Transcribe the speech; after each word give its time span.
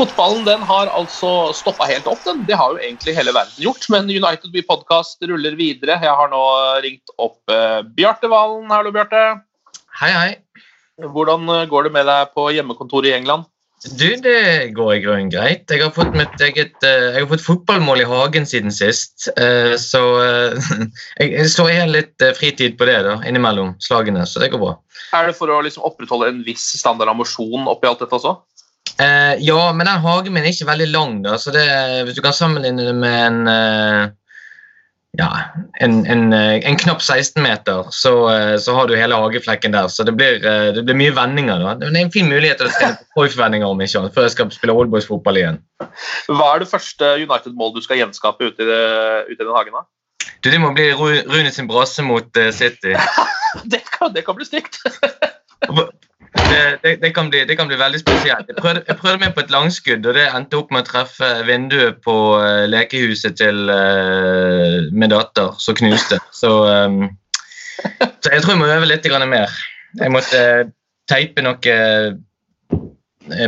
Fotballen 0.00 0.46
den 0.46 0.62
har 0.64 0.88
altså 0.96 1.50
stoppa 1.52 1.84
helt 1.84 2.06
opp. 2.08 2.22
den. 2.24 2.38
Det 2.48 2.56
har 2.56 2.72
jo 2.72 2.80
egentlig 2.80 3.12
hele 3.18 3.34
verden 3.36 3.52
gjort. 3.60 3.84
Men 3.92 4.08
United 4.08 4.48
We 4.54 4.62
Podcast 4.64 5.20
ruller 5.28 5.52
videre. 5.58 5.98
Jeg 6.00 6.14
har 6.16 6.30
nå 6.32 6.40
ringt 6.80 7.12
opp 7.20 7.52
eh, 7.52 7.82
Bjarte 7.98 8.30
Valen. 8.32 8.70
Hallo, 8.72 8.94
Bjarte. 8.96 9.20
Hei, 10.00 10.08
hei. 10.14 10.30
Hvordan 11.04 11.44
eh, 11.52 11.66
går 11.68 11.90
det 11.90 11.92
med 11.98 12.08
deg 12.08 12.32
på 12.32 12.46
hjemmekontoret 12.56 13.10
i 13.12 13.16
England? 13.18 13.44
Du, 13.84 14.08
det 14.24 14.72
går 14.76 14.94
i 14.94 15.02
grunnen 15.04 15.28
greit. 15.32 15.68
Jeg 15.68 15.84
har 15.84 15.92
fått 15.92 16.16
eget 16.16 16.80
eh, 16.80 17.06
Jeg 17.12 17.20
har 17.20 17.28
fått 17.34 17.44
fotballmål 17.44 18.00
i 18.00 18.08
hagen 18.08 18.48
siden 18.48 18.72
sist. 18.72 19.28
eh, 19.36 19.76
Så 19.76 20.00
jeg 21.20 21.48
slår 21.52 21.74
igjen 21.74 21.92
litt 21.92 22.30
fritid 22.40 22.80
på 22.80 22.88
det 22.88 23.02
da, 23.04 23.18
innimellom 23.28 23.76
slagene, 23.84 24.24
så 24.24 24.40
det 24.40 24.54
går 24.56 24.64
bra. 24.64 24.78
Er 25.16 25.28
det 25.28 25.36
for 25.36 25.52
å 25.52 25.60
liksom 25.64 25.84
opprettholde 25.84 26.32
en 26.32 26.44
viss 26.46 26.70
standard 26.80 27.12
av 27.12 27.20
mosjon 27.20 27.68
oppi 27.68 27.88
alt 27.90 28.00
dette 28.00 28.16
også? 28.16 28.38
Eh, 29.00 29.34
ja, 29.46 29.60
men 29.72 29.86
den 29.88 30.02
hagen 30.04 30.34
min 30.34 30.44
er 30.44 30.52
ikke 30.52 30.68
veldig 30.68 30.88
lang, 30.92 31.20
da, 31.24 31.38
så 31.40 31.52
det, 31.54 31.66
hvis 32.04 32.18
du 32.18 32.24
kan 32.24 32.36
sammenligne 32.36 32.84
det 32.84 32.96
med 32.98 33.20
en 33.26 33.38
eh, 33.48 34.16
ja, 35.18 35.40
en, 35.80 36.06
en, 36.06 36.32
eh, 36.32 36.68
en 36.68 36.76
knapp 36.78 37.02
16 37.02 37.42
meter, 37.42 37.86
så, 37.90 38.12
eh, 38.30 38.56
så 38.62 38.74
har 38.74 38.86
du 38.86 38.94
hele 38.96 39.18
hageflekken 39.18 39.74
der. 39.74 39.88
Så 39.88 40.04
det 40.06 40.14
blir, 40.14 40.38
eh, 40.46 40.70
det 40.76 40.84
blir 40.86 40.98
mye 40.98 41.14
vendinger. 41.16 41.58
da. 41.58 41.74
Det 41.74 41.88
er 41.90 42.04
en 42.04 42.12
fin 42.14 42.28
mulighet 42.30 42.60
til 42.60 42.68
å 42.68 42.74
trene 42.76 42.98
på 42.98 43.24
Cruyff-vendinger 43.24 43.66
om 43.66 43.80
ikke 43.82 44.02
annet, 44.02 44.14
før 44.14 44.28
jeg 44.28 44.36
skal 44.36 44.52
spille 44.54 44.76
oldboys-fotball 44.76 45.40
igjen. 45.40 45.58
Hva 46.28 46.52
er 46.54 46.62
det 46.62 46.70
første 46.70 47.14
United-målet 47.24 47.80
du 47.80 47.86
skal 47.86 48.04
gjenskape 48.04 48.52
ute 48.52 48.62
i, 48.62 48.68
det, 48.68 48.84
ute 49.32 49.40
i 49.40 49.46
den 49.46 49.56
hagen? 49.56 49.80
da? 49.80 49.82
Du, 50.40 50.50
Det 50.50 50.60
må 50.62 50.70
bli 50.76 50.92
Rune 50.94 51.50
sin 51.50 51.68
brasse 51.68 52.02
mot 52.06 52.42
City. 52.52 52.94
Det 53.66 53.82
kan, 53.90 54.12
det 54.14 54.22
kan 54.22 54.36
bli 54.38 54.46
stygt. 54.46 54.78
Det, 56.50 56.78
det, 56.82 56.96
det, 57.02 57.10
kan 57.14 57.30
bli, 57.30 57.44
det 57.44 57.56
kan 57.56 57.68
bli 57.70 57.78
veldig 57.78 58.00
spesielt. 58.00 58.48
Jeg 58.48 58.56
prøvde, 58.58 58.82
jeg 58.88 58.98
prøvde 58.98 59.20
meg 59.22 59.34
på 59.36 59.44
et 59.44 59.52
langskudd, 59.54 60.06
og 60.06 60.16
det 60.16 60.26
endte 60.34 60.58
opp 60.58 60.72
med 60.74 60.82
å 60.82 60.88
treffe 60.88 61.28
vinduet 61.46 62.00
på 62.02 62.16
uh, 62.42 62.64
lekehuset 62.70 63.38
til 63.38 63.70
uh, 63.70 64.88
min 64.90 65.12
datter, 65.12 65.54
som 65.62 65.78
knuste. 65.78 66.18
Så, 66.34 66.50
um, 66.66 67.04
så 68.18 68.34
jeg 68.34 68.42
tror 68.42 68.56
jeg 68.56 68.62
må 68.64 68.72
øve 68.72 68.90
litt 68.90 69.06
mer. 69.30 69.54
Jeg 70.00 70.14
måtte 70.16 70.42
uh, 70.64 70.74
teipe 71.10 71.46
noe 71.46 71.78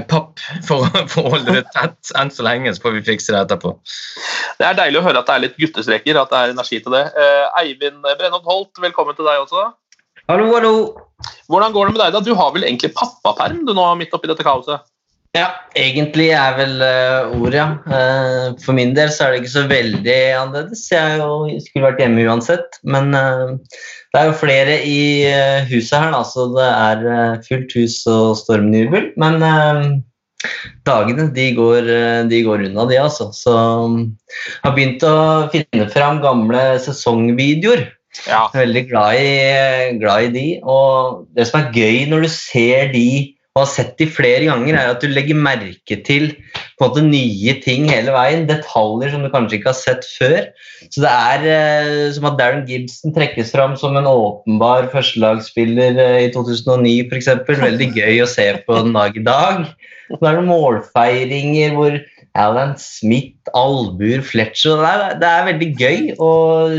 papp 0.06 0.38
for, 0.68 0.86
for 1.10 1.26
å 1.26 1.34
holde 1.34 1.56
det 1.56 1.66
tett 1.74 2.14
enn 2.20 2.30
så 2.30 2.46
lenge, 2.46 2.70
så 2.74 2.84
får 2.84 2.98
vi 3.00 3.06
fikse 3.12 3.34
det 3.34 3.40
etterpå. 3.40 3.74
Det 4.60 4.68
er 4.68 4.78
deilig 4.78 5.00
å 5.00 5.06
høre 5.08 5.22
at 5.22 5.26
det 5.26 5.34
er 5.34 5.46
litt 5.48 5.58
guttestreker, 5.58 6.18
at 6.20 6.30
det 6.30 6.38
er 6.38 6.54
energi 6.54 6.78
til 6.84 6.94
det. 6.94 7.06
Eivind 7.58 8.04
Brennholt 8.04 8.46
Holt, 8.46 8.82
velkommen 8.84 9.18
til 9.18 9.26
deg 9.26 9.42
også. 9.42 9.72
Hallo, 10.32 10.46
hallo. 10.54 10.76
Hvordan 11.52 11.74
går 11.74 11.90
det 11.90 11.92
med 11.92 12.00
deg? 12.00 12.12
da? 12.14 12.20
Du 12.24 12.30
har 12.38 12.54
vel 12.54 12.62
egentlig 12.64 12.94
pappaperm 12.96 13.66
du 13.68 13.74
nå 13.76 13.82
midt 14.00 14.14
oppi 14.16 14.30
dette 14.30 14.46
kaoset? 14.46 14.80
Ja, 15.36 15.50
egentlig 15.76 16.30
er 16.32 16.56
vel 16.56 16.72
uh, 16.80 17.34
ordet, 17.36 17.58
ja. 17.58 17.66
Uh, 17.84 18.56
for 18.64 18.72
min 18.78 18.94
del 18.96 19.12
så 19.12 19.26
er 19.26 19.34
det 19.34 19.42
ikke 19.42 19.52
så 19.52 19.66
veldig 19.68 20.16
annerledes. 20.38 20.86
Jeg 20.88 21.20
jo, 21.20 21.36
skulle 21.66 21.84
vært 21.84 22.00
hjemme 22.00 22.24
uansett. 22.24 22.80
Men 22.80 23.12
uh, 23.12 23.76
det 24.14 24.22
er 24.22 24.30
jo 24.30 24.40
flere 24.40 24.80
i 24.88 24.98
huset 25.68 25.98
her, 25.98 26.16
da, 26.16 26.24
så 26.24 26.48
det 26.56 26.72
er 26.72 27.44
fullt 27.44 27.76
hus 27.76 28.00
og 28.08 28.32
stormjubel. 28.40 29.12
Men 29.20 29.40
eh, 29.44 29.86
dagene 30.88 31.28
de 31.36 31.50
går, 31.60 31.96
de 32.32 32.44
går 32.48 32.70
unna, 32.70 32.88
de, 32.88 33.02
altså. 33.04 33.28
Så 33.36 33.52
jeg 33.52 34.64
har 34.64 34.78
begynt 34.80 35.04
å 35.04 35.16
finne 35.52 35.92
fram 35.92 36.24
gamle 36.24 36.70
sesongvideoer. 36.88 37.90
Ja. 38.28 38.46
Veldig 38.54 38.86
glad 38.90 39.20
i, 39.20 39.28
glad 40.00 40.28
i 40.28 40.32
de. 40.34 40.48
Og 40.62 41.22
det 41.36 41.48
som 41.48 41.62
er 41.62 41.72
gøy 41.76 42.04
når 42.10 42.26
du 42.26 42.32
ser 42.32 42.92
de 42.92 43.08
og 43.52 43.66
har 43.66 43.68
sett 43.68 43.98
de 44.00 44.06
flere 44.08 44.46
ganger, 44.48 44.76
er 44.80 44.90
at 44.94 45.02
du 45.04 45.10
legger 45.12 45.36
merke 45.36 45.98
til 46.06 46.30
en 46.30 46.80
måte 46.80 47.02
nye 47.04 47.52
ting 47.60 47.84
hele 47.90 48.14
veien. 48.14 48.46
Detaljer 48.48 49.12
som 49.12 49.26
du 49.26 49.28
kanskje 49.32 49.58
ikke 49.58 49.68
har 49.68 49.76
sett 49.76 50.06
før. 50.08 50.46
Så 50.86 51.02
det 51.04 51.10
er 51.10 51.44
eh, 51.52 52.06
som 52.16 52.30
at 52.30 52.38
Darren 52.38 52.64
Gibson 52.68 53.12
trekkes 53.12 53.52
fram 53.52 53.76
som 53.76 53.98
en 54.00 54.08
åpenbar 54.08 54.88
førstelagsspiller 54.94 56.00
eh, 56.00 56.22
i 56.24 56.32
2009 56.32 57.10
f.eks. 57.10 57.28
Veldig 57.50 57.90
gøy 57.92 58.22
å 58.24 58.30
se 58.30 58.48
på 58.64 58.80
den 58.80 58.96
dag 58.96 59.20
i 59.20 59.26
dag. 59.28 59.68
Så 60.08 60.22
er 60.24 60.40
det 60.40 60.48
målfeiringer 60.48 61.76
hvor 61.76 62.00
Alan 62.38 62.74
Smith, 62.80 63.36
albuer, 63.52 64.22
Fletcher 64.24 64.80
det 64.80 64.88
er, 64.88 65.16
det 65.20 65.28
er 65.28 65.48
veldig 65.50 65.68
gøy 65.76 65.98
å 66.16 66.30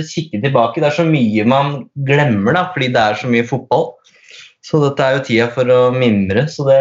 kikke 0.02 0.42
tilbake. 0.42 0.82
Det 0.82 0.90
er 0.90 0.98
så 0.98 1.06
mye 1.06 1.46
man 1.46 1.76
glemmer 2.08 2.58
da, 2.58 2.66
fordi 2.74 2.90
det 2.96 3.04
er 3.04 3.20
så 3.22 3.30
mye 3.30 3.46
fotball. 3.46 3.92
Så 4.66 4.80
dette 4.82 5.06
er 5.06 5.18
jo 5.18 5.26
tida 5.28 5.50
for 5.54 5.70
å 5.70 5.82
mimre, 5.94 6.48
så 6.50 6.66
det, 6.66 6.80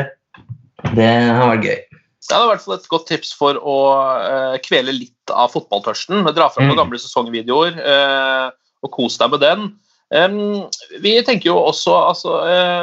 det 0.96 1.10
har 1.10 1.52
vært 1.52 1.68
gøy. 1.68 1.80
Det 2.22 2.36
er 2.38 2.46
i 2.46 2.50
hvert 2.52 2.64
fall 2.64 2.76
et 2.78 2.88
godt 2.88 3.08
tips 3.10 3.32
for 3.36 3.58
å 3.58 3.78
uh, 4.22 4.56
kvele 4.64 4.94
litt 4.94 5.32
av 5.34 5.50
fotballtørsten. 5.52 6.22
Dra 6.32 6.48
fram 6.54 6.70
noen 6.70 6.78
Mm. 6.78 6.82
gamle 6.84 7.00
sesongvideoer 7.02 7.80
uh, 7.82 8.52
og 8.86 8.92
kos 8.94 9.18
deg 9.20 9.34
med 9.34 9.42
den. 9.42 9.72
Um, 10.12 10.68
vi 11.00 11.14
tenker 11.24 11.48
jo 11.48 11.56
også 11.56 11.92
altså, 11.96 12.34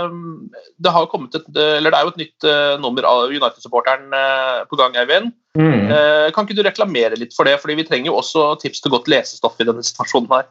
um, 0.09 0.49
det, 0.81 0.89
et, 0.89 1.49
eller 1.53 1.93
det 1.93 1.97
er 1.97 2.05
jo 2.05 2.13
et 2.13 2.21
nytt 2.23 2.47
uh, 2.49 2.75
nummer 2.81 3.05
av 3.05 3.29
United-supporteren 3.29 4.09
uh, 4.09 4.65
på 4.69 4.79
gang, 4.79 4.97
Eivind. 4.97 5.31
Mm. 5.59 5.91
Eh, 5.91 6.29
kan 6.35 6.47
ikke 6.47 6.55
du 6.55 6.63
reklamere 6.63 7.19
litt 7.19 7.35
for 7.35 7.49
det? 7.49 7.57
Fordi 7.61 7.75
vi 7.79 7.85
trenger 7.87 8.11
jo 8.11 8.19
også 8.21 8.53
tips 8.61 8.83
til 8.83 8.93
godt 8.93 9.09
lesestoff 9.11 9.59
i 9.59 9.67
denne 9.67 9.83
situasjonen 9.85 10.31
her. 10.31 10.47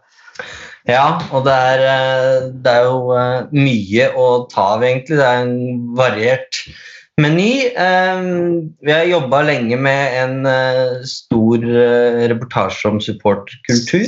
Ja, 0.88 1.18
og 1.34 1.44
det 1.48 1.54
er, 1.54 1.84
eh, 1.88 2.48
det 2.64 2.74
er 2.74 2.86
jo 2.86 3.14
eh, 3.16 3.48
mye 3.56 4.10
å 4.14 4.28
ta 4.52 4.74
av, 4.76 4.84
egentlig. 4.86 5.18
Det 5.18 5.26
er 5.26 5.42
en 5.46 5.96
variert 5.98 6.62
meny. 7.18 7.66
Eh, 7.74 8.20
Vi 8.80 8.92
har 8.92 9.08
jobba 9.10 9.42
lenge 9.46 9.76
med 9.76 10.14
en 10.22 10.46
eh, 10.46 11.02
stor 11.08 11.64
eh, 11.64 12.28
reportasje 12.30 12.88
om 12.90 13.00
supportkultur. 13.02 14.06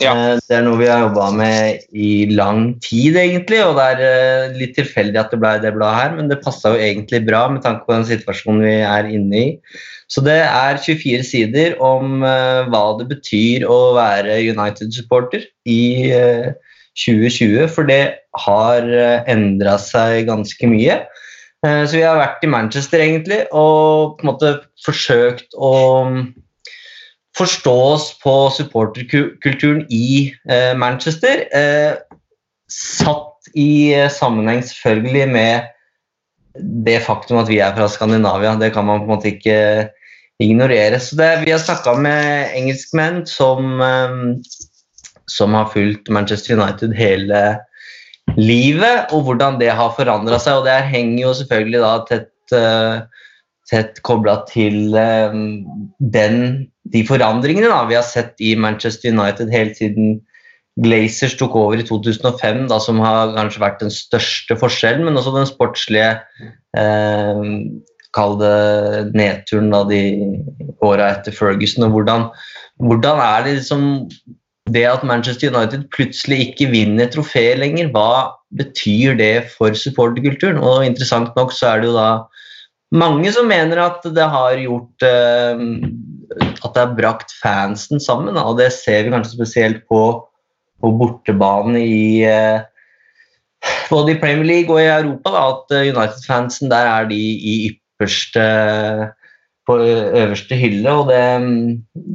Ja. 0.00 0.14
Eh, 0.14 0.38
Det 0.46 0.56
er 0.56 0.64
noe 0.66 0.78
vi 0.80 0.88
har 0.88 1.06
jobba 1.08 1.30
med 1.34 1.84
i 1.92 2.26
lang 2.30 2.78
tid, 2.84 3.18
egentlig. 3.18 3.60
Og 3.66 3.76
det 3.78 3.88
er 4.06 4.56
litt 4.56 4.76
tilfeldig 4.78 5.20
at 5.20 5.34
det 5.34 5.40
ble 5.42 5.56
det 5.62 5.74
bladet 5.76 6.00
her, 6.00 6.16
men 6.16 6.30
det 6.30 6.40
passa 6.44 6.74
jo 6.74 6.80
egentlig 6.82 7.24
bra 7.26 7.48
med 7.52 7.62
tanke 7.66 7.84
på 7.86 7.96
den 7.96 8.08
situasjonen 8.08 8.64
vi 8.64 8.78
er 8.86 9.10
inne 9.10 9.42
i. 9.42 9.48
Så 10.08 10.22
det 10.24 10.38
er 10.40 10.80
24 10.80 11.26
sider 11.26 11.74
om 11.84 12.22
hva 12.22 12.84
det 12.96 13.10
betyr 13.10 13.66
å 13.68 13.92
være 13.98 14.38
United-supporter 14.54 15.44
i 15.68 16.08
eh, 16.16 16.54
2020, 16.98 17.68
for 17.70 17.86
det 17.86 18.16
har 18.38 18.88
endra 19.30 19.76
seg 19.78 20.24
ganske 20.30 20.66
mye. 20.70 21.02
Eh, 21.66 21.84
Så 21.86 21.96
vi 21.96 22.04
har 22.06 22.18
vært 22.18 22.44
i 22.44 22.50
Manchester 22.50 23.02
egentlig 23.02 23.40
og 23.50 24.18
på 24.18 24.24
en 24.24 24.30
måte 24.30 24.52
forsøkt 24.84 25.56
å 25.58 25.72
mm, 26.06 26.20
forstå 27.38 27.74
oss 27.94 28.12
på 28.22 28.34
supporterkulturen 28.54 29.84
i 29.90 30.30
eh, 30.50 30.74
Manchester. 30.78 31.46
eh, 31.50 31.98
Satt 32.68 33.48
i 33.56 33.94
sammenheng 34.12 34.60
selvfølgelig 34.60 35.28
med 35.32 35.68
det 36.84 36.98
faktum 37.06 37.38
at 37.40 37.48
vi 37.48 37.62
er 37.64 37.72
fra 37.72 37.86
Skandinavia. 37.88 38.58
Det 38.60 38.74
kan 38.74 38.84
man 38.84 39.00
på 39.00 39.08
en 39.08 39.12
måte 39.14 39.30
ikke 39.30 39.88
ignorere. 40.42 40.98
Så 41.00 41.16
det, 41.16 41.30
vi 41.46 41.54
har 41.54 41.62
snakka 41.62 41.94
med 41.96 42.52
engelskmenn 42.58 43.22
som, 43.26 43.80
som 45.30 45.56
har 45.56 45.70
fulgt 45.72 46.10
Manchester 46.12 46.58
United 46.58 46.92
hele 46.98 47.40
livet, 48.38 49.12
og 49.14 49.26
hvordan 49.26 49.58
det 49.60 49.72
har 49.74 49.94
forandra 49.96 50.38
seg. 50.42 50.60
Og 50.60 50.68
det 50.68 50.78
henger 50.92 51.22
jo 51.24 51.34
selvfølgelig 51.40 51.82
da 51.82 51.92
tett, 52.08 52.32
uh, 52.54 53.28
tett 53.70 54.00
kobla 54.06 54.38
til 54.50 54.94
uh, 54.94 55.34
den, 55.98 56.38
de 56.88 57.04
forandringene 57.08 57.70
da, 57.72 57.82
vi 57.90 57.98
har 57.98 58.06
sett 58.06 58.38
i 58.40 58.54
Manchester 58.58 59.12
United 59.12 59.52
hele 59.54 59.74
siden 59.76 60.18
Glazers 60.78 61.34
tok 61.38 61.56
over 61.58 61.80
i 61.80 61.86
2005, 61.86 62.66
da, 62.70 62.78
som 62.82 63.00
har 63.02 63.34
kanskje 63.34 63.62
vært 63.62 63.80
den 63.82 63.92
største 63.92 64.54
forskjellen, 64.60 65.08
men 65.08 65.18
også 65.18 65.34
den 65.34 65.48
sportslige 65.50 66.12
eh, 66.78 67.46
Kall 68.16 68.38
det 68.40 69.10
nedturen 69.18 69.68
da, 69.68 69.82
de 69.84 69.98
åra 70.80 71.10
etter 71.12 71.34
Ferguson. 71.36 71.84
og 71.84 71.92
hvordan, 71.92 72.22
hvordan 72.80 73.20
er 73.20 73.42
det 73.44 73.58
liksom 73.58 73.82
det 74.72 74.84
at 74.88 75.04
Manchester 75.06 75.52
United 75.52 75.86
plutselig 75.94 76.40
ikke 76.48 76.70
vinner 76.72 77.10
trofé 77.12 77.52
lenger, 77.58 77.90
hva 77.94 78.34
betyr 78.58 79.16
det 79.18 79.48
for 79.54 79.76
supporterkulturen? 79.76 80.60
Og 80.62 80.86
interessant 80.86 81.34
nok 81.38 81.52
så 81.54 81.72
er 81.72 81.82
det 81.82 81.90
jo 81.90 81.96
da 81.98 82.10
mange 82.94 83.32
som 83.34 83.48
mener 83.50 83.80
at 83.82 84.06
det 84.16 84.28
har 84.32 84.56
gjort 84.62 85.04
eh, 85.04 85.60
At 86.64 86.72
det 86.72 86.82
har 86.82 86.96
brakt 86.96 87.34
fansen 87.42 88.00
sammen, 88.00 88.36
og 88.36 88.56
det 88.60 88.70
ser 88.76 89.04
vi 89.04 89.12
kanskje 89.12 89.36
spesielt 89.36 89.84
på, 89.88 90.02
på 90.80 90.92
bortebane 91.00 91.80
i 91.82 92.24
eh, 92.28 92.64
både 93.90 94.14
i 94.14 94.18
Premier 94.20 94.46
League 94.46 94.74
og 94.74 94.80
i 94.82 94.90
Europa, 94.90 95.32
da, 95.34 95.44
at 95.52 95.76
eh, 95.76 95.92
United-fansen 95.92 96.72
der 96.72 96.90
er 96.90 97.08
de 97.10 97.18
i 97.18 97.54
ypperste 97.70 98.44
på 99.68 99.76
øverste 99.84 100.56
hylle, 100.56 100.92
og 100.92 101.10
det, 101.10 101.22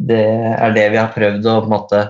det 0.10 0.24
er 0.58 0.74
det 0.74 0.86
vi 0.94 0.98
har 1.02 1.12
prøvd 1.14 1.50
å 1.50 1.60
på 1.62 1.70
en 1.70 1.74
måte 1.76 2.06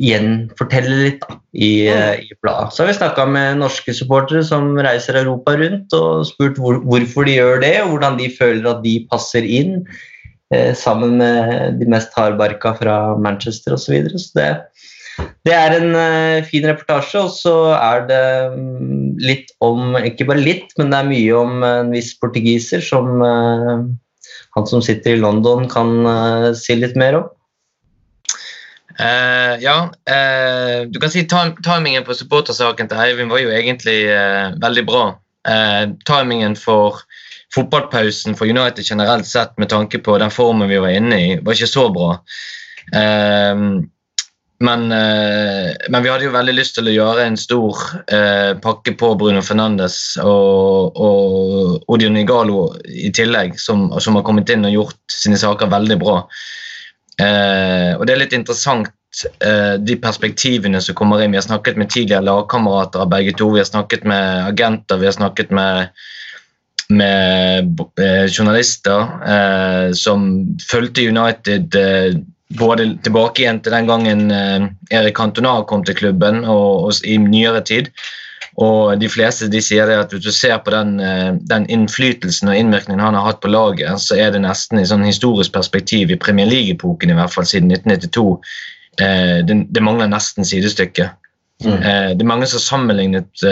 gjenfortelle 0.00 0.96
litt 1.02 1.20
da, 1.24 1.36
i, 1.52 1.72
mm. 1.88 2.22
i 2.24 2.38
bladet. 2.40 2.72
Så 2.72 2.82
har 2.82 2.90
vi 2.90 2.96
snakka 2.96 3.26
med 3.28 3.60
norske 3.60 3.94
supportere 3.96 4.44
som 4.46 4.72
reiser 4.78 5.18
Europa 5.20 5.56
rundt 5.58 5.96
og 5.98 6.24
spurt 6.28 6.60
hvor, 6.60 6.80
hvorfor 6.86 7.28
de 7.28 7.36
gjør 7.38 7.62
det, 7.64 7.74
og 7.82 7.94
hvordan 7.94 8.18
de 8.20 8.30
føler 8.32 8.70
at 8.70 8.82
de 8.86 8.96
passer 9.10 9.46
inn 9.46 9.82
eh, 10.54 10.72
sammen 10.78 11.18
med 11.20 11.80
de 11.80 11.90
mest 11.90 12.14
hardbarka 12.16 12.76
fra 12.80 12.98
Manchester 13.20 13.76
osv. 13.76 13.84
Så, 13.84 13.94
videre. 13.96 14.22
så 14.22 14.38
det, 14.38 14.50
det 15.48 15.56
er 15.56 15.76
en 15.76 15.98
eh, 15.98 16.44
fin 16.48 16.66
reportasje, 16.68 17.26
og 17.26 17.34
så 17.36 17.56
er 17.76 18.06
det 18.08 18.22
mm, 18.56 19.18
litt 19.22 19.52
om 19.64 19.98
Ikke 20.00 20.26
bare 20.30 20.44
litt, 20.44 20.72
men 20.78 20.92
det 20.92 21.02
er 21.02 21.10
mye 21.10 21.42
om 21.42 21.66
en 21.66 21.92
viss 21.92 22.14
portugiser 22.20 22.84
som 22.84 23.20
eh, 23.26 23.84
han 24.56 24.68
som 24.68 24.82
sitter 24.84 25.16
i 25.16 25.20
London, 25.20 25.68
kan 25.70 25.94
eh, 26.08 26.50
si 26.58 26.76
litt 26.78 26.98
mer 27.00 27.20
om. 27.22 27.30
Eh, 28.98 29.62
ja, 29.62 29.92
uh, 30.10 30.88
du 30.88 31.00
kan 31.00 31.10
si 31.10 31.24
timingen 31.64 32.04
på 32.04 32.14
supportersaken 32.14 32.90
til 32.90 33.00
Eivind 33.00 33.32
var 33.32 33.40
jo 33.40 33.52
egentlig 33.54 34.04
uh, 34.10 34.52
veldig 34.62 34.86
bra. 34.88 35.04
Timingen 36.06 36.54
for 36.54 37.00
fotballpausen 37.52 38.36
for 38.38 38.46
United 38.46 38.86
generelt 38.86 39.26
sett 39.26 39.56
med 39.58 39.72
tanke 39.72 39.98
på 39.98 40.14
den 40.22 40.30
formen 40.30 40.70
vi 40.70 40.78
var 40.78 40.94
inne 40.94 41.18
i, 41.18 41.32
var 41.42 41.58
ikke 41.58 41.66
så 41.66 41.88
bra. 41.90 42.12
Men, 44.62 44.86
men 44.86 45.98
vi 46.06 46.12
hadde 46.12 46.28
jo 46.28 46.36
veldig 46.36 46.54
lyst 46.54 46.76
til 46.78 46.86
å 46.86 46.94
gjøre 46.94 47.26
en 47.26 47.40
stor 47.42 47.82
pakke 48.62 48.94
på 49.02 49.10
Bruno 49.18 49.42
Fernandes 49.42 49.98
og, 50.22 50.94
og 50.94 51.90
Odion 51.90 52.22
Igalo 52.22 52.68
i 52.86 53.10
tillegg, 53.10 53.58
som, 53.58 53.88
som 53.98 54.14
har 54.14 54.28
kommet 54.28 54.54
inn 54.54 54.70
og 54.70 54.76
gjort 54.78 55.18
sine 55.18 55.42
saker 55.42 55.74
veldig 55.74 55.98
bra. 56.06 56.20
Eh, 57.20 57.92
og 57.98 58.06
det 58.06 58.14
er 58.14 58.22
litt 58.22 58.36
interessant 58.36 58.90
eh, 59.44 59.76
de 59.80 59.96
perspektivene 60.00 60.80
som 60.80 60.96
kommer 60.98 61.22
inn. 61.22 61.34
Vi 61.34 61.40
har 61.40 61.46
snakket 61.46 61.80
med 61.80 61.92
tidligere 61.92 62.24
lagkamerater 62.28 63.04
av 63.04 63.12
begge 63.12 63.34
to. 63.36 63.50
Vi 63.52 63.62
har 63.62 63.68
snakket 63.68 64.06
med 64.08 64.48
agenter, 64.48 65.00
vi 65.02 65.10
har 65.10 65.16
snakket 65.16 65.52
med, 65.52 66.04
med 66.88 67.82
eh, 68.00 68.26
journalister 68.30 69.08
eh, 69.34 69.88
som 69.96 70.30
fulgte 70.70 71.08
United 71.08 71.76
eh, 71.78 72.20
både 72.58 72.90
tilbake 73.04 73.44
igjen 73.44 73.60
til 73.64 73.74
den 73.76 73.88
gangen 73.88 74.26
eh, 74.32 74.66
Erik 74.92 75.16
Cantona 75.16 75.58
kom 75.68 75.84
til 75.84 75.96
klubben, 75.98 76.42
og, 76.44 76.88
og 76.88 77.06
i 77.08 77.18
nyere 77.20 77.62
tid. 77.68 77.92
Og 78.60 79.00
de 79.00 79.08
fleste 79.08 79.48
de 79.48 79.62
sier 79.64 79.88
det 79.88 79.96
at 79.96 80.12
hvis 80.12 80.26
du 80.26 80.32
ser 80.34 80.58
på 80.64 80.74
den, 80.74 80.98
eh, 81.00 81.32
den 81.48 81.64
innflytelsen 81.72 82.50
og 82.52 82.58
innvirkningen 82.58 83.00
han 83.00 83.16
har 83.16 83.24
hatt 83.30 83.40
på 83.40 83.52
laget, 83.52 83.96
så 84.02 84.18
er 84.20 84.34
det 84.34 84.42
nesten 84.44 84.82
i 84.82 84.88
sånn 84.88 85.06
historisk 85.08 85.54
perspektiv 85.54 86.12
i 86.12 86.20
Premier 86.20 86.50
League-epoken 86.50 87.10
i 87.10 87.16
hvert 87.16 87.32
fall 87.32 87.48
siden 87.48 87.72
1992. 87.72 88.26
Eh, 89.00 89.38
det, 89.48 89.58
det 89.72 89.84
mangler 89.84 90.12
nesten 90.12 90.44
sidestykke. 90.44 91.08
Eh, 91.64 92.12
det 92.12 92.20
er 92.20 92.28
mange 92.28 92.48
som 92.50 92.58
har 92.58 92.66
sammenlignet 92.66 93.46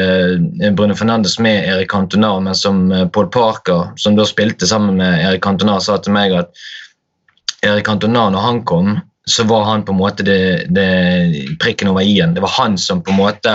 Bruno 0.76 0.98
Fernandes 0.98 1.38
med 1.40 1.64
Erik 1.64 1.92
Cantona, 1.94 2.34
men 2.44 2.58
som 2.58 2.90
Paul 3.14 3.30
Parker, 3.32 3.94
som 3.96 4.18
da 4.18 4.28
spilte 4.28 4.68
sammen 4.68 5.00
med 5.00 5.24
Erik 5.24 5.46
Cantona, 5.46 5.78
sa 5.80 5.96
til 5.96 6.12
meg 6.12 6.36
at 6.36 6.52
Erik 7.64 7.88
Cantona, 7.88 8.28
når 8.34 8.44
han 8.44 8.64
kom, 8.68 8.98
så 9.28 9.44
var 9.44 9.64
han 9.64 9.84
på 9.84 9.92
en 9.92 9.98
måte 9.98 10.24
det, 10.24 10.66
det 10.74 11.56
prikken 11.60 11.90
over 11.92 12.02
i-en. 12.02 12.34
Det 12.34 12.42
var 12.42 12.52
han 12.56 12.78
som 12.78 13.02
på 13.04 13.12
en 13.12 13.20
måte 13.20 13.54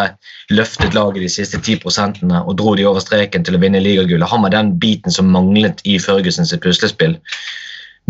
løftet 0.54 0.94
laget 0.94 1.24
de 1.26 1.30
siste 1.32 1.60
10 1.60 1.82
prosentene 1.84 2.42
og 2.46 2.58
dro 2.62 2.76
de 2.78 2.86
over 2.86 3.04
streken 3.04 3.46
til 3.46 3.58
å 3.58 3.62
vinne 3.62 3.82
ligagullet. 3.82 4.30
Han 4.30 4.46
var 4.46 4.54
den 4.54 4.76
biten 4.80 5.12
som 5.12 5.32
manglet 5.34 5.82
i 5.84 5.98
Ferguson 6.00 6.48
sitt 6.48 6.64
puslespill. 6.64 7.18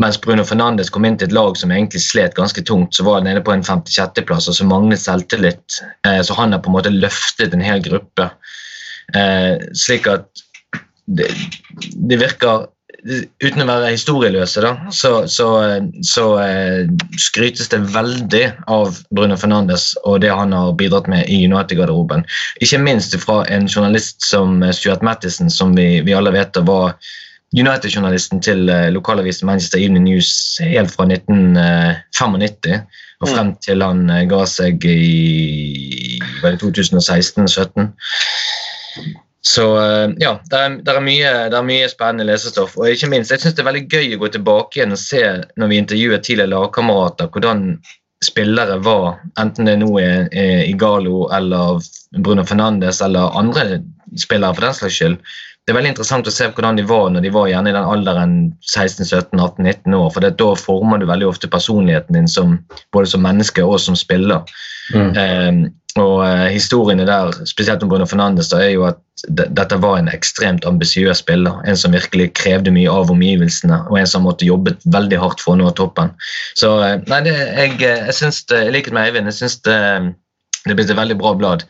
Mens 0.02 0.20
Bruno 0.20 0.44
Fernandes 0.44 0.92
kom 0.92 1.08
inn 1.08 1.16
til 1.16 1.30
et 1.30 1.36
lag 1.36 1.56
som 1.56 1.72
egentlig 1.72 2.02
slet 2.04 2.36
ganske 2.36 2.62
tungt, 2.68 2.98
så 2.98 3.06
var 3.08 3.22
han 3.22 3.30
nede 3.30 3.44
på 3.46 3.54
en 3.56 3.64
56.-plass 3.64 4.50
og 4.52 4.58
så 4.58 4.68
manglet 4.68 5.00
selvtillit. 5.00 5.80
Eh, 6.08 6.20
så 6.20 6.36
han 6.36 6.52
har 6.52 6.60
på 6.60 6.72
en 6.72 6.76
måte 6.76 6.92
løftet 6.92 7.56
en 7.56 7.64
hel 7.64 7.80
gruppe. 7.86 8.28
Eh, 9.16 9.56
slik 9.80 10.10
at 10.12 10.28
det, 11.06 11.30
det 11.96 12.20
virker 12.20 12.68
Uten 13.06 13.62
å 13.62 13.68
være 13.70 13.92
historieløse, 13.94 14.64
da, 14.66 14.72
så, 14.90 15.12
så, 15.30 15.48
så 16.02 16.24
eh, 16.42 16.88
skrytes 17.22 17.70
det 17.70 17.84
veldig 17.94 18.46
av 18.72 18.98
Bruno 19.14 19.38
Fernandes 19.38 19.92
og 20.10 20.24
det 20.24 20.32
han 20.34 20.56
har 20.58 20.74
bidratt 20.80 21.10
med 21.12 21.30
i 21.30 21.44
United-garderoben. 21.46 22.26
Ikke 22.66 22.82
minst 22.82 23.14
fra 23.22 23.44
en 23.54 23.70
journalist 23.70 24.26
som 24.26 24.58
Stuart 24.74 25.06
Mattison, 25.06 25.54
som 25.54 25.76
vi, 25.78 26.02
vi 26.08 26.18
alle 26.18 26.34
vet 26.34 26.58
var 26.66 26.98
United-journalisten 27.54 28.42
til 28.42 28.70
eh, 28.70 28.90
lokalavisen 28.92 29.46
Manchester 29.48 29.80
Evening 29.80 30.08
News 30.10 30.58
helt 30.66 30.92
fra 30.92 31.06
1995 31.06 32.82
og 33.22 33.30
frem 33.30 33.54
til 33.64 33.86
han 33.86 34.10
eh, 34.10 34.26
ga 34.30 34.42
seg 34.50 34.82
i 34.90 36.18
2016-2017. 36.42 37.94
Så 39.48 39.66
eh, 39.78 40.14
ja, 40.18 40.32
det 40.50 40.58
er, 40.58 40.78
det, 40.82 40.94
er 40.94 41.04
mye, 41.06 41.34
det 41.54 41.58
er 41.60 41.68
mye 41.68 41.90
spennende 41.92 42.26
lesestoff. 42.26 42.74
Og 42.80 42.90
ikke 42.90 43.12
minst, 43.12 43.34
jeg 43.34 43.44
syns 43.44 43.54
det 43.58 43.62
er 43.62 43.70
veldig 43.70 43.86
gøy 43.94 44.16
å 44.16 44.24
gå 44.24 44.32
tilbake 44.34 44.80
igjen 44.80 44.96
og 44.96 45.02
se 45.02 45.22
når 45.62 45.72
vi 45.72 45.82
intervjuer 45.84 46.24
tidligere 46.26 46.54
lagkamerater, 46.56 47.30
hvordan 47.30 47.68
spillere 48.26 48.80
var, 48.82 49.20
enten 49.38 49.70
det 49.70 49.76
nå 49.84 49.92
er, 50.02 50.26
er 50.34 50.64
Igalo 50.66 51.28
eller 51.36 51.84
Bruno 52.18 52.46
Fernandes 52.48 53.04
eller 53.06 53.36
andre 53.38 53.84
spillere 54.18 54.56
for 54.56 54.66
den 54.66 54.80
slags 54.80 54.98
skyld. 54.98 55.20
Det 55.66 55.74
er 55.74 55.78
veldig 55.80 55.94
interessant 55.96 56.28
å 56.30 56.34
se 56.34 56.48
hvordan 56.50 56.78
de 56.78 56.86
var 56.90 57.08
når 57.14 57.26
de 57.26 57.34
var 57.34 57.48
gjerne 57.50 57.72
i 57.72 57.76
den 57.76 57.88
alderen 57.90 58.36
16-17-18-19 58.70 59.96
år. 59.98 60.12
For 60.14 60.26
det, 60.26 60.36
da 60.42 60.52
former 60.58 61.02
du 61.02 61.08
veldig 61.10 61.30
ofte 61.30 61.50
personligheten 61.50 62.18
din 62.18 62.30
som, 62.30 62.60
både 62.94 63.10
som 63.14 63.26
menneske 63.26 63.66
og 63.66 63.80
som 63.82 63.98
spiller. 63.98 64.46
Mm. 64.94 65.10
Eh, 65.18 65.66
og 66.02 66.26
eh, 66.26 66.50
historiene 66.52 67.06
der, 67.08 67.32
spesielt 67.48 67.84
om 67.84 67.92
Bruno 67.92 68.08
Fernandes, 68.10 68.50
da, 68.52 68.60
er 68.60 68.74
jo 68.74 68.84
at 68.90 69.00
dette 69.32 69.78
var 69.80 69.98
en 69.98 70.12
ekstremt 70.12 70.66
ambisiøs 70.68 71.22
spiller. 71.24 71.62
En 71.64 71.80
som 71.80 71.96
virkelig 71.96 72.34
krevde 72.36 72.74
mye 72.76 72.92
av 72.92 73.14
omgivelsene, 73.14 73.80
og 73.88 74.00
en 74.00 74.10
som 74.12 74.26
måtte 74.28 74.48
jobbet 74.48 74.84
veldig 74.92 75.22
hardt 75.22 75.44
for 75.44 75.56
å 75.56 75.62
nå 75.62 75.72
toppen. 75.80 76.12
Så 76.60 76.74
eh, 76.84 77.00
nei, 77.08 77.22
det, 77.28 77.36
jeg, 77.40 77.78
eh, 77.80 78.06
jeg 78.10 78.20
syns 78.20 78.44
i 78.52 78.68
likhet 78.76 78.96
med 78.96 79.08
Eivind, 79.08 79.32
jeg 79.32 79.40
syns 79.40 79.60
det, 79.68 79.80
det 80.66 80.76
ble 80.76 80.88
et 80.88 80.98
veldig 81.00 81.20
bra 81.22 81.36
blad. 81.40 81.64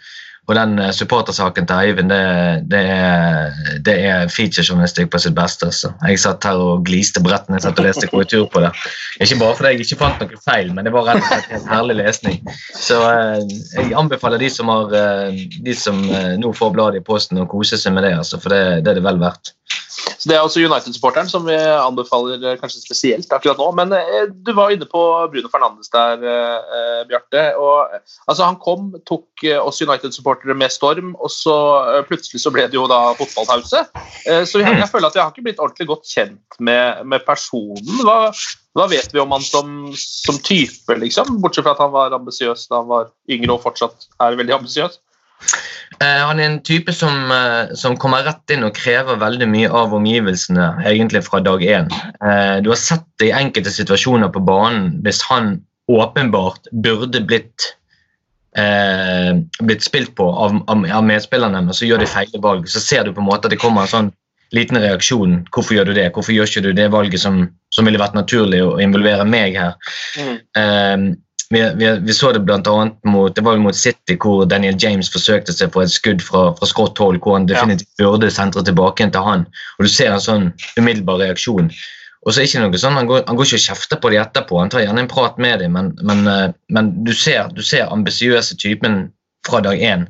Og 0.46 0.54
den 0.58 0.78
eh, 0.80 0.92
supportersaken 0.94 1.66
til 1.66 1.75
Eivind, 1.82 2.12
det, 2.12 2.66
det, 2.72 2.82
er, 2.94 3.56
det 3.86 3.96
er 4.06 4.30
featurejournalistikk 4.30 5.10
på 5.14 5.22
sitt 5.24 5.36
beste. 5.38 5.72
Altså. 5.72 5.92
Jeg 6.06 6.22
satt 6.22 6.46
her 6.46 6.62
og 6.62 6.86
gliste 6.86 7.24
brettene 7.25 7.58
jeg 7.58 7.66
satt 7.66 7.82
og 7.82 7.88
leste 7.88 8.10
korrektur 8.12 8.46
på 8.54 8.62
det. 8.62 8.72
Ikke 9.25 9.40
bare 9.42 9.58
fordi 9.58 9.74
jeg 9.74 9.88
ikke 9.88 10.00
fant 10.04 10.22
noe 10.22 10.42
feil, 10.46 10.72
men 10.75 10.86
det 10.86 10.94
var 10.94 11.10
rett 11.10 11.24
og 11.24 11.32
slett 11.32 11.56
en 11.58 11.68
herlig 11.72 11.98
lesning. 12.04 12.40
Så 12.78 13.02
eh, 13.10 13.42
jeg 13.80 13.98
anbefaler 13.98 14.42
de 14.42 14.52
som, 14.54 14.70
har, 14.74 14.94
eh, 15.02 15.44
de 15.66 15.78
som 15.78 16.02
nå 16.06 16.54
får 16.54 16.75
bladet 16.78 17.02
i 17.02 17.06
posten, 17.06 17.42
å 17.42 17.50
kose 17.50 17.80
seg 17.82 17.96
med 17.98 18.06
det, 18.06 18.14
altså, 18.20 18.42
for 18.42 18.54
det, 18.54 18.86
det 18.86 18.94
er 18.94 19.02
det 19.02 19.08
vel 19.08 19.22
verdt. 19.22 19.56
Så 20.26 20.30
Det 20.30 20.36
er 20.36 20.44
altså 20.44 20.62
United-supporteren 20.64 21.30
som 21.30 21.46
vi 21.48 21.56
anbefaler 21.56 22.42
eh, 22.42 22.58
kanskje 22.60 22.82
spesielt 22.82 23.32
akkurat 23.34 23.60
nå. 23.62 23.68
Men 23.78 23.94
eh, 23.96 24.28
du 24.30 24.52
var 24.58 24.74
inne 24.74 24.88
på 24.90 25.02
Bruno 25.32 25.52
Fernandes 25.52 25.92
der, 25.94 26.22
eh, 26.22 27.02
Bjarte. 27.10 27.46
Og, 27.62 27.94
eh, 27.94 28.04
altså, 28.28 28.48
han 28.48 28.60
kom, 28.62 28.92
tok 29.08 29.46
eh, 29.46 29.60
oss 29.60 29.82
United-supportere 29.86 30.58
med 30.58 30.74
storm, 30.74 31.14
og 31.20 31.32
så 31.34 31.56
eh, 31.94 32.04
plutselig 32.10 32.44
så 32.44 32.54
ble 32.54 32.68
det 32.70 32.80
jo 32.80 32.88
da 32.92 33.00
fotballpause. 33.20 33.86
Eh, 34.26 34.44
så 34.50 34.62
jeg, 34.64 34.78
jeg 34.82 34.92
føler 34.92 35.10
at 35.10 35.18
vi 35.18 35.24
har 35.24 35.34
ikke 35.34 35.48
blitt 35.48 35.64
ordentlig 35.64 35.90
godt 35.94 36.10
kjent 36.10 36.60
med, 36.60 37.06
med 37.06 37.26
personen. 37.28 38.04
Hva, 38.06 38.20
hva 38.76 38.90
vet 38.92 39.14
vi 39.14 39.22
om 39.24 39.32
han 39.32 39.46
som, 39.46 39.92
som 40.00 40.42
type, 40.44 41.00
liksom? 41.02 41.38
Bortsett 41.44 41.68
fra 41.68 41.78
at 41.78 41.84
han 41.86 41.94
var 41.96 42.16
ambisiøs 42.18 42.68
da 42.72 42.82
han 42.82 42.90
var 42.92 43.12
yngre 43.32 43.56
og 43.56 43.64
fortsatt 43.64 44.10
er 44.22 44.38
veldig 44.42 44.58
ambisiøs. 44.62 45.00
Eh, 46.00 46.22
han 46.27 46.39
er 46.39 46.50
en 46.50 46.60
type 46.65 46.94
som, 46.94 47.32
eh, 47.32 47.74
som 47.75 47.98
kommer 47.98 48.25
rett 48.27 48.51
inn 48.51 48.65
og 48.67 48.75
krever 48.75 49.20
veldig 49.22 49.48
mye 49.51 49.70
av 49.72 49.94
omgivelsene 49.96 50.67
egentlig 50.86 51.24
fra 51.27 51.39
dag 51.44 51.63
én. 51.63 51.89
Eh, 52.24 52.58
du 52.65 52.70
har 52.74 52.82
sett 52.82 53.05
det 53.20 53.32
i 53.32 53.38
enkelte 53.38 53.72
situasjoner 53.72 54.34
på 54.34 54.44
banen 54.46 55.00
hvis 55.05 55.22
han 55.29 55.58
åpenbart 55.91 56.67
burde 56.72 57.22
blitt 57.29 57.72
eh, 58.58 59.36
blitt 59.62 59.84
spilt 59.84 60.15
på 60.15 60.27
av, 60.29 60.58
av, 60.67 61.03
medspillerne, 61.05 61.62
men 61.67 61.75
så 61.75 61.88
gjør 61.88 62.03
de 62.03 62.12
feil 62.12 62.39
valg. 62.41 62.70
Så 62.72 62.82
ser 62.84 63.05
du 63.05 63.13
på 63.13 63.24
en 63.24 63.29
måte 63.29 63.50
at 63.50 63.55
det 63.55 63.62
kommer 63.62 63.86
en 63.86 63.94
sånn 63.94 64.13
liten 64.55 64.79
reaksjon. 64.79 65.41
Hvorfor 65.53 65.77
gjør 65.77 65.89
du 65.89 65.96
det? 65.98 66.10
Hvorfor 66.15 66.36
gjør 66.36 66.50
ikke 66.50 66.65
du 66.67 66.72
det 66.77 66.88
valget 66.94 67.22
som, 67.22 67.46
som 67.74 67.88
ville 67.88 68.01
vært 68.01 68.17
naturlig 68.17 68.62
å 68.63 68.75
involvere 68.84 69.25
meg 69.27 69.58
her? 69.60 69.75
Eh, 70.58 71.12
vi, 71.50 71.62
vi, 71.75 72.00
vi, 72.00 72.14
så 72.14 72.32
det 72.32 72.54
annet 72.68 73.04
mot, 73.04 73.36
det 73.36 73.42
var 73.46 73.58
mot 73.58 73.75
City, 73.75 74.18
hvor 74.22 74.46
Daniel 74.46 74.78
James 74.80 75.10
forsøkte 75.14 75.54
seg 75.54 75.72
på 75.74 75.84
et 75.84 75.94
skudd 75.94 76.24
fra, 76.25 76.48
fra 76.58 76.70
skrått 76.70 76.98
hold, 76.98 77.20
hvor 77.22 77.38
han 77.38 77.46
definitivt 77.50 77.92
burde 78.02 78.32
sentre 78.34 78.64
tilbake 78.66 79.04
igjen 79.04 79.14
til 79.14 79.28
han. 79.28 79.46
Og 79.78 79.86
Du 79.86 79.92
ser 79.92 80.14
en 80.14 80.24
sånn 80.24 80.48
umiddelbar 80.80 81.22
reaksjon. 81.22 81.70
Og 82.25 82.34
så 82.34 82.42
er 82.42 82.48
det 82.48 82.50
ikke 82.50 82.64
noe 82.64 82.82
sånn, 82.82 82.98
Han 82.98 83.10
går, 83.12 83.22
han 83.28 83.38
går 83.38 83.46
ikke 83.46 83.60
og 83.62 83.68
kjefter 83.68 84.02
på 84.02 84.10
dem 84.14 84.24
etterpå, 84.24 84.58
han 84.60 84.74
tar 84.74 84.82
gjerne 84.82 85.06
en 85.06 85.12
prat 85.12 85.38
med 85.38 85.62
dem, 85.62 85.78
men, 85.78 85.94
men, 86.02 86.25
eh, 86.28 86.50
men 86.74 86.92
du 87.06 87.14
ser, 87.14 87.54
du 87.54 87.62
ser 87.62 87.94
ambisiøse 87.94 88.58
typen 88.58 89.12
fra 89.46 89.62
dag 89.62 89.78
én. 89.78 90.08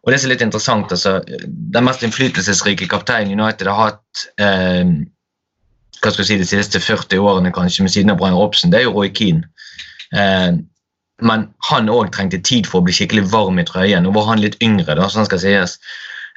Og 0.00 0.12
det 0.12 0.22
som 0.22 0.30
er 0.30 0.36
litt 0.38 0.46
interessant, 0.46 0.92
altså, 0.92 1.18
Den 1.44 1.84
mest 1.84 2.02
innflytelsesrike 2.02 2.88
kapteinen 2.88 3.36
United 3.36 3.68
har 3.68 3.90
hatt 3.90 4.28
eh, 4.40 4.96
hva 6.00 6.12
skal 6.12 6.24
jeg 6.24 6.30
si, 6.30 6.38
de 6.40 6.48
siste 6.48 6.80
40 6.80 7.20
årene 7.20 7.52
kanskje, 7.52 7.84
med 7.84 7.92
siden 7.92 8.14
av 8.14 8.16
Brian 8.16 8.38
Robson, 8.38 8.72
det 8.72 8.80
er 8.80 8.86
jo 8.88 8.94
Roy 8.94 9.10
Keane. 9.12 9.44
Eh, 10.16 10.52
men 11.20 11.48
han 11.68 11.90
òg 11.92 12.12
trengte 12.14 12.40
tid 12.46 12.68
for 12.68 12.80
å 12.80 12.86
bli 12.86 12.94
skikkelig 12.96 13.28
varm 13.32 13.60
i 13.60 13.66
trøyen. 13.68 14.06
Nå 14.06 14.14
var 14.16 14.30
han 14.30 14.40
litt 14.42 14.56
yngre, 14.64 14.96
da, 14.96 15.08
sånn 15.12 15.28
skal 15.28 15.42
sies. 15.42 15.76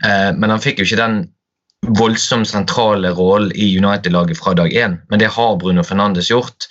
Eh, 0.03 0.31
men 0.35 0.51
han 0.51 0.63
fikk 0.63 0.81
jo 0.81 0.87
ikke 0.89 0.99
den 0.99 1.21
voldsomt 1.99 2.47
sentrale 2.47 3.11
rollen 3.15 3.51
i 3.55 3.69
United-laget 3.77 4.39
fra 4.39 4.55
dag 4.57 4.73
én. 4.73 4.99
Men 5.09 5.19
det 5.19 5.31
har 5.35 5.57
Bruno 5.59 5.83
Fernandes 5.83 6.31
gjort. 6.31 6.67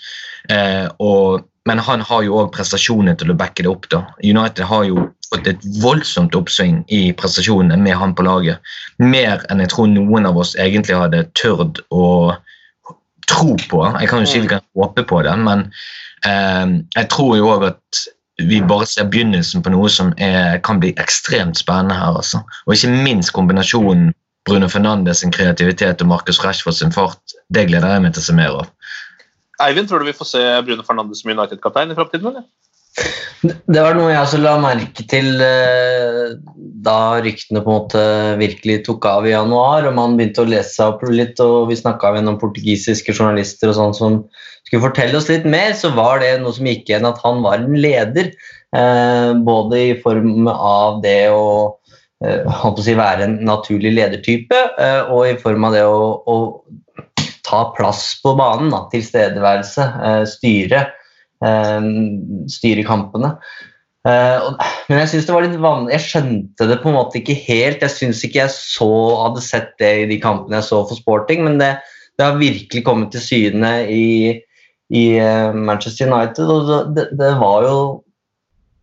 Eh, 0.49 0.89
og, 0.99 1.45
men 1.69 1.83
han 1.85 2.05
har 2.05 2.23
jo 2.27 2.39
òg 2.43 2.53
prestasjoner 2.55 3.17
til 3.21 3.33
å 3.33 3.39
backe 3.39 3.65
det 3.65 3.73
opp. 3.73 3.89
da. 3.93 4.05
United 4.25 4.65
har 4.69 4.87
jo 4.89 5.09
fått 5.33 5.49
et 5.49 5.67
voldsomt 5.83 6.37
oppsving 6.37 6.83
i 6.93 7.13
prestasjonene 7.17 7.79
med 7.81 7.97
han 7.97 8.17
på 8.17 8.27
laget. 8.27 8.61
Mer 8.99 9.45
enn 9.51 9.63
jeg 9.65 9.73
tror 9.73 9.89
noen 9.93 10.29
av 10.29 10.41
oss 10.41 10.57
egentlig 10.61 10.99
hadde 10.99 11.27
tørt 11.39 11.81
å 11.91 12.35
tro 13.33 13.57
på. 13.69 13.85
Jeg 14.01 14.11
kan 14.11 14.25
jo 14.25 14.31
si 14.31 14.43
vi 14.45 14.51
kan 14.51 14.65
håpe 14.79 15.05
på 15.09 15.23
det, 15.27 15.35
men 15.41 15.69
eh, 16.29 16.81
jeg 16.97 17.09
tror 17.13 17.37
jo 17.39 17.53
òg 17.57 17.71
at 17.73 18.03
vi 18.43 18.63
bare 18.65 18.89
ser 18.89 19.11
begynnelsen 19.13 19.63
på 19.63 19.73
noe 19.75 19.91
som 19.93 20.13
er, 20.17 20.59
kan 20.67 20.81
bli 20.83 20.93
ekstremt 21.01 21.61
spennende 21.61 21.97
her. 21.99 22.17
Altså. 22.21 22.43
Og 22.67 22.75
ikke 22.77 22.93
minst 23.05 23.35
kombinasjonen 23.37 24.11
Bruno 24.49 24.69
Fernandes 24.73 25.23
sin 25.23 25.33
kreativitet 25.35 26.03
og 26.03 26.11
Marcus 26.11 26.41
Rashford 26.43 26.75
sin 26.79 26.95
fart. 26.95 27.37
Det 27.55 27.69
gleder 27.69 27.95
jeg 27.95 28.03
meg 28.03 28.17
til 28.17 28.25
å 28.25 28.27
se 28.27 28.37
mer 28.37 28.57
av. 28.65 28.73
Eivind, 29.63 29.87
tror 29.89 30.03
du 30.03 30.09
vi 30.09 30.17
får 30.17 30.31
se 30.33 30.43
Bruno 30.67 30.83
Fernandes 30.87 31.23
som 31.23 31.31
United-kaptein 31.31 31.93
i 31.93 31.99
framtiden? 31.99 32.43
Det 33.43 33.81
var 33.81 33.97
noe 33.97 34.11
jeg 34.13 34.21
også 34.21 34.39
la 34.43 34.53
merke 34.61 35.05
til 35.09 35.41
eh, 35.43 36.35
da 36.85 36.97
ryktene 37.25 37.63
på 37.65 37.71
en 37.71 37.79
måte 37.81 38.03
virkelig 38.39 38.83
tok 38.87 39.07
av 39.09 39.27
i 39.27 39.33
januar. 39.33 39.89
og 39.89 39.97
Man 39.97 40.19
begynte 40.19 40.45
å 40.45 40.51
lese 40.51 40.77
seg 40.77 40.93
opp 40.93 41.07
litt, 41.09 41.41
og 41.43 41.71
vi 41.71 41.79
snakka 41.81 42.13
med 42.15 42.27
noen 42.27 42.41
portugisiske 42.43 43.17
journalister 43.17 43.73
og 43.73 43.79
sånn 43.79 43.97
som 43.97 44.19
skulle 44.67 44.85
fortelle 44.85 45.19
oss 45.19 45.31
litt 45.33 45.49
mer, 45.49 45.73
så 45.79 45.91
var 45.97 46.21
det 46.23 46.37
noe 46.43 46.55
som 46.55 46.69
gikk 46.69 46.91
igjen 46.91 47.09
at 47.09 47.21
han 47.25 47.43
var 47.45 47.63
en 47.63 47.79
leder. 47.81 48.33
Eh, 48.77 49.33
både 49.49 49.83
i 49.89 49.99
form 50.05 50.47
av 50.53 51.01
det 51.05 51.33
å 51.33 51.49
eh, 52.23 52.57
si, 52.85 52.97
være 52.99 53.27
en 53.27 53.39
naturlig 53.49 53.97
ledertype, 53.97 54.65
og 55.09 55.27
i 55.33 55.37
form 55.41 55.71
av 55.71 55.79
det 55.81 55.87
å, 55.89 56.13
å 56.29 57.33
ta 57.49 57.67
plass 57.75 58.11
på 58.23 58.37
banen. 58.39 58.71
Da, 58.75 58.85
tilstedeværelse, 58.93 59.89
styre 60.37 60.91
styre 62.53 62.85
kampene. 62.87 63.37
Uh, 64.03 64.59
men 64.91 64.99
jeg 65.05 65.13
synes 65.13 65.27
det 65.29 65.35
var 65.35 65.45
litt 65.45 65.61
vanlig, 65.63 65.93
jeg 65.95 66.07
skjønte 66.09 66.67
det 66.67 66.81
på 66.83 66.91
en 66.91 66.97
måte 66.97 67.21
ikke 67.21 67.39
helt. 67.47 67.85
Jeg 67.85 67.95
syns 67.95 68.23
ikke 68.27 68.41
jeg 68.41 68.55
så, 68.55 68.89
hadde 69.21 69.45
sett 69.47 69.77
det 69.83 69.93
i 70.01 70.09
de 70.11 70.19
kampene 70.23 70.59
jeg 70.59 70.67
så 70.73 70.81
for 70.89 70.99
sporting, 70.99 71.45
men 71.47 71.61
det, 71.61 71.77
det 72.19 72.27
har 72.27 72.41
virkelig 72.41 72.83
kommet 72.87 73.15
til 73.15 73.23
syne 73.23 73.71
i, 73.87 74.09
i 74.91 75.05
uh, 75.23 75.55
Manchester 75.55 76.11
United. 76.11 76.51
Og 76.51 76.97
det, 76.97 77.07
det, 77.21 77.31
var 77.39 77.69
jo 77.69 77.79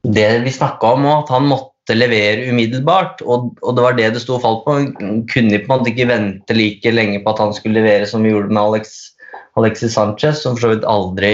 det 0.07 0.29
vi 0.45 0.55
snakka 0.55 0.95
om 0.95 1.09
òg, 1.09 1.25
at 1.25 1.35
han 1.35 1.51
måtte 1.51 1.99
levere 1.99 2.47
umiddelbart. 2.53 3.19
Og, 3.27 3.51
og, 3.59 3.75
det 3.75 3.87
var 3.89 3.99
det 3.99 4.13
det 4.15 4.23
sto 4.23 4.37
og 4.37 4.45
falt 4.47 4.63
på. 4.63 4.79
Han 4.79 5.25
kunne 5.27 5.59
på 5.59 5.67
en 5.67 5.75
måte 5.75 5.91
ikke 5.91 6.11
vente 6.13 6.55
like 6.55 6.95
lenge 6.95 7.19
på 7.25 7.35
at 7.35 7.43
han 7.43 7.55
skulle 7.57 7.81
levere 7.81 8.07
som 8.07 8.23
vi 8.23 8.31
gjorde 8.31 8.55
med 8.55 8.63
Alex 8.63 9.01
Alexis 9.59 9.95
Sanchez, 9.97 10.43
som 10.43 10.55
for 10.55 10.65
så 10.65 10.73
vidt 10.73 10.87
aldri, 10.89 11.33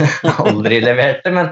aldri 0.44 0.80
leverte. 0.84 1.32
Men, 1.34 1.46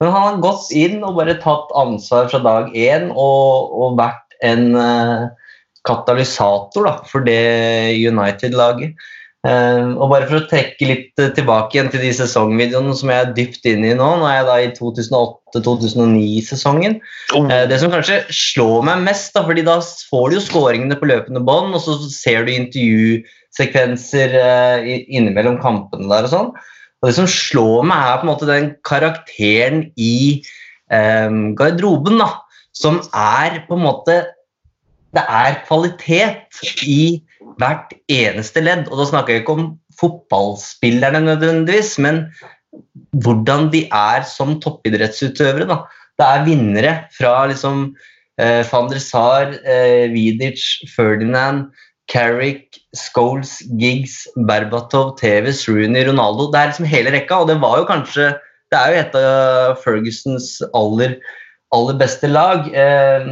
men, 0.00 0.10
han 0.10 0.24
har 0.24 0.40
gått 0.44 0.66
inn 0.76 1.02
og 1.02 1.18
bare 1.18 1.40
tatt 1.42 1.74
ansvar 1.78 2.30
fra 2.32 2.40
dag 2.44 2.64
én 2.76 3.04
og, 3.12 3.74
og 3.74 4.00
vært 4.00 4.24
en 4.46 4.72
uh, 4.78 5.28
katalysator 5.88 6.86
da, 6.86 6.94
for 7.10 7.20
det 7.26 7.42
United-laget. 7.98 8.92
Uh, 9.46 9.94
og 9.94 10.10
bare 10.10 10.26
for 10.26 10.40
å 10.40 10.46
trekke 10.50 10.86
litt 10.88 11.20
uh, 11.22 11.28
tilbake 11.34 11.76
igjen 11.76 11.90
til 11.92 12.00
de 12.02 12.08
sesongvideoene 12.16 12.94
som 12.98 13.10
jeg 13.12 13.20
er 13.22 13.34
dypt 13.36 13.62
inne 13.70 13.86
i 13.92 13.96
nå. 13.96 14.08
Nå 14.18 14.24
er 14.26 14.36
jeg 14.40 14.48
da 14.48 14.56
i 14.58 14.74
2008-2009-sesongen. 14.74 16.92
Oh. 17.38 17.46
det 17.70 17.78
som 17.78 17.92
kanskje 17.92 18.18
slår 18.34 18.80
meg 18.88 18.96
mest, 19.06 19.30
da, 19.36 19.40
fordi 19.46 19.62
da 19.66 19.76
får 20.10 20.24
du 20.28 20.34
jo 20.40 20.46
skåringene 20.48 20.96
på 20.98 21.10
løpende 21.10 21.42
bånd, 21.46 21.70
og 21.76 21.80
så 21.84 21.92
ser 22.10 22.40
du 22.46 22.50
intervju 22.54 23.04
sekvenser 23.58 24.34
uh, 24.38 24.86
innimellom 24.86 25.58
kampene 25.62 26.08
der 26.10 26.28
og 26.28 26.32
sånn. 26.32 26.50
Og 26.98 27.10
det 27.10 27.14
som 27.18 27.28
slår 27.30 27.86
meg, 27.86 27.98
er 28.02 28.18
på 28.18 28.26
en 28.26 28.32
måte 28.32 28.48
den 28.48 28.72
karakteren 28.86 29.84
i 30.00 30.18
um, 30.90 31.54
garderoben, 31.58 32.18
da. 32.22 32.32
Som 32.78 33.00
er 33.16 33.62
på 33.66 33.74
en 33.74 33.86
måte 33.86 34.20
Det 35.16 35.22
er 35.24 35.62
kvalitet 35.64 36.58
i 36.84 37.22
hvert 37.58 37.94
eneste 38.12 38.60
ledd. 38.60 38.90
Og 38.90 39.00
da 39.00 39.06
snakker 39.08 39.34
jeg 39.34 39.42
ikke 39.42 39.54
om 39.56 39.70
fotballspillerne 39.98 41.22
nødvendigvis, 41.24 41.96
men 42.04 42.26
hvordan 43.24 43.70
de 43.72 43.86
er 43.88 44.26
som 44.28 44.58
toppidrettsutøvere. 44.60 45.66
da. 45.70 45.80
Det 46.18 46.26
er 46.26 46.44
vinnere 46.46 46.92
fra 47.16 47.46
liksom 47.48 47.94
eh, 48.38 48.62
van 48.68 48.90
der 48.90 49.00
Sar, 49.02 49.54
eh, 49.64 50.12
Vidic, 50.12 50.60
Ferdinand, 50.94 51.70
Carrick, 52.08 52.80
Scholes, 52.96 53.58
Giggs, 53.78 54.26
Berbatov, 54.48 55.16
Tevez, 55.20 55.66
Rooney, 55.68 56.06
Ronaldo. 56.08 56.48
Det 56.52 56.60
er 56.60 56.70
liksom 56.72 56.88
hele 56.88 57.12
rekka, 57.14 57.42
og 57.42 57.50
det 57.50 57.60
var 57.62 57.82
jo 57.82 57.88
kanskje 57.88 58.32
Det 58.68 58.76
er 58.76 58.90
jo 58.92 59.00
et 59.00 59.14
av 59.16 59.78
Fergusons 59.80 60.48
aller, 60.76 61.14
aller 61.72 61.94
beste 61.96 62.28
lag. 62.28 62.66
Eh, 62.68 63.30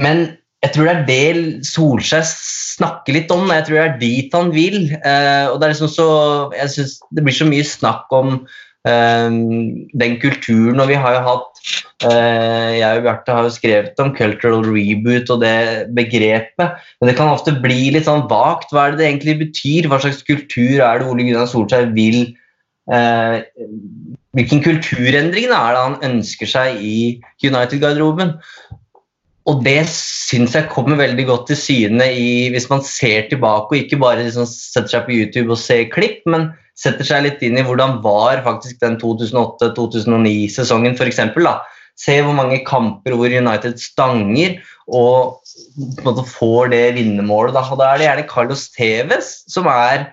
men 0.00 0.22
jeg 0.62 0.72
tror 0.72 0.88
det 0.88 0.94
er 0.94 1.04
det 1.10 1.66
Solskjær 1.68 2.24
snakker 2.24 3.12
litt 3.18 3.32
om. 3.34 3.50
Jeg 3.52 3.66
tror 3.66 3.76
det 3.76 3.84
er 3.84 3.98
dit 4.00 4.36
han 4.36 4.52
vil. 4.54 4.78
Eh, 4.94 5.46
og 5.50 5.58
det 5.58 5.66
er 5.66 5.74
liksom 5.74 5.92
så 5.92 6.08
Jeg 6.56 6.72
syns 6.72 6.94
det 7.12 7.26
blir 7.26 7.36
så 7.36 7.48
mye 7.50 7.66
snakk 7.66 8.14
om 8.16 8.38
den 8.84 10.16
kulturen. 10.22 10.80
Og 10.82 10.88
vi 10.90 10.98
har 10.98 11.14
jo 11.14 11.22
hatt 11.26 11.60
eh, 12.08 12.80
Jeg 12.80 12.98
og 12.98 13.04
Bjarte 13.06 13.36
har 13.36 13.46
jo 13.46 13.54
skrevet 13.54 14.02
om 14.02 14.10
cultural 14.16 14.64
reboot 14.66 15.30
og 15.30 15.42
det 15.44 15.54
begrepet. 15.94 16.80
Men 16.98 17.10
det 17.10 17.16
kan 17.18 17.30
ofte 17.30 17.54
bli 17.62 17.92
litt 17.94 18.08
sånn 18.08 18.26
vagt. 18.30 18.74
Hva 18.74 18.88
er 18.88 18.96
det 18.96 19.02
det 19.02 19.08
egentlig 19.10 19.38
betyr? 19.46 19.90
Hva 19.90 20.00
slags 20.02 20.24
kultur 20.26 20.82
er 20.82 20.98
det 20.98 21.06
Ole 21.06 21.28
Gunnar 21.28 21.46
Solskjær 21.50 21.92
vil 21.94 22.24
eh, 22.90 23.38
hvilken 24.32 24.62
kulturendring 24.64 25.50
er 25.52 25.74
det 25.76 25.82
han 25.84 25.98
ønsker 26.08 26.48
seg 26.48 26.82
i 26.82 26.98
United-garderoben. 27.44 28.38
Og 29.50 29.62
det 29.64 29.80
syns 29.90 30.54
jeg 30.54 30.70
kommer 30.70 31.00
veldig 31.00 31.24
godt 31.26 31.48
til 31.50 31.58
syne 31.58 32.06
i, 32.14 32.48
hvis 32.54 32.68
man 32.70 32.84
ser 32.86 33.26
tilbake 33.30 33.74
og 33.74 33.78
ikke 33.80 33.98
bare 33.98 34.22
liksom 34.22 34.46
setter 34.46 34.92
seg 34.94 35.06
på 35.08 35.16
YouTube 35.16 35.50
og 35.54 35.58
ser 35.58 35.88
klipp, 35.90 36.22
men 36.30 36.52
setter 36.78 37.06
seg 37.06 37.24
litt 37.26 37.42
inn 37.44 37.58
i 37.58 37.64
hvordan 37.66 37.98
var 38.04 38.44
faktisk 38.46 38.78
den 38.84 38.98
2008-2009-sesongen 39.02 40.94
f.eks. 40.94 41.20
Se 41.98 42.16
hvor 42.24 42.36
mange 42.38 42.62
kamper 42.64 43.18
hvor 43.18 43.34
United 43.34 43.76
stanger 43.82 44.60
og 44.88 45.42
får 46.30 46.72
det 46.72 46.84
vinnermålet. 46.96 47.54
Da. 47.54 47.66
Da 47.76 47.90
er 47.90 47.98
det 47.98 48.06
gjerne 48.08 48.28
Carlos 48.30 48.68
Tevez 48.72 49.34
som 49.50 49.68
er 49.70 50.06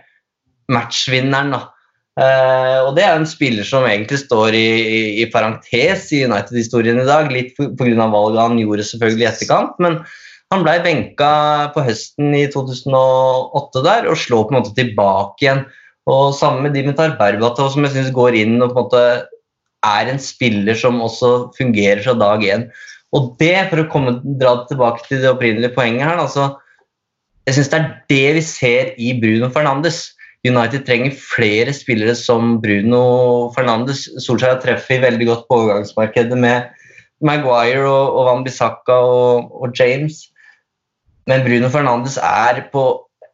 matchvinneren. 0.74 1.54
da. 1.56 1.68
Uh, 2.20 2.84
og 2.84 2.98
det 2.98 3.06
er 3.06 3.16
en 3.16 3.28
spiller 3.30 3.64
som 3.64 3.86
egentlig 3.88 4.18
står 4.26 4.56
i, 4.58 4.68
i, 4.68 5.02
i 5.24 5.28
parentes 5.32 6.10
i 6.12 6.26
United-historien 6.28 7.00
i 7.00 7.08
dag, 7.08 7.30
litt 7.32 7.54
pga. 7.56 8.08
valget 8.12 8.42
han 8.42 8.60
gjorde 8.60 8.88
selvfølgelig 8.90 9.26
i 9.26 9.30
etterkant. 9.30 9.78
Men 9.80 10.02
han 10.52 10.66
ble 10.66 10.76
benka 10.84 11.32
på 11.76 11.84
høsten 11.86 12.34
i 12.36 12.48
2008 12.52 13.86
der 13.86 14.10
og 14.10 14.20
slår 14.20 14.48
på 14.48 14.54
en 14.54 14.60
måte 14.60 14.76
tilbake 14.76 15.46
igjen. 15.46 15.64
Og 16.10 16.34
Sammen 16.36 16.66
med 16.66 16.76
Dimitar 16.76 17.16
Berbatov, 17.20 17.72
som 17.72 17.86
jeg 17.86 17.94
synes 17.96 18.16
går 18.16 18.36
inn 18.40 18.58
og 18.58 18.74
på 18.74 18.74
en 18.74 18.88
måte 18.88 19.04
er 19.86 20.10
en 20.12 20.20
spiller 20.20 20.76
som 20.76 21.00
også 21.06 21.54
fungerer 21.56 22.02
fra 22.04 22.18
dag 22.20 22.44
én. 22.44 22.66
Og 23.16 23.36
det, 23.40 23.56
for 23.70 23.82
å 23.82 23.90
komme, 23.94 24.18
dra 24.42 24.58
tilbake 24.70 25.06
til 25.08 25.24
det 25.24 25.32
opprinnelige 25.32 25.74
poenget 25.78 26.06
her, 26.06 26.20
altså, 26.20 26.52
jeg 27.48 27.58
syns 27.58 27.72
det 27.72 27.80
er 27.80 27.88
det 28.12 28.26
vi 28.38 28.44
ser 28.46 28.92
i 29.02 29.14
Bruno 29.22 29.50
Fernandes. 29.54 30.10
United 30.48 30.86
trenger 30.88 31.18
flere 31.20 31.74
spillere 31.76 32.16
som 32.16 32.58
Bruno 32.64 33.02
Fernandes. 33.56 34.06
Solskjær 34.24 34.62
treffer 34.64 35.04
veldig 35.04 35.28
godt 35.28 35.48
på 35.50 35.58
overgangsmarkedet 35.64 36.38
med 36.40 36.70
Maguire 37.26 37.84
og, 37.84 38.16
og 38.16 38.30
Van 38.30 38.46
Bissaka 38.46 38.96
og, 38.96 39.52
og, 39.60 39.76
James. 39.76 40.24
Men 41.28 41.44
Bruno 41.44 41.70
Fernandes 41.74 42.16
er 42.24 42.64
på 42.72 42.86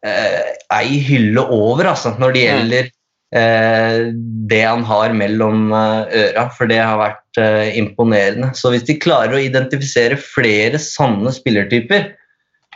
eh, 0.02 0.52
ei 0.74 0.98
hylle 1.06 1.46
over 1.46 1.92
altså, 1.92 2.16
når 2.18 2.34
det 2.34 2.42
gjelder 2.42 2.90
eh, 3.38 4.10
det 4.50 4.62
han 4.66 4.82
har 4.90 5.14
mellom 5.14 5.70
eh, 5.70 6.18
øra, 6.26 6.48
for 6.58 6.70
det 6.70 6.82
har 6.82 6.98
vært 7.00 7.42
eh, 7.42 7.78
imponerende. 7.78 8.50
Så 8.58 8.74
hvis 8.74 8.86
de 8.90 8.98
klarer 8.98 9.38
å 9.38 9.44
identifisere 9.46 10.18
flere 10.18 10.82
sanne 10.82 11.30
spillertyper, 11.38 12.10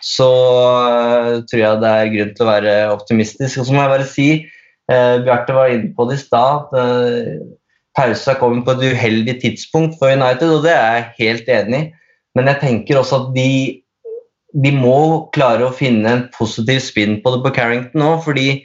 så 0.05 0.31
uh, 0.31 1.41
tror 1.49 1.61
jeg 1.61 1.81
det 1.83 1.93
er 1.93 2.13
grunn 2.15 2.35
til 2.37 2.47
å 2.47 2.51
være 2.51 2.75
optimistisk. 2.95 3.61
Og 3.61 3.69
så 3.69 3.75
må 3.75 3.85
jeg 3.85 3.93
bare 3.95 4.09
si, 4.09 4.29
uh, 4.93 5.17
Bjarte 5.27 5.57
var 5.57 5.75
inne 5.75 5.93
på 5.97 6.07
det 6.09 6.19
i 6.19 6.23
stad, 6.23 6.73
uh, 6.77 7.57
pausa 7.97 8.37
kommer 8.39 8.65
på 8.65 8.77
et 8.77 8.95
uheldig 8.95 9.37
tidspunkt 9.43 9.99
for 10.01 10.13
United, 10.13 10.49
og 10.49 10.65
det 10.67 10.75
er 10.77 10.97
jeg 10.97 11.13
helt 11.21 11.53
enig 11.59 11.81
i. 11.81 11.89
Men 12.39 12.47
jeg 12.47 12.61
tenker 12.63 13.01
også 13.01 13.25
at 13.25 13.31
de, 13.35 13.51
de 14.65 14.73
må 14.75 15.31
klare 15.35 15.67
å 15.67 15.75
finne 15.75 16.13
en 16.15 16.27
positiv 16.37 16.79
spinn 16.85 17.19
på 17.25 17.35
det 17.35 17.41
på 17.43 17.55
Carrington 17.57 18.05
nå, 18.05 18.13
fordi 18.23 18.61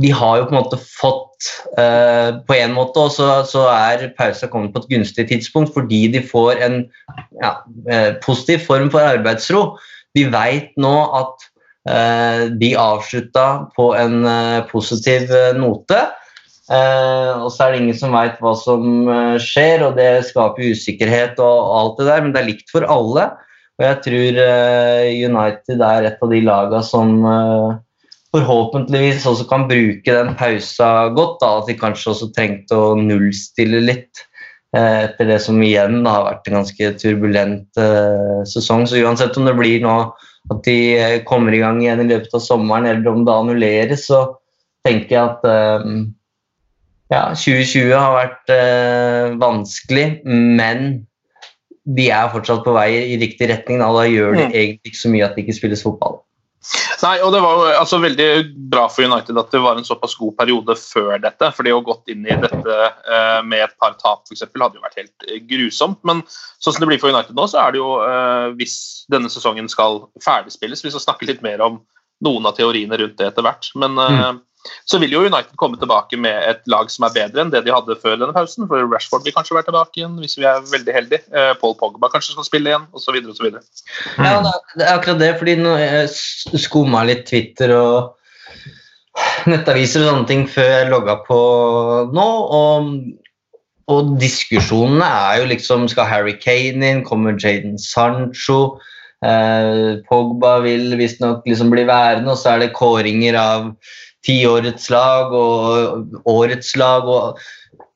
de 0.00 0.10
har 0.14 0.40
jo 0.40 0.48
på 0.48 0.54
en 0.54 0.58
måte 0.58 0.80
fått 0.82 1.29
uh, 1.78 2.40
På 2.46 2.56
en 2.56 2.74
måte 2.76 3.04
og 3.06 3.12
så 3.48 3.66
er 3.72 4.10
pausa 4.18 4.48
kommet 4.50 4.74
på 4.74 4.82
et 4.82 4.90
gunstig 4.94 5.28
tidspunkt 5.30 5.74
fordi 5.76 6.06
de 6.14 6.22
får 6.24 6.62
en 6.66 6.82
ja, 7.42 7.54
uh, 7.90 8.12
positiv 8.24 8.66
form 8.66 8.90
for 8.92 9.04
arbeidsro. 9.04 9.64
De 10.16 10.26
veit 10.32 10.72
nå 10.80 10.94
at 11.20 11.46
uh, 11.90 12.48
de 12.60 12.72
avslutta 12.78 13.46
på 13.76 13.92
en 13.98 14.24
positiv 14.70 15.30
note. 15.58 16.08
og 16.70 17.48
så 17.50 17.64
er 17.64 17.72
det 17.72 17.78
ingen 17.80 17.96
som 17.98 18.12
veit 18.14 18.36
hva 18.38 18.52
som 18.54 19.08
skjer, 19.42 19.82
og 19.82 19.96
det 19.96 20.22
skaper 20.28 20.70
usikkerhet 20.70 21.40
og 21.42 21.72
alt 21.80 21.96
det 21.98 22.06
der, 22.06 22.20
men 22.22 22.30
det 22.30 22.38
er 22.44 22.46
likt 22.46 22.70
for 22.70 22.86
alle. 22.86 23.24
Og 23.80 23.86
jeg 23.88 23.96
tror 24.04 24.38
United 25.32 25.82
er 25.82 26.06
et 26.06 26.22
av 26.22 26.30
de 26.30 26.40
lagene 26.46 26.82
som 26.86 27.10
forhåpentligvis 28.34 29.26
også 29.26 29.46
kan 29.50 29.66
bruke 29.70 30.14
den 30.14 30.34
pausa 30.38 31.10
godt. 31.16 31.38
Da, 31.42 31.52
at 31.58 31.70
de 31.70 31.78
kanskje 31.78 32.12
også 32.14 32.30
trengte 32.36 32.78
å 32.78 32.94
nullstille 32.98 33.82
litt 33.82 34.22
eh, 34.76 35.06
etter 35.06 35.32
det 35.32 35.40
som 35.44 35.60
igjen 35.64 36.02
da, 36.04 36.16
har 36.18 36.28
vært 36.28 36.50
en 36.50 36.60
ganske 36.60 36.92
turbulent 37.02 37.80
eh, 37.80 38.40
sesong. 38.48 38.86
Så 38.86 39.02
uansett 39.02 39.38
om 39.40 39.48
det 39.48 39.56
blir 39.58 39.82
nå 39.84 39.96
at 40.50 40.62
de 40.66 40.78
eh, 40.96 41.18
kommer 41.26 41.54
i 41.54 41.62
gang 41.62 41.82
igjen 41.82 42.04
i 42.04 42.08
løpet 42.10 42.38
av 42.38 42.44
sommeren, 42.44 42.88
eller 42.88 43.12
om 43.12 43.26
det 43.26 43.36
annulleres, 43.36 44.06
så 44.08 44.24
tenker 44.86 45.16
jeg 45.16 45.22
at 45.26 45.46
eh, 45.50 45.86
ja, 47.10 47.22
2020 47.34 47.92
har 47.96 48.16
vært 48.16 48.54
eh, 48.54 49.36
vanskelig, 49.40 50.08
men 50.24 50.90
de 51.90 52.10
er 52.14 52.30
fortsatt 52.30 52.62
på 52.62 52.74
vei 52.76 52.90
i 53.14 53.18
riktig 53.18 53.48
retning. 53.50 53.80
Da, 53.82 53.90
da 53.96 54.06
gjør 54.06 54.36
det 54.36 54.50
mm. 54.50 54.52
egentlig 54.54 54.92
ikke 54.92 55.02
så 55.02 55.12
mye 55.12 55.26
at 55.26 55.34
det 55.34 55.44
ikke 55.44 55.58
spilles 55.58 55.82
fotball. 55.82 56.19
Nei, 57.00 57.14
og 57.24 57.32
Det 57.32 57.40
var 57.40 57.56
jo 57.56 57.68
altså, 57.72 57.98
veldig 58.02 58.26
bra 58.72 58.84
for 58.92 59.06
United 59.08 59.38
at 59.40 59.54
det 59.54 59.62
var 59.64 59.78
en 59.80 59.86
såpass 59.86 60.14
god 60.20 60.34
periode 60.36 60.76
før 60.76 61.14
dette. 61.22 61.52
for 61.56 61.64
det 61.64 61.72
å 61.72 61.80
gått 61.84 62.12
inn 62.12 62.26
i 62.26 62.36
dette 62.42 62.76
eh, 62.88 63.40
med 63.46 63.64
et 63.64 63.76
par 63.80 63.96
tap 64.00 64.26
for 64.26 64.36
eksempel, 64.36 64.66
hadde 64.66 64.76
jo 64.76 64.84
vært 64.84 65.00
helt 65.00 65.28
eh, 65.28 65.40
grusomt. 65.48 66.00
Men 66.04 66.20
sånn 66.60 66.76
som 66.76 66.84
det 66.84 66.90
blir 66.92 67.00
for 67.00 67.14
United 67.14 67.38
nå, 67.38 67.48
så 67.48 67.62
er 67.64 67.72
det 67.72 67.80
jo, 67.80 67.94
eh, 68.04 68.50
hvis 68.60 68.76
denne 69.12 69.32
sesongen 69.32 69.72
skal 69.72 70.04
ferdigspilles 70.24 70.84
Vi 70.84 70.92
skal 70.92 71.06
snakke 71.06 71.30
litt 71.30 71.40
mer 71.46 71.64
om 71.64 71.80
noen 72.20 72.44
av 72.44 72.58
teoriene 72.58 73.00
rundt 73.00 73.16
det 73.16 73.30
etter 73.30 73.46
hvert. 73.46 73.72
Men 73.80 73.96
eh, 73.96 74.20
mm 74.20 74.46
så 74.88 74.98
vil 75.00 75.14
jo 75.14 75.22
United 75.24 75.56
komme 75.60 75.78
tilbake 75.80 76.18
med 76.20 76.36
et 76.48 76.60
lag 76.70 76.90
som 76.92 77.06
er 77.06 77.14
bedre 77.14 77.44
enn 77.44 77.52
det 77.52 77.62
de 77.64 77.72
hadde 77.74 77.96
før 78.02 78.18
denne 78.20 78.34
pausen. 78.36 78.66
For 78.70 78.84
Rashford 78.90 79.24
vil 79.24 79.34
kanskje 79.36 79.56
være 79.56 79.68
tilbake 79.70 80.02
igjen 80.02 80.18
hvis 80.20 80.36
vi 80.38 80.48
er 80.48 80.64
veldig 80.68 80.96
heldige. 80.96 81.24
Eh, 81.32 81.52
Paul 81.60 81.76
Pogba 81.80 82.10
kanskje 82.12 82.34
skal 82.34 82.48
spille 82.48 82.72
igjen, 82.72 82.86
osv. 82.96 83.16
osv. 83.32 83.48
Ja, 84.18 84.36
det 84.76 84.86
er 84.86 84.94
akkurat 84.94 85.22
det, 85.22 85.32
fordi 85.40 85.56
nå 85.60 85.76
jeg 85.80 86.60
skumma 86.66 87.06
litt 87.08 87.26
Twitter 87.30 87.74
og 87.76 88.16
nettaviser 89.50 90.04
og 90.04 90.12
sånne 90.12 90.28
ting 90.28 90.46
før 90.48 90.70
jeg 90.70 90.90
logga 90.90 91.16
på 91.26 91.40
nå, 92.14 92.28
og, 92.60 92.92
og 93.90 94.14
diskusjonene 94.20 95.06
er 95.06 95.40
jo 95.40 95.50
liksom 95.50 95.88
Skal 95.90 96.08
Harry 96.08 96.36
Kane 96.38 96.94
inn? 96.94 97.04
Kommer 97.06 97.38
Jaden 97.38 97.78
Sancho? 97.80 98.78
Eh, 99.20 100.00
Pogba 100.08 100.58
vil 100.64 100.94
visstnok 101.00 101.44
liksom 101.48 101.72
bli 101.72 101.84
værende, 101.88 102.32
og 102.32 102.40
så 102.40 102.54
er 102.54 102.64
det 102.64 102.74
kåringer 102.76 103.36
av 103.36 103.72
tiårets 104.26 104.90
lag 104.92 105.32
og 105.36 106.28
årets 106.28 106.74
lag. 106.80 107.08
Og 107.08 107.40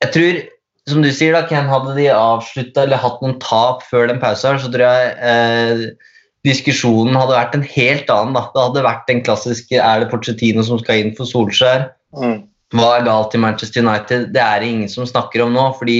jeg 0.03 0.11
tror, 0.15 0.41
som 0.89 1.05
du 1.05 1.11
sier, 1.13 1.35
da, 1.35 1.45
Ken, 1.49 1.69
hadde 1.69 1.95
de 1.97 2.09
avslutta 2.13 2.85
eller 2.85 3.01
hatt 3.01 3.21
noen 3.23 3.37
tap 3.43 3.85
før 3.89 4.09
den 4.11 4.21
pausen, 4.23 4.59
så 4.61 4.71
tror 4.73 4.85
jeg 4.85 5.13
eh, 5.29 6.11
diskusjonen 6.45 7.17
hadde 7.17 7.37
vært 7.37 7.55
en 7.57 7.69
helt 7.75 8.11
annen. 8.13 8.35
Da. 8.37 8.47
Det 8.53 8.65
hadde 8.67 8.87
vært 8.87 9.07
den 9.11 9.23
klassiske 9.25 9.79
er 9.81 10.03
det 10.03 10.11
Porcetino 10.11 10.65
som 10.65 10.81
skal 10.81 11.01
inn 11.01 11.15
for 11.17 11.29
Solskjær? 11.29 11.89
Mm. 12.17 12.43
Hva 12.75 12.91
er 12.97 13.07
galt 13.07 13.35
i 13.37 13.41
Manchester 13.41 13.85
United? 13.85 14.29
Det 14.35 14.41
er 14.41 14.61
det 14.61 14.71
ingen 14.73 14.91
som 14.91 15.07
snakker 15.09 15.45
om 15.45 15.53
nå. 15.55 15.67
fordi 15.79 15.99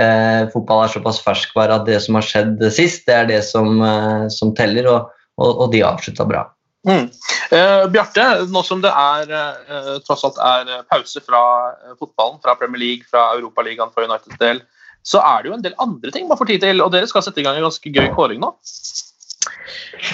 eh, 0.00 0.48
fotball 0.52 0.86
er 0.86 0.92
såpass 0.92 1.20
ferskvare 1.24 1.80
at 1.80 1.88
det 1.88 2.00
som 2.04 2.16
har 2.18 2.26
skjedd 2.26 2.64
sist, 2.74 3.04
det 3.08 3.16
er 3.16 3.28
det 3.28 3.42
som, 3.48 3.76
eh, 3.84 4.26
som 4.32 4.54
teller. 4.56 4.88
Og, 4.92 5.12
og, 5.40 5.64
og 5.64 5.72
de 5.72 5.84
avslutta 5.86 6.26
bra. 6.28 6.46
Mm. 6.88 7.06
Eh, 7.50 7.84
Bjarte, 7.94 8.24
nå 8.50 8.62
som 8.66 8.80
det 8.82 8.90
er, 8.90 9.30
eh, 9.30 9.98
tross 10.06 10.24
alt 10.26 10.38
er 10.42 10.70
eh, 10.70 10.84
pause 10.90 11.22
fra 11.22 11.42
eh, 11.70 11.94
fotballen, 11.98 12.40
fra 12.42 12.56
Premier 12.58 12.80
League, 12.82 13.06
fra 13.10 13.28
Europaligaen 13.36 13.92
for 13.94 14.08
Uniteds 14.08 14.40
del, 14.40 14.62
så 15.06 15.22
er 15.22 15.42
det 15.42 15.50
jo 15.50 15.56
en 15.58 15.62
del 15.62 15.78
andre 15.82 16.10
ting 16.14 16.26
man 16.28 16.38
får 16.40 16.50
tid 16.50 16.64
til. 16.66 16.82
Og 16.82 16.90
dere 16.94 17.06
skal 17.10 17.22
sette 17.22 17.42
i 17.42 17.46
gang 17.46 17.58
en 17.58 17.68
ganske 17.68 17.92
gøy 17.92 18.10
kåring 18.16 18.42
nå? 18.42 18.50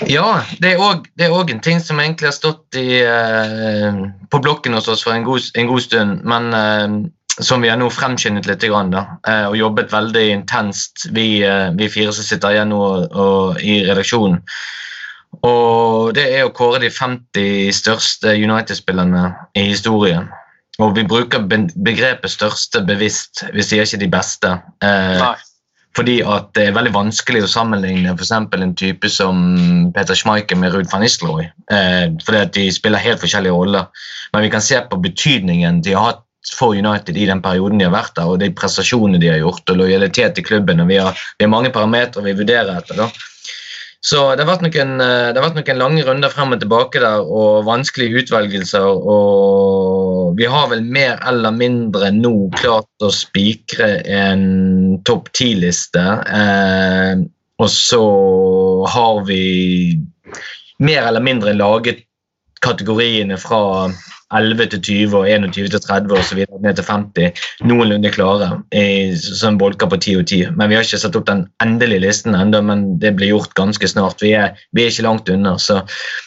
Ja, 0.09 0.43
det 0.61 0.75
er 0.77 1.33
òg 1.33 1.53
en 1.53 1.63
ting 1.65 1.81
som 1.81 2.01
egentlig 2.01 2.29
har 2.29 2.37
stått 2.37 2.77
i, 2.77 3.01
eh, 3.01 4.03
på 4.29 4.41
blokken 4.45 4.77
hos 4.77 4.89
oss 4.93 5.05
for 5.07 5.17
en 5.17 5.25
god, 5.25 5.49
en 5.57 5.71
god 5.71 5.85
stund, 5.85 6.21
men 6.29 6.53
eh, 6.53 6.99
som 7.41 7.65
vi 7.65 7.71
har 7.71 7.79
nå 7.81 7.89
fremskyndet 7.95 8.49
litt 8.51 8.67
grann, 8.67 8.91
da, 8.91 9.05
og 9.47 9.55
jobbet 9.55 9.93
veldig 9.93 10.25
intenst, 10.33 11.05
vi, 11.15 11.39
vi 11.79 11.87
fire 11.93 12.11
som 12.11 12.27
sitter 12.27 12.57
igjen 12.57 12.73
nå 12.75 12.81
og, 12.83 13.15
og 13.15 13.61
i 13.63 13.77
redaksjonen. 13.87 14.41
Og 15.47 16.15
det 16.17 16.27
er 16.35 16.47
å 16.47 16.55
kåre 16.55 16.81
de 16.83 16.91
50 16.91 17.73
største 17.77 18.35
United-spillerne 18.35 19.25
i 19.59 19.69
historien. 19.71 20.29
Og 20.79 20.95
vi 20.95 21.05
bruker 21.07 21.43
begrepet 21.49 22.31
'største' 22.31 22.87
bevisst, 22.87 23.45
vi 23.55 23.63
sier 23.63 23.87
ikke 23.87 24.03
de 24.05 24.11
beste. 24.11 24.51
Eh, 24.83 25.23
fordi 25.97 26.21
at 26.23 26.53
det 26.55 26.69
er 26.69 26.77
veldig 26.77 26.95
vanskelig 26.95 27.43
å 27.43 27.51
sammenligne 27.51 28.15
f.eks. 28.15 28.31
en 28.31 28.75
type 28.79 29.11
som 29.11 29.91
Peter 29.95 30.15
Schmeichel 30.15 30.61
med 30.61 30.75
Ruud 30.75 30.87
van 30.93 31.03
Nistelrooy. 31.03 31.49
Eh, 31.71 32.07
fordi 32.23 32.39
at 32.39 32.53
de 32.55 32.69
spiller 32.71 33.03
helt 33.03 33.21
forskjellige 33.21 33.57
roller. 33.57 33.89
Men 34.33 34.43
vi 34.43 34.51
kan 34.51 34.63
se 34.63 34.81
på 34.81 35.01
betydningen 35.03 35.83
de 35.83 35.97
har 35.97 36.13
hatt 36.13 36.25
for 36.55 36.77
United 36.77 37.17
i 37.17 37.27
den 37.27 37.43
perioden 37.43 37.79
de 37.79 37.89
har 37.89 37.97
vært 37.97 38.15
der, 38.17 38.31
og 38.31 38.39
de 38.39 38.53
prestasjonene 38.55 39.19
de 39.21 39.33
har 39.33 39.41
gjort, 39.43 39.67
og 39.71 39.81
lojalitet 39.81 40.37
til 40.37 40.47
klubben. 40.47 40.81
og 40.81 40.89
Vi 40.89 41.01
har, 41.03 41.19
vi 41.39 41.45
har 41.45 41.51
mange 41.51 41.75
parametere 41.75 42.23
vi 42.25 42.39
vurderer 42.39 42.79
etter. 42.79 43.03
da. 43.03 43.11
Så 44.05 44.21
det 44.39 44.45
har 44.45 44.53
vært 44.53 44.63
noen, 44.63 45.01
eh, 45.03 45.35
har 45.35 45.43
vært 45.43 45.57
noen 45.59 45.81
lange 45.81 46.05
runder 46.07 46.31
frem 46.31 46.55
og 46.55 46.61
tilbake 46.63 47.01
der, 47.03 47.25
og 47.27 47.67
vanskelige 47.67 48.23
utvelgelser. 48.23 48.87
Og 48.87 50.37
vi 50.39 50.47
har 50.47 50.69
vel 50.71 50.85
mer 50.87 51.19
eller 51.27 51.51
mindre 51.51 52.13
nå 52.15 52.51
klart 52.55 52.87
å 53.03 53.11
spikre 53.11 53.99
en 54.07 55.01
topp 55.09 55.33
ti-liste. 55.35 56.05
Eh, 56.31 57.25
og 57.59 57.71
så 57.75 58.05
har 58.87 59.25
vi 59.27 59.99
mer 60.79 61.09
eller 61.09 61.25
mindre 61.25 61.57
laget 61.59 62.05
kategoriene 62.63 63.39
fra 63.39 63.91
11 64.35 64.71
til 64.75 64.81
20 64.85 65.17
og 65.17 65.29
21 65.31 65.71
til 65.73 65.81
30 65.81 66.13
og 66.19 66.25
så 66.27 66.37
videre, 66.37 66.61
ned 66.61 66.77
til 66.77 66.85
50 66.85 67.43
noenlunde 67.69 68.11
klare 68.13 68.51
i 68.77 69.15
sånn 69.17 69.57
bolker 69.61 69.89
på 69.89 69.97
10 69.97 70.17
og 70.21 70.27
10. 70.27 70.55
Men 70.59 70.69
vi 70.69 70.77
har 70.77 70.85
ikke 70.85 71.01
satt 71.01 71.17
opp 71.17 71.27
den 71.31 71.47
endelige 71.65 72.05
listen 72.05 72.37
ennå, 72.37 72.61
men 72.69 72.85
det 73.01 73.15
blir 73.17 73.33
gjort 73.33 73.57
ganske 73.59 73.89
snart. 73.89 74.21
Vi 74.25 74.35
er, 74.37 74.59
vi 74.77 74.85
er 74.85 74.93
ikke 74.93 75.07
langt 75.09 75.33
unna, 75.33 75.57
så 75.63 75.81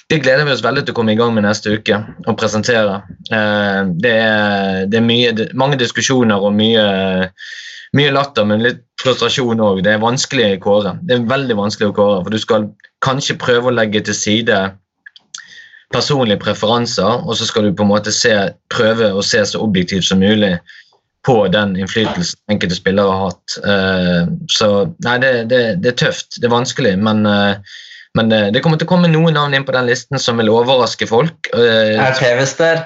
det 0.10 0.24
gleder 0.26 0.48
vi 0.48 0.56
oss 0.56 0.66
veldig 0.66 0.86
til 0.88 0.96
å 0.96 1.00
komme 1.02 1.14
i 1.14 1.20
gang 1.20 1.36
med 1.36 1.46
neste 1.46 1.78
uke 1.78 2.02
og 2.26 2.38
presentere. 2.42 3.02
Eh, 3.30 3.82
det 4.02 4.16
er, 4.18 4.86
det 4.90 5.02
er 5.02 5.06
mye, 5.06 5.52
mange 5.54 5.78
diskusjoner 5.82 6.42
og 6.42 6.56
mye, 6.58 6.86
mye 7.98 8.16
latter, 8.18 8.50
men 8.50 8.66
litt 8.66 8.82
frustrasjon 9.02 9.62
òg. 9.62 9.84
Det 9.86 9.94
er 9.94 10.02
vanskelig 10.02 10.56
å 10.56 10.62
kåre. 10.66 10.98
Det 11.06 11.18
er 11.18 11.30
veldig 11.30 11.58
vanskelig 11.60 11.92
å 11.92 11.98
kåre, 11.98 12.22
for 12.26 12.34
du 12.34 12.42
skal 12.42 12.72
kanskje 13.06 13.40
prøve 13.42 13.70
å 13.70 13.76
legge 13.76 14.04
til 14.06 14.18
side 14.18 14.60
personlige 15.94 16.42
preferanser, 16.42 17.26
og 17.26 17.38
så 17.38 17.46
skal 17.48 17.68
du 17.68 17.76
på 17.76 17.86
en 17.86 17.92
måte 17.92 18.14
se, 18.16 18.34
prøve 18.74 19.12
å 19.14 19.24
se 19.26 19.44
så 19.46 19.62
objektivt 19.64 20.08
som 20.08 20.24
mulig 20.24 20.56
på 21.28 21.36
den 21.54 21.76
innflytelsen 21.78 22.40
enkelte 22.50 22.80
spillere 22.80 23.14
har 23.14 23.30
hatt. 23.30 23.58
Eh, 23.62 24.22
så 24.50 24.72
nei, 25.06 25.18
det, 25.22 25.32
det, 25.52 25.62
det, 25.84 25.94
er 25.94 26.00
tøft, 26.08 26.40
det 26.40 26.50
er 26.50 26.56
vanskelig, 26.56 26.96
men, 27.04 27.18
eh, 27.30 27.78
men 28.18 28.32
det, 28.32 28.42
det 28.56 28.64
kommer 28.66 28.82
til 28.82 28.90
å 28.90 28.94
komme 28.96 29.12
noen 29.12 29.38
navn 29.38 29.54
inn 29.54 29.68
på 29.68 29.76
den 29.76 29.90
listen 29.92 30.18
som 30.22 30.42
vil 30.42 30.54
overraske 30.54 31.06
folk. 31.10 31.52
Eh, 31.54 32.00
Er 32.00 32.18
TVs 32.18 32.58
der? 32.60 32.78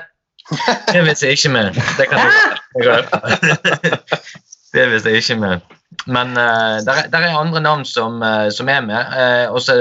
TVs 0.91 1.23
er 1.23 1.37
ikke 1.37 1.55
med. 1.55 1.79
Det 1.97 2.05
kan 2.11 2.25
jeg 2.25 2.31
TVs 4.75 5.07
er 5.07 5.21
ikke 5.21 5.39
med. 5.39 5.63
Men 6.11 6.35
uh, 6.35 6.81
der, 6.85 7.05
er, 7.05 7.07
der 7.11 7.23
er 7.23 7.39
andre 7.39 7.61
navn 7.63 7.85
som, 7.87 8.19
eh, 8.23 8.49
som 8.51 8.69
er 8.69 8.83
med, 8.85 9.15
eh, 9.15 9.47
og 9.51 9.61
så 9.63 9.77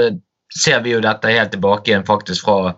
ser 0.55 0.81
vi 0.85 0.93
jo 0.93 1.01
dette 1.03 1.31
helt 1.31 1.51
tilbake 1.51 1.91
igjen 1.91 2.05
faktisk 2.07 2.47
fra 2.47 2.75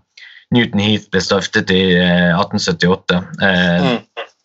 Newton 0.55 0.79
Heath 0.79 1.09
ble 1.11 1.21
stiftet 1.23 1.71
i 1.75 1.81
eh, 1.99 2.31
1878. 2.37 3.21
Eh, 3.43 3.89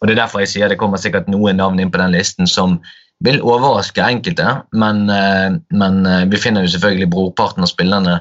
Og 0.03 0.09
Det 0.09 0.17
er 0.17 0.23
derfor 0.25 0.43
jeg 0.43 0.51
sier 0.51 0.69
det 0.73 0.81
kommer 0.81 0.99
sikkert 0.99 1.29
noen 1.31 1.61
navn 1.63 1.79
inn 1.79 1.91
på 1.95 2.01
den 2.01 2.11
listen 2.17 2.49
som 2.51 2.81
vil 3.23 3.39
overraske 3.39 4.03
enkelte, 4.03 4.57
men, 4.75 5.05
eh, 5.15 5.53
men 5.71 6.07
eh, 6.11 6.25
vi 6.27 6.41
finner 6.43 6.65
jo 6.67 6.73
selvfølgelig 6.73 7.07
brorparten 7.13 7.63
av 7.63 7.71
spillerne 7.71 8.17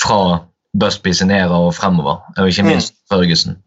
fra 0.00 0.38
Busby 0.78 1.12
Sinera 1.12 1.58
og 1.66 1.74
fremover, 1.76 2.22
og 2.38 2.48
ikke 2.48 2.64
minst 2.64 2.94
Førgesen. 3.12 3.58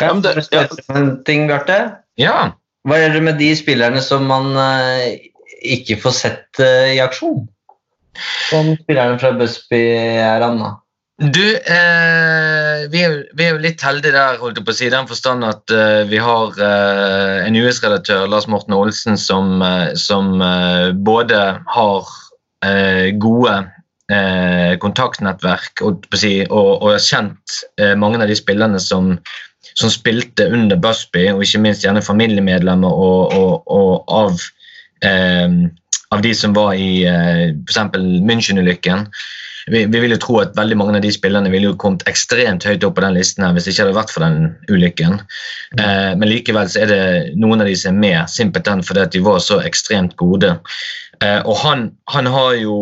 Ja, 0.00 0.10
men 0.12 0.22
det, 0.24 0.34
ja. 0.50 0.64
En 0.98 1.12
ting, 1.26 1.46
Bjarte? 1.46 1.76
Ja. 2.18 2.50
Hva 2.86 2.98
gjør 2.98 3.16
det 3.18 3.22
med 3.28 3.38
de 3.38 3.52
spillerne 3.58 4.02
som 4.02 4.26
man 4.26 4.56
eh, 4.58 5.30
ikke 5.62 5.98
får 6.02 6.14
sett 6.18 6.62
eh, 6.62 6.96
i 6.96 7.00
aksjon? 7.02 7.44
Som 8.48 8.72
spillerne 8.82 9.18
fra 9.22 9.30
Busby 9.38 9.82
er 10.18 10.42
Anna? 10.42 10.74
Du, 11.16 11.56
eh, 11.56 12.82
vi, 12.92 13.00
er, 13.00 13.14
vi 13.32 13.44
er 13.46 13.54
jo 13.54 13.60
litt 13.62 13.80
heldige 13.80 14.12
der, 14.12 14.36
holdt 14.36 14.58
jeg 14.60 14.66
på 14.66 14.72
å 14.74 14.76
si, 14.76 14.84
i 14.84 14.92
den 14.92 15.06
forstand 15.08 15.46
at 15.48 15.72
eh, 15.72 16.02
vi 16.10 16.18
har 16.20 16.58
eh, 16.60 17.46
en 17.46 17.56
US-redaktør, 17.56 18.26
Lars 18.28 18.44
Morten 18.52 18.76
Olsen, 18.76 19.16
som, 19.16 19.62
eh, 19.64 19.94
som 19.96 20.34
eh, 20.44 20.90
både 20.92 21.40
har 21.72 22.12
eh, 22.66 23.08
gode 23.16 23.62
kontaktnettverk 24.06 25.80
og, 25.82 26.04
si, 26.14 26.36
og, 26.44 26.68
og 26.76 26.92
har 26.92 27.00
kjent 27.02 27.56
mange 27.98 28.20
av 28.22 28.28
de 28.30 28.36
spillerne 28.38 28.78
som, 28.78 29.08
som 29.74 29.90
spilte 29.90 30.46
under 30.46 30.78
Busby, 30.78 31.24
og 31.32 31.42
ikke 31.42 31.58
minst 31.64 31.82
gjerne 31.82 32.04
familiemedlemmer 32.06 32.86
og, 32.86 33.34
og, 33.66 34.06
av, 34.14 34.38
av 36.14 36.22
de 36.22 36.32
som 36.38 36.54
var 36.54 36.78
i 36.78 37.02
eh, 37.02 37.42
f.eks. 37.66 37.98
München-ulykken 38.30 39.08
vi, 39.70 39.86
vi 39.86 40.00
vil 40.00 40.14
jo 40.14 40.18
tro 40.22 40.36
at 40.42 40.54
veldig 40.54 40.76
mange 40.78 40.98
av 40.98 41.02
de 41.02 41.10
spillerne 41.10 41.50
ville 41.50 41.72
jo 41.72 41.78
kommet 41.80 42.04
ekstremt 42.06 42.64
høyt 42.66 42.84
opp 42.86 42.96
på 42.98 43.02
den 43.02 43.16
listen 43.16 43.42
her 43.42 43.54
hvis 43.54 43.66
det 43.66 43.74
ikke 43.74 43.86
hadde 43.86 43.96
vært 43.98 44.12
for 44.14 44.22
den 44.22 44.52
ulykken. 44.70 45.16
Eh, 45.80 46.12
men 46.18 46.30
likevel 46.30 46.70
så 46.70 46.84
er 46.84 46.92
det 46.92 47.06
noen 47.34 47.64
av 47.64 47.70
de 47.70 47.74
som 47.78 47.96
er 47.96 48.04
med, 48.04 48.30
simpelthen 48.30 48.84
fordi 48.86 49.02
at 49.02 49.16
de 49.16 49.24
var 49.26 49.40
så 49.42 49.58
ekstremt 49.66 50.14
gode. 50.20 50.52
Eh, 51.18 51.40
og 51.42 51.58
han, 51.64 51.88
han, 52.14 52.30
har 52.30 52.54
jo, 52.60 52.76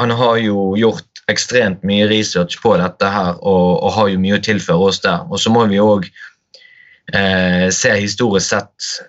han 0.00 0.10
har 0.18 0.40
jo 0.42 0.72
gjort 0.80 1.06
ekstremt 1.30 1.86
mye 1.86 2.08
research 2.10 2.58
på 2.58 2.74
dette 2.80 3.06
her 3.06 3.38
og, 3.38 3.78
og 3.78 3.94
har 3.94 4.10
jo 4.10 4.22
mye 4.24 4.40
å 4.40 4.44
tilføre 4.50 4.90
oss 4.90 4.98
der. 5.06 5.22
Og 5.30 5.38
så 5.38 5.54
må 5.54 5.62
vi 5.70 5.78
òg 5.78 6.10
eh, 7.14 7.68
se 7.70 7.94
historisk 7.94 8.48
sett 8.50 8.59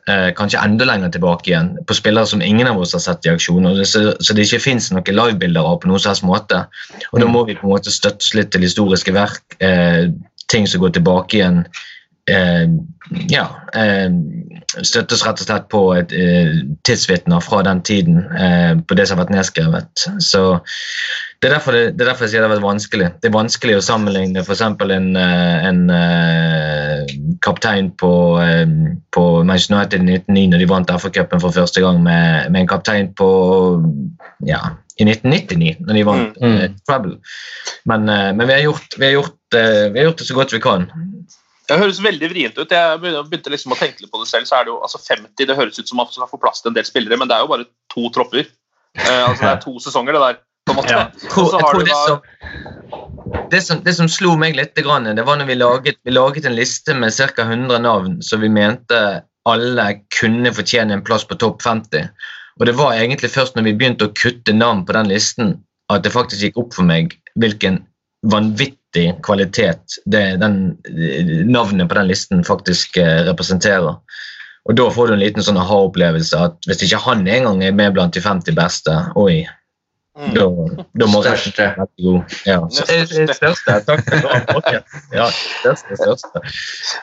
eh, 0.10 0.30
kanskje 0.38 0.62
enda 0.62 0.86
lenger 0.88 1.14
tilbake 1.14 1.52
igjen 1.52 1.72
på 1.88 1.98
spillere 1.98 2.30
som 2.30 2.42
ingen 2.42 2.68
av 2.68 2.80
oss 2.82 2.96
har 2.98 3.04
sett 3.04 3.26
i 3.26 3.34
aksjon. 3.34 3.70
så, 3.86 4.04
så 4.20 4.34
det 4.34 4.48
ikke 4.48 4.64
fins 4.64 4.92
noen 4.92 5.16
livebilder 5.18 5.68
av 5.68 5.80
på 5.82 5.92
noen 5.92 6.04
slags 6.04 6.24
måte. 6.28 6.66
Og 7.12 7.22
da 7.24 7.30
må 7.30 7.46
vi 7.48 7.58
på 7.58 7.68
en 7.68 7.74
måte 7.76 7.94
støtte 7.94 8.24
oss 8.24 8.36
litt 8.38 8.52
til 8.54 8.66
historiske 8.68 9.16
verk, 9.16 9.44
eh, 9.60 10.10
ting 10.52 10.68
som 10.68 10.84
går 10.84 10.98
tilbake 10.98 11.40
igjen. 11.40 11.64
Eh, 12.30 12.68
ja, 13.32 13.48
eh, 13.76 14.10
støtte 14.82 15.18
rett 15.20 15.42
og 15.42 15.48
slett 15.48 15.70
på 15.72 15.82
et 15.98 16.14
eh, 16.16 16.62
tidsvitner 16.88 17.44
fra 17.44 17.64
den 17.68 17.82
tiden 17.84 18.24
eh, 18.38 18.74
på 18.88 18.96
det 18.98 19.08
som 19.08 19.18
har 19.18 19.26
vært 19.26 19.36
nedskrevet. 19.36 20.06
Så 20.24 20.44
det 21.42 21.50
er, 21.50 21.56
derfor 21.56 21.74
det, 21.74 21.82
det 21.98 22.04
er 22.06 22.12
derfor 22.12 22.28
jeg 22.28 22.36
sier 22.36 22.44
det 22.44 22.50
har 22.50 22.54
vært 22.54 22.68
vanskelig. 22.68 23.08
Det 23.22 23.30
er 23.32 23.34
vanskelig 23.34 23.78
å 23.80 23.82
sammenligne 23.86 24.44
f.eks. 24.46 24.62
en, 24.62 24.76
en, 24.94 25.08
en 25.18 25.80
eh, 25.96 27.16
kaptein 27.42 27.90
på, 27.98 28.12
eh, 28.44 28.68
på 29.16 29.24
Manchester 29.42 29.80
United 29.80 30.06
i 30.06 30.20
1909 30.20 30.52
når 30.54 30.62
de 30.62 30.70
vant 30.70 30.94
FA-cupen 31.02 31.42
for 31.42 31.56
første 31.56 31.82
gang, 31.82 31.98
med, 32.06 32.52
med 32.54 32.62
en 32.62 32.70
kaptein 32.70 33.10
på 33.18 33.30
ja, 34.46 34.62
i 35.02 35.08
1999 35.10 35.76
når 35.88 35.98
de 35.98 36.06
vant 36.12 36.38
Mm. 36.42 36.58
eh, 36.62 36.70
Treble. 36.88 37.18
Men, 37.90 38.06
eh, 38.10 38.30
men 38.38 38.46
vi, 38.48 38.54
har 38.54 38.64
gjort, 38.68 38.98
vi, 38.98 39.06
har 39.08 39.14
gjort, 39.18 39.58
eh, 39.58 39.90
vi 39.94 40.00
har 40.00 40.12
gjort 40.12 40.22
det 40.22 40.30
så 40.30 40.38
godt 40.38 40.54
vi 40.54 40.62
kan. 40.62 40.88
Det 41.72 41.78
høres 41.80 42.04
veldig 42.04 42.30
vrient 42.32 42.58
ut. 42.58 42.70
Jeg 42.70 43.02
begynte, 43.02 43.26
begynte 43.32 43.54
liksom 43.54 43.74
å 43.74 43.80
tenke 43.80 44.04
litt 44.04 44.12
på 44.14 44.22
det 44.22 44.30
selv. 44.30 44.46
så 44.50 44.60
er 44.60 44.66
det 44.68 44.74
jo 44.74 44.80
altså 44.86 45.02
50, 45.02 45.46
det 45.48 45.58
høres 45.58 45.80
ut 45.80 45.88
som 45.90 45.98
man 46.02 46.10
skal 46.12 46.30
få 46.30 46.38
plass 46.42 46.62
til 46.62 46.70
en 46.70 46.78
del 46.78 46.86
spillere, 46.86 47.18
men 47.18 47.30
det 47.30 47.38
er 47.38 47.46
jo 47.46 47.52
bare 47.54 47.66
to 47.94 48.10
tropper. 48.14 48.46
Eh, 48.98 49.24
altså 49.26 49.42
Det 49.42 49.52
er 49.52 49.62
to 49.66 49.78
sesonger, 49.80 50.18
det 50.18 50.24
der. 50.28 50.42
På 50.66 50.74
en 50.74 50.80
måte. 50.82 50.94
Ja. 50.94 51.08
Og 51.12 51.34
Tror, 51.34 51.50
så 51.50 51.58
jeg 51.58 51.66
har 51.66 51.74
tror 51.74 51.80
du 51.80 51.86
det, 51.86 51.96
da 51.96 52.06
som, 52.08 52.22
det, 53.50 53.62
som, 53.62 53.82
det 53.84 53.94
som 53.94 54.10
slo 54.10 54.36
meg 54.40 54.56
litt, 54.58 54.76
det 54.76 54.86
var 54.86 55.02
når 55.04 55.48
vi 55.48 55.56
laget, 55.56 56.00
vi 56.04 56.14
laget 56.14 56.46
en 56.46 56.58
liste 56.58 56.96
med 56.98 57.14
ca. 57.14 57.44
100 57.44 57.80
navn 57.80 58.22
som 58.22 58.42
vi 58.42 58.50
mente 58.50 59.22
alle 59.50 59.88
kunne 60.20 60.54
fortjene 60.54 60.94
en 60.94 61.06
plass 61.06 61.26
på 61.26 61.38
topp 61.42 61.62
50. 61.64 62.10
Og 62.60 62.68
det 62.68 62.76
var 62.78 62.94
egentlig 62.94 63.32
først 63.34 63.56
når 63.56 63.70
vi 63.70 63.78
begynte 63.78 64.10
å 64.10 64.16
kutte 64.18 64.54
navn 64.54 64.84
på 64.86 64.94
den 64.98 65.10
listen, 65.10 65.56
at 65.92 66.04
det 66.06 66.14
faktisk 66.14 66.44
gikk 66.46 66.60
opp 66.62 66.76
for 66.78 66.88
meg 66.88 67.16
hvilken 67.42 67.82
vanvittig 68.30 69.08
kvalitet 69.26 69.98
det, 70.06 70.38
den, 70.42 70.76
navnet 71.50 71.90
på 71.90 71.98
den 71.98 72.12
listen 72.12 72.44
faktisk 72.46 73.00
eh, 73.02 73.24
representerer. 73.26 73.98
Og 74.70 74.78
da 74.78 74.86
får 74.94 75.10
du 75.10 75.16
en 75.16 75.24
liten 75.24 75.42
sånn 75.42 75.58
aha-opplevelse 75.58 76.38
at 76.38 76.70
hvis 76.70 76.84
ikke 76.86 77.02
han 77.08 77.26
engang 77.26 77.64
er 77.66 77.74
med 77.74 77.96
blant 77.96 78.14
de 78.14 78.22
50 78.22 78.54
beste, 78.58 78.94
oi, 79.18 79.42
Mm. 80.12 80.34
da, 80.36 80.46
da 81.00 81.08
må 81.08 81.22
Største. 81.24 81.66
Ja. 82.46 82.58
Så, 82.68 82.84
eh, 82.92 83.06
eh, 83.06 83.32
største. 83.32 83.78
Takk. 83.88 84.10
Ja, 85.16 85.28
største, 85.32 85.96
største. 85.96 86.42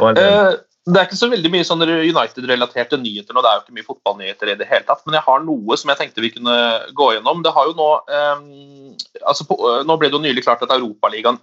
Og, 0.01 0.19
eh, 0.19 0.25
Eh, 0.25 0.57
Det 0.89 0.97
er 0.97 1.05
ikke 1.05 1.19
så 1.21 1.29
veldig 1.29 1.51
mye 1.53 1.65
sånn 1.69 1.83
United-relaterte 1.85 2.97
nyheter 2.97 3.37
nå. 3.37 3.43
Det 3.45 3.49
er 3.51 3.57
jo 3.59 3.63
ikke 3.65 3.75
mye 3.77 3.89
fotballnyheter 3.89 4.49
i 4.49 4.55
det 4.57 4.69
hele 4.71 4.87
tatt. 4.89 5.03
Men 5.05 5.19
jeg 5.19 5.25
har 5.27 5.43
noe 5.45 5.77
som 5.77 5.91
jeg 5.93 5.99
tenkte 5.99 6.23
vi 6.25 6.31
kunne 6.33 6.55
gå 6.97 7.09
gjennom. 7.13 7.43
Det 7.45 7.53
har 7.53 7.67
jo 7.69 7.75
Nå 7.77 7.89
eh, 8.09 8.97
altså 9.21 9.45
på, 9.45 9.59
nå 9.85 9.99
ble 10.01 10.09
det 10.09 10.17
jo 10.17 10.23
nylig 10.25 10.45
klart 10.47 10.63
at 10.65 10.73
Europaligaen 10.73 11.37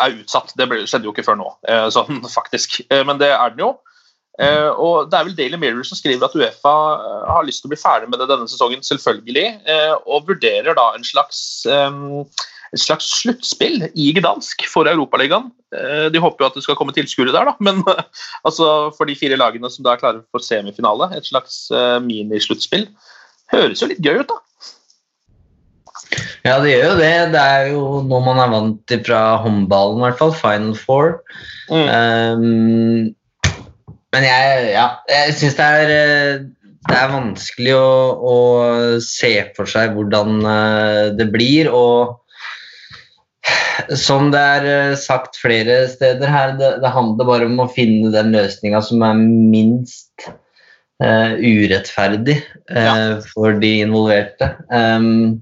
er 0.00 0.18
utsatt. 0.20 0.52
Det 0.56 0.68
ble, 0.68 0.82
skjedde 0.84 1.08
jo 1.08 1.14
ikke 1.14 1.24
før 1.24 1.38
nå, 1.40 1.48
eh, 1.68 1.88
sånn 1.88 2.20
faktisk. 2.38 2.82
Men 2.90 3.16
det 3.20 3.32
er 3.32 3.56
den 3.56 3.64
jo. 3.64 3.72
Eh, 4.40 4.70
og 4.80 5.10
Det 5.10 5.18
er 5.18 5.26
vel 5.28 5.36
Daily 5.36 5.58
Mirror 5.60 5.84
som 5.84 5.98
skriver 5.98 6.24
at 6.24 6.36
Uefa 6.36 6.76
eh, 6.96 7.26
har 7.28 7.46
lyst 7.46 7.62
til 7.62 7.68
å 7.68 7.74
bli 7.74 7.80
ferdig 7.80 8.08
med 8.08 8.22
det 8.22 8.30
denne 8.30 8.48
sesongen, 8.48 8.84
selvfølgelig. 8.86 9.46
Eh, 9.68 9.94
og 10.06 10.30
vurderer 10.30 10.76
da 10.78 10.86
en 10.96 11.04
slags 11.06 11.42
eh, 11.68 12.00
et 12.70 12.78
slags 12.78 13.08
sluttspill 13.18 13.88
i 13.98 14.12
Gdansk 14.14 14.62
for 14.70 14.88
Europaligaen. 14.88 15.50
Eh, 15.74 16.06
De 16.14 16.22
håper 16.22 16.44
jo 16.44 16.50
at 16.50 16.58
det 16.58 16.64
skal 16.64 16.78
komme 16.78 16.94
tilskuere 16.96 17.34
der, 17.34 17.50
da. 17.50 17.56
men 17.60 17.82
altså, 18.46 18.90
for 18.96 19.10
de 19.10 19.18
fire 19.18 19.38
lagene 19.40 19.70
som 19.72 19.84
da 19.84 19.94
er 19.96 20.02
klare 20.02 20.22
for 20.30 20.44
semifinale, 20.44 21.10
et 21.18 21.26
slags 21.28 21.66
minisluttspill. 22.06 22.86
Høres 23.50 23.82
jo 23.82 23.90
litt 23.90 24.04
gøy 24.04 24.22
ut, 24.22 24.30
da. 24.30 24.38
Ja, 26.46 26.56
det 26.62 26.72
gjør 26.72 26.84
jo 26.88 26.98
det. 26.98 27.14
Det 27.34 27.40
er 27.40 27.66
jo 27.74 27.82
noe 28.06 28.22
man 28.24 28.40
er 28.40 28.50
vant 28.50 28.78
til 28.88 29.02
fra 29.04 29.20
håndballen, 29.44 30.00
i 30.00 30.06
hvert 30.06 30.20
fall. 30.22 30.32
Final 30.38 30.72
Four. 30.78 31.18
Um, 31.70 33.10
men 34.14 34.26
jeg, 34.26 34.64
ja, 34.74 34.86
jeg 35.10 35.36
syns 35.38 35.58
det 35.58 35.68
eh, 35.94 36.48
det 36.88 36.96
er 36.96 37.12
vanskelig 37.12 37.74
å, 37.76 37.88
å 38.24 38.36
se 39.04 39.34
for 39.56 39.68
seg 39.68 39.92
hvordan 39.94 40.40
eh, 40.48 41.06
det 41.18 41.28
blir. 41.32 41.68
Og 41.76 42.16
som 44.00 44.30
det 44.32 44.40
er 44.40 44.68
eh, 44.68 44.98
sagt 44.98 45.36
flere 45.40 45.82
steder 45.92 46.30
her, 46.32 46.54
det, 46.60 46.70
det 46.82 46.94
handler 46.94 47.28
bare 47.28 47.48
om 47.50 47.60
å 47.60 47.68
finne 47.72 48.12
den 48.14 48.32
løsninga 48.34 48.80
som 48.84 49.04
er 49.04 49.20
minst 49.20 50.30
uh, 51.00 51.36
urettferdig 51.36 52.38
eh, 52.40 53.20
for 53.32 53.60
de 53.60 53.72
involverte. 53.84 54.54
Um, 54.72 55.40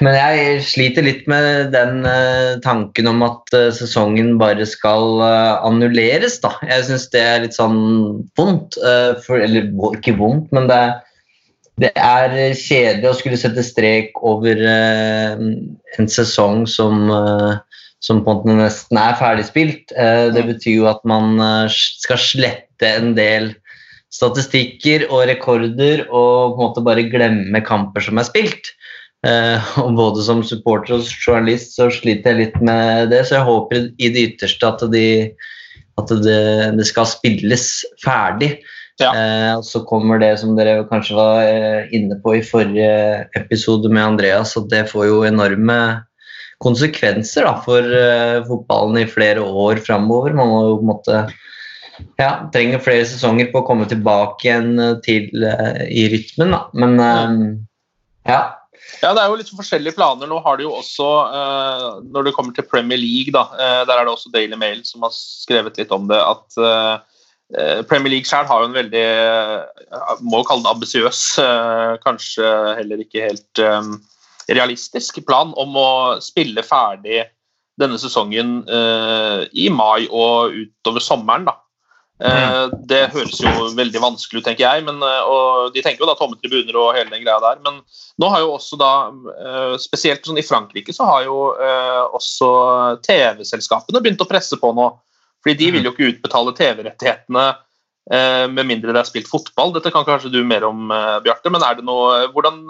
men 0.00 0.16
jeg 0.16 0.62
sliter 0.64 1.04
litt 1.04 1.26
med 1.30 1.70
den 1.74 2.06
eh, 2.08 2.56
tanken 2.64 3.10
om 3.10 3.22
at 3.26 3.54
eh, 3.56 3.68
sesongen 3.74 4.34
bare 4.40 4.64
skal 4.68 5.20
eh, 5.24 5.60
annulleres, 5.66 6.38
da. 6.44 6.54
Jeg 6.68 6.86
syns 6.88 7.06
det 7.12 7.22
er 7.24 7.44
litt 7.44 7.56
sånn 7.56 7.78
vondt. 8.38 8.78
for, 9.26 9.40
eller 9.40 9.70
ikke 9.96 10.16
vondt, 10.20 10.50
men 10.56 10.68
det 10.70 10.82
det 11.80 11.94
er 11.96 12.34
kjedelig 12.60 13.08
å 13.08 13.14
skulle 13.16 13.38
sette 13.40 13.62
strek 13.64 14.18
over 14.26 14.58
en 14.68 16.08
sesong 16.12 16.66
som, 16.68 17.06
som 18.04 18.20
på 18.20 18.34
en 18.34 18.42
måte 18.42 18.56
nesten 18.58 18.98
er 19.00 19.16
ferdigspilt. 19.16 19.94
Det 19.96 20.42
betyr 20.44 20.82
jo 20.82 20.90
at 20.90 21.00
man 21.08 21.40
skal 21.72 22.20
slette 22.20 22.84
en 22.84 23.14
del 23.16 23.54
statistikker 24.12 25.06
og 25.08 25.24
rekorder 25.30 26.04
og 26.10 26.58
på 26.58 26.58
en 26.58 26.66
måte 26.66 26.84
bare 26.84 27.06
glemme 27.08 27.64
kamper 27.64 28.04
som 28.04 28.20
er 28.20 28.28
spilt. 28.28 28.74
Eh, 29.26 29.70
og 29.82 29.96
både 29.98 30.24
som 30.24 30.42
supporter 30.46 30.96
og 30.96 31.08
journalist 31.20 31.74
så 31.76 31.90
sliter 31.92 32.32
jeg 32.32 32.40
litt 32.40 32.60
med 32.64 33.10
det, 33.12 33.24
så 33.28 33.38
jeg 33.38 33.48
håper 33.48 33.88
i 34.00 34.12
det 34.14 34.26
ytterste 34.30 34.70
at, 34.70 34.84
de, 34.94 35.06
at 36.00 36.12
det, 36.24 36.42
det 36.78 36.86
skal 36.88 37.08
spilles 37.10 37.66
ferdig. 38.04 38.54
Eh, 39.00 39.52
og 39.56 39.64
så 39.64 39.80
kommer 39.88 40.20
det 40.20 40.34
som 40.42 40.52
dere 40.58 40.82
kanskje 40.90 41.16
var 41.16 41.42
eh, 41.48 41.88
inne 41.96 42.18
på 42.20 42.36
i 42.36 42.44
forrige 42.44 43.26
episode 43.38 43.88
med 43.92 44.14
Andreas, 44.14 44.56
at 44.60 44.68
det 44.72 44.86
får 44.90 45.06
jo 45.08 45.22
enorme 45.28 45.78
konsekvenser 46.60 47.46
da, 47.48 47.54
for 47.64 47.80
eh, 47.80 48.40
fotballen 48.44 49.00
i 49.00 49.08
flere 49.08 49.40
år 49.40 49.80
framover. 49.86 50.36
Man 50.36 50.52
må 50.52 50.60
jo 50.66 50.74
på 50.76 50.84
en 50.84 50.92
måte 50.92 51.22
ja, 52.20 52.30
trenger 52.52 52.82
flere 52.84 53.08
sesonger 53.08 53.48
på 53.52 53.62
å 53.62 53.66
komme 53.68 53.88
tilbake 53.88 54.48
igjen 54.48 54.74
til 55.04 55.48
eh, 55.48 55.84
i 55.88 56.06
rytmen, 56.12 56.52
da. 56.56 56.62
Men 56.76 57.00
eh, 57.04 57.36
ja. 58.28 58.40
Ja, 59.00 59.12
det 59.14 59.22
er 59.22 59.30
jo 59.30 59.38
litt 59.38 59.52
forskjellige 59.54 59.96
planer. 59.96 60.28
Nå 60.28 60.40
har 60.44 60.58
de 60.58 60.66
jo 60.66 60.74
også, 60.76 61.08
eh, 61.30 61.86
når 62.12 62.26
det 62.26 62.34
kommer 62.36 62.56
til 62.56 62.66
Premier 62.68 63.00
League, 63.00 63.32
da, 63.32 63.46
eh, 63.54 63.84
der 63.88 63.96
er 63.96 64.04
det 64.04 64.12
også 64.12 64.32
Daily 64.34 64.58
Mail 64.58 64.82
som 64.84 65.06
har 65.06 65.14
skrevet 65.14 65.78
litt 65.80 65.94
om 65.94 66.08
det, 66.10 66.18
at 66.20 66.60
eh, 66.60 67.82
Premier 67.90 68.12
League 68.14 68.28
sjøl 68.28 68.46
har 68.46 68.62
jo 68.62 68.68
en 68.68 68.76
veldig, 68.76 69.06
må 70.22 70.44
kalle 70.46 70.62
det 70.62 70.70
ambisiøs, 70.70 71.22
kanskje 72.04 72.50
heller 72.78 73.00
ikke 73.02 73.24
helt 73.24 73.62
realistisk 74.46 75.18
plan 75.26 75.50
om 75.58 75.74
å 75.74 75.88
spille 76.22 76.62
ferdig 76.62 77.24
denne 77.80 77.98
sesongen 77.98 78.60
i 79.50 79.66
mai 79.74 80.06
og 80.06 80.54
utover 80.60 81.02
sommeren. 81.02 81.48
da. 81.50 81.56
Eh, 82.20 82.64
Det 82.90 83.00
høres 83.14 83.38
jo 83.40 83.70
veldig 83.76 84.02
vanskelig 84.02 84.40
ut, 84.40 84.46
tenker 84.48 84.66
jeg. 84.66 84.84
Men, 84.84 85.00
eh, 85.02 85.22
og 85.24 85.72
De 85.74 85.82
tenker 85.82 86.04
jo 86.04 86.10
da 86.10 86.16
tomme 86.18 86.36
tribuner 86.40 86.76
og 86.76 86.94
hele 86.94 87.10
den 87.10 87.24
greia 87.24 87.40
der. 87.40 87.60
Men 87.64 87.80
nå 88.20 88.30
har 88.30 88.40
jo 88.44 88.52
også 88.56 88.78
da, 88.78 88.92
eh, 89.08 89.76
spesielt 89.78 90.24
sånn 90.24 90.38
i 90.38 90.46
Frankrike, 90.46 90.92
så 90.92 91.06
har 91.06 91.24
jo 91.24 91.56
også 92.12 93.00
TV-selskapene 93.02 94.02
begynt 94.02 94.20
å 94.20 94.28
presse 94.28 94.56
på 94.56 94.74
nå. 94.74 94.92
Fordi 95.42 95.56
de 95.56 95.70
vil 95.70 95.84
jo 95.84 95.92
ikke 95.92 96.12
utbetale 96.12 96.52
TV-rettighetene 96.52 97.56
eh, 98.12 98.46
med 98.48 98.66
mindre 98.66 98.92
det 98.92 99.00
er 99.00 99.08
spilt 99.08 99.28
fotball. 99.28 99.72
Dette 99.72 99.92
kan 99.92 100.04
kanskje 100.04 100.32
du 100.32 100.44
mer 100.44 100.64
om, 100.64 100.88
Bjarte. 101.24 101.50
Men 101.50 101.62
er 101.62 101.76
det 101.76 101.84
noe, 101.84 102.28
hvordan, 102.34 102.66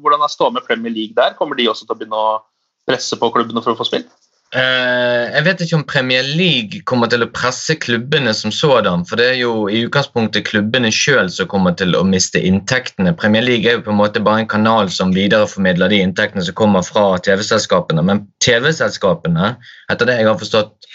hvordan 0.00 0.22
er 0.22 0.32
ståa 0.32 0.52
med 0.52 0.64
Premier 0.64 0.92
League 0.92 1.14
der? 1.14 1.36
Kommer 1.36 1.56
de 1.56 1.68
også 1.68 1.84
til 1.84 1.96
å 1.96 1.98
begynne 1.98 2.16
å 2.16 2.40
presse 2.88 3.18
på 3.20 3.32
klubbene 3.34 3.62
for 3.62 3.74
å 3.74 3.76
få 3.76 3.84
spilt? 3.84 4.08
Eh, 4.56 5.24
jeg 5.34 5.44
vet 5.44 5.60
ikke 5.60 5.76
om 5.76 5.82
Premier 5.84 6.24
League 6.24 6.80
kommer 6.88 7.10
til 7.12 7.20
å 7.20 7.28
presse 7.28 7.74
klubbene 7.76 8.32
som 8.32 8.52
sådan. 8.54 9.04
For 9.08 9.20
det 9.20 9.26
er 9.34 9.40
jo 9.42 9.66
i 9.68 9.82
utgangspunktet 9.84 10.46
klubbene 10.48 10.88
sjøl 10.94 11.28
som 11.32 11.50
kommer 11.52 11.76
til 11.76 11.92
å 11.98 12.04
miste 12.08 12.40
inntektene. 12.40 13.12
Premier 13.18 13.44
League 13.44 13.68
er 13.68 13.76
jo 13.76 13.84
på 13.84 13.92
en 13.92 14.00
måte 14.00 14.24
bare 14.24 14.46
en 14.46 14.48
kanal 14.48 14.88
som 14.94 15.12
videreformidler 15.12 15.92
de 15.92 16.00
inntektene 16.06 16.46
som 16.46 16.56
kommer 16.56 16.86
fra 16.86 17.18
TV-selskapene. 17.26 18.04
Men 18.08 18.24
TV-selskapene, 18.44 19.52
etter 19.92 20.08
det 20.08 20.16
jeg 20.16 20.30
har 20.30 20.40
forstått, 20.40 20.92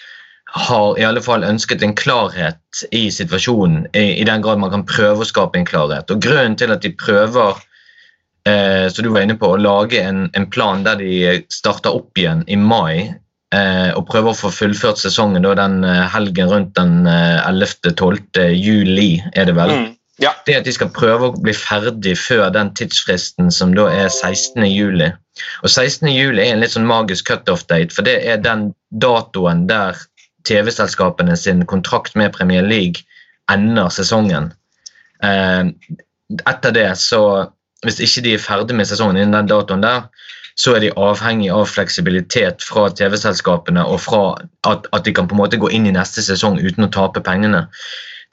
har 0.54 0.98
i 0.98 1.06
alle 1.06 1.22
fall 1.22 1.46
ønsket 1.46 1.86
en 1.86 1.96
klarhet 1.98 2.86
i 2.94 3.06
situasjonen. 3.14 3.86
I, 3.94 4.18
i 4.22 4.26
den 4.26 4.42
grad 4.42 4.62
man 4.62 4.74
kan 4.74 4.90
prøve 4.90 5.22
å 5.22 5.30
skape 5.30 5.62
en 5.62 5.70
klarhet. 5.70 6.10
Og 6.10 6.26
grunnen 6.26 6.58
til 6.58 6.74
at 6.74 6.82
de 6.82 6.94
prøver 6.98 7.62
eh, 8.50 8.90
så 8.90 9.06
du 9.06 9.14
var 9.14 9.26
inne 9.26 9.38
på, 9.38 9.54
å 9.54 9.62
lage 9.62 10.02
en, 10.02 10.28
en 10.34 10.50
plan 10.50 10.82
der 10.86 10.98
de 11.02 11.42
starter 11.54 11.94
opp 11.94 12.18
igjen 12.18 12.42
i 12.50 12.58
mai 12.58 13.14
og 13.94 14.08
prøver 14.10 14.32
å 14.32 14.38
få 14.38 14.52
fullført 14.54 15.02
sesongen 15.02 15.46
da, 15.46 15.54
den 15.60 15.84
eh, 15.88 16.06
helgen 16.14 16.50
rundt 16.52 16.72
den 16.78 17.08
eh, 17.10 17.44
11.-12. 17.46 18.54
juli, 18.58 19.12
er 19.34 19.50
det 19.50 19.58
vel. 19.58 19.76
Det 20.46 20.56
at 20.56 20.68
de 20.68 20.74
skal 20.76 20.92
prøve 20.94 21.30
å 21.30 21.36
bli 21.36 21.54
ferdig 21.58 22.14
før 22.22 22.48
den 22.54 22.70
tidsfristen 22.78 23.50
som 23.52 23.74
da 23.76 23.88
er 23.92 24.10
16. 24.10 24.62
juli. 24.70 25.10
Og 25.66 25.72
16. 25.72 26.08
juli 26.14 26.44
er 26.44 26.54
en 26.54 26.62
litt 26.64 26.76
sånn 26.76 26.88
magisk 26.88 27.32
cutoff-date, 27.32 27.94
for 27.96 28.06
det 28.06 28.20
er 28.22 28.42
den 28.42 28.70
datoen 29.02 29.66
der 29.70 29.98
TV-selskapene 30.48 31.36
sin 31.40 31.66
kontrakt 31.70 32.18
med 32.20 32.34
Premier 32.36 32.66
League 32.66 33.06
ender 33.52 33.90
sesongen. 33.94 34.52
Eh, 35.26 35.66
etter 36.50 36.76
det, 36.76 36.90
så 37.02 37.50
hvis 37.84 38.00
ikke 38.04 38.24
de 38.26 38.38
er 38.38 38.44
ferdig 38.44 38.78
med 38.78 38.88
sesongen 38.88 39.20
innen 39.20 39.36
den 39.42 39.52
datoen 39.52 39.84
der, 39.84 40.08
så 40.60 40.76
er 40.76 40.84
de 40.84 40.94
avhengig 41.00 41.50
av 41.54 41.66
fleksibilitet 41.72 42.64
fra 42.66 42.88
TV-selskapene 42.94 43.86
og 43.86 44.00
fra 44.06 44.24
at, 44.70 44.88
at 44.94 45.06
de 45.08 45.14
kan 45.16 45.28
på 45.30 45.38
en 45.38 45.44
måte 45.44 45.60
gå 45.62 45.72
inn 45.74 45.90
i 45.90 45.96
neste 45.96 46.24
sesong 46.26 46.60
uten 46.62 46.88
å 46.88 46.94
tape 46.94 47.24
pengene. 47.26 47.66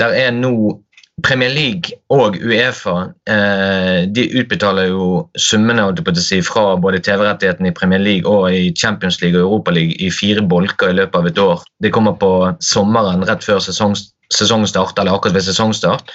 Der 0.01 0.17
er 0.17 0.33
nå 0.35 0.81
Premier 1.23 1.51
League 1.53 1.97
og 2.09 2.37
Uefa 2.41 3.11
eh, 3.29 4.07
de 4.09 4.27
utbetaler 4.41 4.91
jo 4.91 5.27
summene 5.37 5.85
si, 6.17 6.41
fra 6.45 6.77
både 6.81 7.01
TV-rettighetene 7.05 7.71
i 7.71 7.77
Premier 7.77 8.01
League 8.01 8.31
og 8.31 8.53
i 8.55 8.71
Champions 8.73 9.21
League 9.21 9.39
og 9.39 9.45
Europa 9.45 9.75
League 9.77 9.97
i 10.01 10.11
fire 10.11 10.43
bolker 10.43 10.91
i 10.91 10.97
løpet 10.97 11.19
av 11.19 11.27
et 11.27 11.39
år. 11.39 11.65
Det 11.83 11.93
kommer 11.93 12.17
på 12.17 12.33
sommeren 12.65 13.27
rett 13.29 13.45
før 13.45 13.61
sesong, 13.61 13.97
sesongstart, 14.33 14.99
eller 14.99 15.17
akkurat 15.17 15.37
ved 15.37 15.49
sesongstart. 15.49 16.15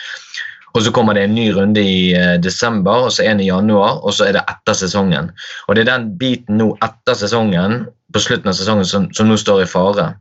Og 0.75 0.83
så 0.83 0.91
kommer 0.91 1.15
det 1.15 1.23
en 1.23 1.35
ny 1.35 1.49
runde 1.55 1.81
i 1.81 1.99
eh, 2.13 2.35
desember, 2.43 3.07
og 3.07 3.13
så 3.15 3.23
en 3.23 3.39
i 3.39 3.47
januar, 3.47 4.01
og 4.03 4.13
så 4.13 4.27
er 4.27 4.35
det 4.35 4.43
etter 4.51 4.75
sesongen. 4.75 5.31
Og 5.67 5.75
det 5.75 5.85
er 5.85 5.93
den 5.93 6.09
biten 6.19 6.59
nå 6.59 6.73
etter 6.83 7.15
sesongen, 7.15 7.85
på 8.13 8.21
slutten 8.21 8.51
av 8.51 8.57
sesongen, 8.59 8.87
som, 8.87 9.07
som 9.15 9.31
nå 9.31 9.37
står 9.39 9.63
i 9.63 9.69
fare. 9.71 10.11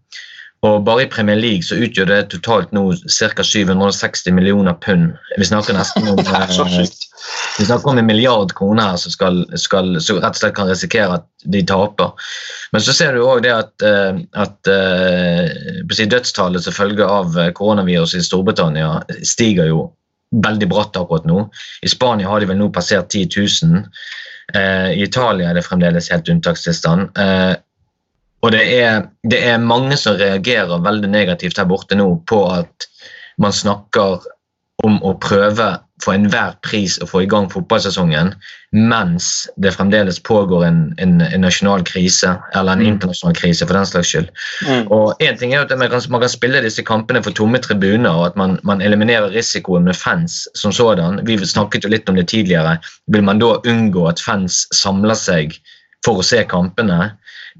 Og 0.65 0.85
bare 0.87 1.05
i 1.05 1.09
Premier 1.11 1.37
League 1.37 1.67
så 1.67 1.77
utgjør 1.77 2.07
det 2.09 2.21
totalt 2.33 2.71
nå 2.73 2.87
ca. 2.95 3.45
760 3.45 4.33
millioner 4.33 4.79
pund. 4.81 5.11
Vi 5.37 5.49
snakker 5.51 5.77
nesten 5.77 6.07
om 6.09 6.23
eh, 6.23 6.87
vi 7.59 7.67
snakker 7.67 7.91
om 7.91 7.99
en 7.99 8.07
milliard 8.07 8.55
kroner 8.57 8.95
her 8.95 9.03
som 9.03 9.13
skal, 9.13 9.43
skal, 9.61 9.99
som 10.01 10.23
rett 10.23 10.39
og 10.39 10.41
slett 10.41 10.57
kan 10.57 10.71
risikere 10.71 11.19
at 11.19 11.27
de 11.51 11.65
taper. 11.67 12.15
Men 12.73 12.87
så 12.87 12.95
ser 12.95 13.19
du 13.19 13.27
òg 13.27 13.43
det 13.45 13.53
at, 13.59 13.75
eh, 13.83 14.23
at 14.39 14.73
dødstallet 16.15 16.65
som 16.65 16.79
følge 16.79 17.11
av 17.11 17.37
koronaviruset 17.59 18.23
i 18.23 18.27
Storbritannia 18.31 19.03
stiger 19.27 19.69
jo 19.75 19.91
veldig 20.43 20.69
bratt 20.71 20.97
akkurat 20.99 21.27
nå. 21.29 21.47
I 21.83 21.91
Spania 21.91 22.29
har 22.31 22.41
de 22.41 22.49
vel 22.51 22.59
nå 22.59 22.71
passert 22.75 23.13
10 23.13 23.29
000. 23.67 23.85
Eh, 24.55 24.91
I 24.99 25.05
Italia 25.07 25.51
er 25.51 25.59
det 25.59 25.67
fremdeles 25.67 26.11
helt 26.13 26.29
unntakstilstand. 26.29 27.19
Eh, 27.19 27.55
og 28.45 28.53
det 28.53 28.65
er, 28.77 29.07
det 29.25 29.41
er 29.49 29.63
mange 29.63 29.97
som 29.97 30.19
reagerer 30.21 30.83
veldig 30.85 31.09
negativt 31.09 31.59
her 31.61 31.69
borte 31.69 31.97
nå 31.97 32.11
på 32.29 32.43
at 32.53 32.89
man 33.41 33.55
snakker 33.55 34.27
om 34.85 34.99
å 35.01 35.15
prøve 35.23 35.71
for 36.03 36.15
enhver 36.15 36.57
pris 36.67 36.97
å 36.99 37.07
få 37.07 37.23
i 37.23 37.29
gang 37.31 37.47
fotballsesongen 37.53 38.33
mens 38.75 39.29
det 39.63 39.71
fremdeles 39.77 40.19
pågår 40.27 40.65
en, 40.67 40.79
en, 40.99 41.21
en 41.23 41.45
nasjonal 41.45 41.85
krise, 41.87 42.33
eller 42.59 42.75
en 42.75 42.83
internasjonal 42.83 43.37
krise 43.39 43.67
for 43.67 43.79
den 43.79 43.87
slags 43.87 44.11
skyld. 44.11 44.33
Og 44.91 45.23
en 45.23 45.39
ting 45.39 45.55
er 45.55 45.63
at 45.63 45.75
man 45.79 45.93
kan, 45.93 46.03
man 46.11 46.25
kan 46.25 46.33
spille 46.33 46.65
disse 46.65 46.83
kampene 46.83 47.23
for 47.23 47.37
tomme 47.39 47.63
tribuner, 47.63 48.11
og 48.11 48.33
at 48.33 48.41
man, 48.41 48.59
man 48.67 48.83
eliminerer 48.83 49.31
risikoen 49.37 49.87
med 49.87 49.95
fans 49.95 50.43
som 50.59 50.75
sådan. 50.75 51.23
Vi 51.29 51.39
snakket 51.39 51.87
jo 51.87 51.95
litt 51.95 52.11
om 52.11 52.19
det 52.19 52.27
tidligere. 52.33 52.81
Vil 53.15 53.27
man 53.27 53.43
da 53.43 53.55
unngå 53.63 54.09
at 54.11 54.23
fans 54.23 54.65
samler 54.75 55.19
seg 55.19 55.55
for 56.05 56.19
å 56.19 56.27
se 56.27 56.43
kampene? 56.51 57.13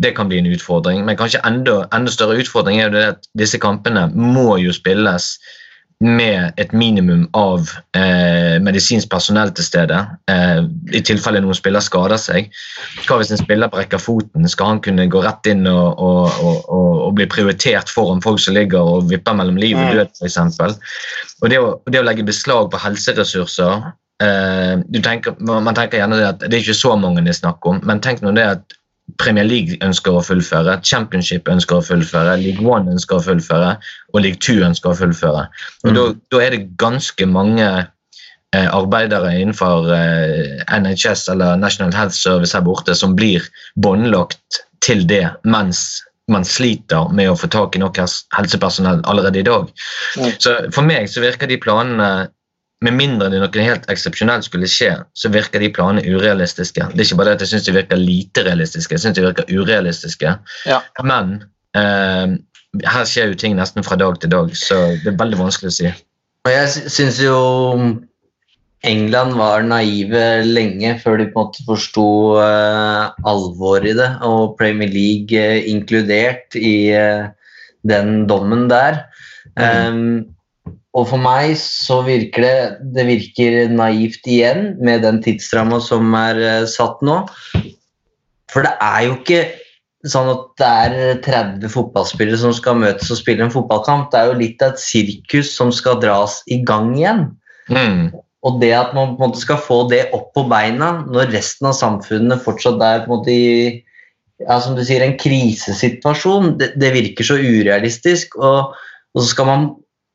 Det 0.03 0.17
kan 0.17 0.27
bli 0.27 0.41
en 0.43 0.51
utfordring, 0.51 1.05
men 1.07 1.15
kanskje 1.15 1.39
enda, 1.47 1.85
enda 1.95 2.11
større 2.11 2.41
utfordring 2.43 2.81
er 2.81 2.89
jo 2.89 2.97
det 2.97 3.11
at 3.13 3.29
disse 3.39 3.61
kampene 3.63 4.09
må 4.11 4.57
jo 4.59 4.75
spilles 4.75 5.37
med 6.05 6.53
et 6.61 6.73
minimum 6.77 7.25
av 7.33 7.71
eh, 7.97 8.61
medisinsk 8.63 9.09
personell 9.13 9.51
til 9.57 9.65
stede, 9.65 9.97
eh, 10.31 10.61
i 10.93 11.01
tilfelle 11.07 11.41
noen 11.41 11.57
spiller 11.57 11.85
skader 11.85 12.21
seg. 12.21 12.51
Hva 13.07 13.19
hvis 13.21 13.33
en 13.33 13.41
spiller 13.41 13.73
brekker 13.73 14.03
foten? 14.03 14.45
Skal 14.51 14.75
han 14.75 14.83
kunne 14.85 15.09
gå 15.11 15.23
rett 15.25 15.49
inn 15.49 15.65
og, 15.71 15.97
og, 15.97 16.39
og, 16.45 16.61
og, 16.69 17.11
bli 17.17 17.27
prioritert 17.31 17.93
foran 17.93 18.23
folk 18.25 18.43
som 18.43 18.57
ligger 18.59 18.85
og 18.85 19.09
vipper 19.11 19.39
mellom 19.39 19.59
liv 19.61 19.81
og 19.81 19.97
død, 19.97 20.15
f.eks.? 20.21 20.39
Og 21.43 21.53
det 21.53 21.61
å, 21.63 21.75
det 21.89 22.03
å 22.03 22.07
legge 22.07 22.27
beslag 22.27 22.69
på 22.73 22.83
helseressurser 22.85 23.91
eh, 24.23 24.75
du 24.85 25.01
tenker, 25.05 25.39
Man 25.41 25.75
tenker 25.77 26.03
gjerne 26.03 26.21
det 26.21 26.31
at 26.35 26.45
det 26.47 26.53
er 26.53 26.67
ikke 26.67 26.83
så 26.85 26.97
mange 27.01 27.25
det 27.25 27.33
er 27.33 27.43
snakk 27.45 27.71
om, 27.71 27.81
men 27.87 28.05
tenk 28.05 28.21
nå 28.25 28.35
det 28.37 28.49
at 28.59 28.81
Premier 29.21 29.45
League 29.45 29.77
ønsker 29.85 30.17
å 30.17 30.23
fullføre, 30.25 30.79
Championship 30.83 31.49
ønsker 31.51 31.79
å 31.79 31.85
fullføre, 31.85 32.39
League 32.41 32.65
One 32.65 32.91
ønsker 32.91 33.19
å 33.19 33.25
fullføre 33.25 33.75
og 34.13 34.23
League 34.25 34.41
Two 34.41 34.65
ønsker 34.65 34.91
å 34.91 34.99
fullføre. 34.99 35.49
Og 35.85 35.91
Mm. 35.91 35.95
da, 35.95 36.05
da 36.33 36.41
er 36.43 36.51
det 36.51 36.77
ganske 36.81 37.27
mange 37.27 37.69
eh, 38.55 38.69
arbeidere 38.71 39.35
innenfor 39.41 39.93
eh, 39.93 40.65
NHS 40.81 41.29
eller 41.29 41.57
National 41.57 41.93
Health 41.93 42.15
Service 42.15 42.55
her 42.55 42.65
borte 42.65 42.95
som 42.95 43.15
blir 43.15 43.45
båndlagt 43.77 44.65
til 44.81 45.07
det 45.07 45.29
mens 45.45 46.03
man 46.29 46.45
sliter 46.45 47.11
med 47.13 47.29
å 47.29 47.37
få 47.37 47.51
tak 47.53 47.77
i 47.77 47.83
nok 47.83 47.99
helsepersonell 48.33 49.03
allerede 49.05 49.43
i 49.43 49.45
dag. 49.45 49.69
Mm. 50.17 50.31
Så 50.41 50.55
For 50.73 50.87
meg 50.87 51.11
så 51.13 51.21
virker 51.21 51.51
de 51.51 51.61
planene 51.61 52.29
med 52.85 52.97
mindre 52.99 53.31
det 53.33 53.41
noe 53.41 53.65
helt 53.67 53.87
eksepsjonelt 53.93 54.47
skulle 54.47 54.69
skje, 54.71 54.93
så 55.17 55.31
virker 55.33 55.63
de 55.63 55.71
planene 55.75 56.05
urealistiske. 56.05 56.89
Det 56.93 57.01
er 57.01 57.07
ikke 57.09 57.19
bare 57.21 57.33
det 57.33 57.39
at 57.39 57.45
jeg 57.47 57.53
syns 57.55 57.69
de 57.69 57.77
virker 57.79 58.01
lite 58.01 58.45
realistiske, 58.47 58.97
jeg 58.97 59.05
syns 59.05 59.17
de 59.19 59.25
virker 59.25 59.49
urealistiske. 59.53 60.35
Ja. 60.69 60.81
Men 61.03 61.37
eh, 61.79 62.35
her 62.85 63.07
skjer 63.09 63.31
jo 63.33 63.39
ting 63.41 63.57
nesten 63.59 63.87
fra 63.87 63.97
dag 64.01 64.19
til 64.21 64.33
dag, 64.35 64.51
så 64.59 64.81
det 65.03 65.15
er 65.15 65.21
veldig 65.23 65.41
vanskelig 65.41 65.73
å 65.73 65.77
si. 65.79 65.93
Og 66.45 66.53
jeg 66.53 66.75
sy- 66.75 66.91
syns 66.93 67.23
jo 67.25 67.39
England 68.85 69.39
var 69.39 69.63
naive 69.65 70.25
lenge 70.45 70.91
før 71.01 71.17
de 71.23 71.31
på 71.33 71.41
en 71.41 71.47
måte 71.49 71.65
forsto 71.65 72.07
eh, 72.43 73.07
alvoret 73.25 73.95
i 73.95 73.97
det, 73.97 74.11
og 74.29 74.59
Premier 74.61 74.93
League 74.93 75.33
eh, 75.41 75.65
inkludert 75.73 76.59
i 76.61 76.93
eh, 76.93 77.31
den 77.89 78.27
dommen 78.29 78.69
der. 78.69 79.07
Um, 79.55 80.34
og 80.95 81.09
for 81.11 81.19
meg 81.21 81.57
så 81.59 82.01
virker 82.07 82.45
det 82.45 82.57
Det 82.97 83.07
virker 83.09 83.73
naivt 83.73 84.27
igjen 84.31 84.75
med 84.85 85.03
den 85.07 85.21
tidsramma 85.25 85.81
som 85.83 86.15
er 86.19 86.41
eh, 86.41 86.67
satt 86.71 87.03
nå. 87.03 87.25
For 88.53 88.67
det 88.67 88.75
er 88.79 89.07
jo 89.09 89.17
ikke 89.19 89.43
sånn 90.07 90.29
at 90.31 90.45
det 90.61 90.69
er 90.69 91.23
30 91.25 91.73
fotballspillere 91.73 92.39
som 92.39 92.53
skal 92.55 92.77
møtes 92.79 93.11
og 93.11 93.19
spille 93.19 93.47
en 93.47 93.53
fotballkamp. 93.53 94.11
Det 94.13 94.21
er 94.21 94.31
jo 94.31 94.41
litt 94.43 94.63
av 94.63 94.75
et 94.75 94.83
sirkus 94.83 95.55
som 95.57 95.73
skal 95.75 95.99
dras 96.03 96.43
i 96.47 96.61
gang 96.67 96.93
igjen. 96.95 97.25
Mm. 97.73 98.13
Og 98.45 98.61
det 98.61 98.75
at 98.77 98.93
man 98.95 99.17
på 99.17 99.25
en 99.25 99.33
måte 99.33 99.41
skal 99.41 99.63
få 99.65 99.87
det 99.91 100.05
opp 100.15 100.29
på 100.37 100.45
beina 100.51 100.99
når 101.09 101.33
resten 101.33 101.71
av 101.71 101.79
samfunnet 101.79 102.45
fortsatt 102.45 102.83
er 102.85 103.07
på 103.07 103.09
en 103.09 103.15
måte 103.17 103.33
i 103.33 103.55
ja, 104.43 104.59
som 104.61 104.75
du 104.77 104.83
sier, 104.85 105.01
en 105.03 105.17
krisesituasjon, 105.17 106.57
det, 106.61 106.75
det 106.81 106.91
virker 106.95 107.27
så 107.27 107.39
urealistisk. 107.41 108.37
Og, 108.37 108.75
og 109.15 109.23
så 109.23 109.31
skal 109.31 109.49
man 109.49 109.67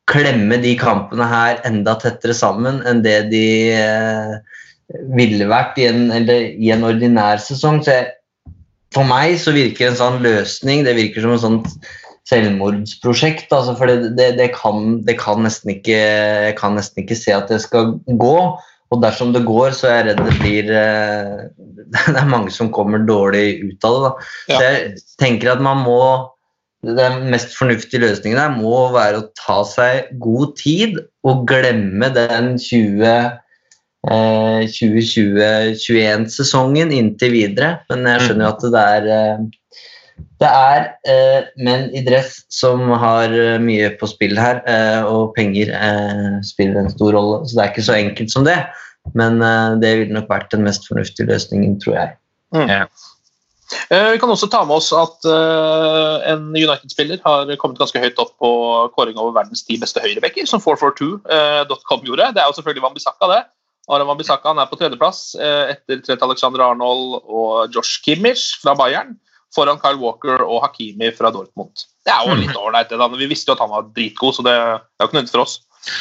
klemme 0.09 0.57
de 0.61 0.73
kampene 0.79 1.27
her 1.29 1.59
enda 1.67 1.95
tettere 2.01 2.35
sammen 2.37 2.81
enn 2.87 3.03
det 3.05 3.17
de 3.33 3.45
eh, 3.77 4.37
ville 5.13 5.49
vært 5.49 5.77
i 5.77 5.87
en, 5.89 6.07
eller, 6.13 6.49
i 6.57 6.71
en 6.73 6.85
ordinær 6.87 7.41
sesong. 7.43 7.83
Så 7.85 7.93
jeg, 7.93 8.07
for 8.95 9.05
meg 9.05 9.37
så 9.41 9.53
virker 9.53 9.91
en 9.91 9.99
sånn 9.99 10.21
løsning 10.25 10.85
det 10.87 10.97
virker 10.97 11.25
som 11.25 11.35
en 11.35 11.43
sånn 11.43 11.59
selvmordsprosjekt. 12.29 13.53
Altså, 13.53 13.75
for 13.77 13.89
det, 13.89 14.15
det, 14.17 14.31
det, 14.39 14.49
kan, 14.57 14.99
det 15.05 15.17
kan 15.21 15.41
nesten 15.45 15.75
ikke 15.75 15.97
Jeg 15.97 16.57
kan 16.59 16.75
nesten 16.77 17.03
ikke 17.03 17.17
se 17.17 17.33
at 17.35 17.49
det 17.51 17.61
skal 17.65 17.95
gå. 18.05 18.35
Og 18.89 19.01
dersom 19.03 19.35
det 19.35 19.45
går, 19.45 19.75
så 19.77 19.89
er 19.89 19.95
jeg 19.99 20.05
redd 20.09 20.23
det 20.25 20.35
blir 20.41 20.73
eh, 20.73 21.37
Det 22.09 22.17
er 22.17 22.29
mange 22.29 22.53
som 22.53 22.71
kommer 22.73 23.01
dårlig 23.05 23.61
ut 23.61 23.85
av 23.85 23.95
det. 23.95 24.01
Da. 24.05 24.11
Ja. 24.49 24.57
Så 24.57 24.61
jeg 24.65 25.03
tenker 25.21 25.53
at 25.53 25.63
man 25.65 25.83
må 25.85 26.01
Den 26.85 27.29
mest 27.33 27.57
fornuftige 27.57 28.01
løsningen 28.05 28.39
her 28.39 28.51
må 28.55 28.91
være 28.95 29.17
å 29.19 29.29
ta 29.35 29.63
seg 29.67 30.07
god 30.23 30.55
tid 30.59 30.99
og 31.27 31.47
glemme 31.49 32.07
den 32.15 32.57
20 32.61 33.03
eh, 33.03 33.29
2020-21-sesongen 34.07 36.91
inntil 36.95 37.31
videre. 37.35 37.69
Men 37.91 37.99
jeg 38.07 38.19
skjønner 38.25 38.45
jo 38.47 38.53
at 38.53 38.63
det 38.63 38.83
er 38.85 39.03
eh, 39.17 39.39
det 40.39 40.47
er 40.47 40.85
eh, 41.11 41.47
menn 41.59 41.89
i 41.95 42.01
dress 42.05 42.45
som 42.53 42.89
har 43.01 43.33
eh, 43.35 43.57
mye 43.59 43.89
på 43.99 44.07
spill 44.07 44.37
her, 44.39 44.61
eh, 44.71 45.03
og 45.03 45.33
penger 45.35 45.73
eh, 45.75 46.39
spiller 46.47 46.85
en 46.85 46.93
stor 46.93 47.11
rolle. 47.17 47.41
Så 47.43 47.57
det 47.57 47.63
er 47.63 47.71
ikke 47.73 47.87
så 47.89 47.97
enkelt 47.97 48.31
som 48.31 48.43
det, 48.47 48.55
men 49.19 49.41
eh, 49.43 49.75
det 49.83 49.91
ville 49.99 50.15
nok 50.15 50.31
vært 50.31 50.51
den 50.55 50.63
mest 50.67 50.87
fornuftige 50.87 51.27
løsningen, 51.27 51.75
tror 51.83 51.95
jeg. 51.97 52.09
Ja. 52.55 52.85
Eh, 53.89 54.11
Vi 54.13 54.19
kan 54.21 54.31
også 54.33 54.49
ta 54.49 54.63
med 54.65 54.79
oss 54.79 54.89
at 54.95 55.27
eh, 55.29 56.31
en 56.33 56.49
United-spiller 56.55 57.21
har 57.25 57.53
kommet 57.61 57.79
ganske 57.81 58.01
høyt 58.01 58.19
opp 58.21 58.35
på 58.41 58.51
kåring 58.95 59.17
over 59.19 59.35
verdens 59.35 59.63
ti 59.65 59.77
beste 59.81 60.01
høyrebacker, 60.03 60.47
som 60.49 60.61
442.com 60.63 62.05
gjorde. 62.07 62.31
Det 62.35 62.43
er 62.43 62.49
jo 62.49 62.57
selvfølgelig 62.57 62.85
Wambisaka, 62.87 63.31
det. 63.33 63.41
Aron 63.89 64.09
Wambisaka 64.11 64.53
er 64.53 64.69
på 64.69 64.77
tredjeplass 64.77 65.33
eh, 65.41 65.73
etter 65.73 66.03
Trent 66.05 66.25
Alexander 66.25 66.67
Arnold 66.67 67.23
og 67.25 67.73
Josh 67.73 68.03
Kimmich 68.05 68.51
fra 68.61 68.75
Bayern. 68.77 69.15
Foran 69.55 69.79
Kyle 69.81 69.97
Walker 69.97 70.43
og 70.45 70.61
Hakimi 70.61 71.09
fra 71.17 71.31
Dortmund. 71.33 71.87
Det 72.05 72.13
er 72.13 72.27
jo 72.27 72.35
litt 72.37 72.57
ålreit. 72.57 72.91
Vi 73.17 73.29
visste 73.31 73.49
jo 73.49 73.55
at 73.55 73.63
han 73.63 73.71
var 73.71 73.87
dritgod, 73.95 74.35
så 74.37 74.45
det 74.45 74.53
er 74.53 74.75
jo 74.77 75.07
ikke 75.07 75.17
nødvendig 75.17 75.33
for 75.33 75.45
oss. 75.45 75.55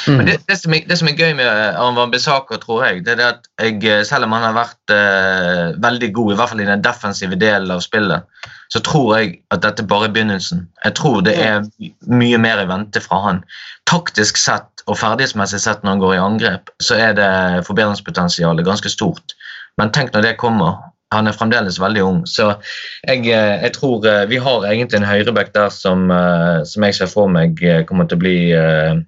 Men 0.06 0.26
det, 0.26 0.36
det, 0.48 0.56
som 0.58 0.74
er, 0.74 0.84
det 0.88 0.96
som 1.00 1.08
er 1.08 1.16
gøy 1.16 1.34
med 1.38 1.48
Aron 1.48 1.96
Wambisaka, 1.96 2.58
tror 2.60 2.82
jeg, 2.84 3.04
det 3.06 3.14
er 3.14 3.24
at 3.28 3.46
jeg, 3.62 3.78
eh, 3.86 4.02
selv 4.06 4.26
om 4.26 4.34
han 4.36 4.46
har 4.48 4.56
vært 4.56 4.94
eh, 4.94 5.76
veldig 5.80 6.10
god, 6.16 6.32
i 6.32 6.38
hvert 6.38 6.52
fall 6.52 6.62
i 6.64 6.68
den 6.68 6.84
defensive 6.84 7.38
delen 7.40 7.70
av 7.72 7.82
spillet, 7.84 8.26
så 8.72 8.82
tror 8.84 9.14
jeg 9.16 9.38
at 9.54 9.62
dette 9.64 9.86
bare 9.88 10.08
er 10.08 10.14
begynnelsen. 10.16 10.66
Jeg 10.84 10.96
tror 10.98 11.22
det 11.24 11.36
er 11.40 11.62
mye 12.10 12.40
mer 12.42 12.64
i 12.64 12.68
vente 12.68 13.02
fra 13.04 13.22
han. 13.24 13.40
Taktisk 13.88 14.40
sett 14.40 14.84
og 14.88 14.98
ferdighetsmessig 14.98 15.60
sett 15.62 15.84
når 15.84 15.94
han 15.94 16.04
går 16.04 16.14
i 16.16 16.22
angrep, 16.26 16.72
så 16.82 16.98
er 16.98 17.16
det 17.16 17.30
forbedringspotensialet 17.68 18.66
ganske 18.66 18.92
stort. 18.92 19.36
Men 19.78 19.92
tenk 19.94 20.14
når 20.14 20.26
det 20.26 20.38
kommer. 20.42 20.80
Han 21.14 21.24
er 21.24 21.32
fremdeles 21.32 21.78
veldig 21.80 22.02
ung, 22.04 22.16
så 22.28 22.50
jeg, 23.06 23.22
eh, 23.32 23.54
jeg 23.62 23.72
tror 23.78 24.04
eh, 24.04 24.26
vi 24.28 24.36
har 24.44 24.66
egentlig 24.68 24.98
en 24.98 25.06
høyreback 25.08 25.54
der 25.54 25.70
som, 25.72 26.10
eh, 26.12 26.58
som 26.68 26.84
jeg 26.84 26.98
ser 26.98 27.08
for 27.08 27.32
meg 27.32 27.62
eh, 27.64 27.80
kommer 27.88 28.04
til 28.04 28.18
å 28.18 28.20
bli 28.26 28.34
eh, 28.52 28.98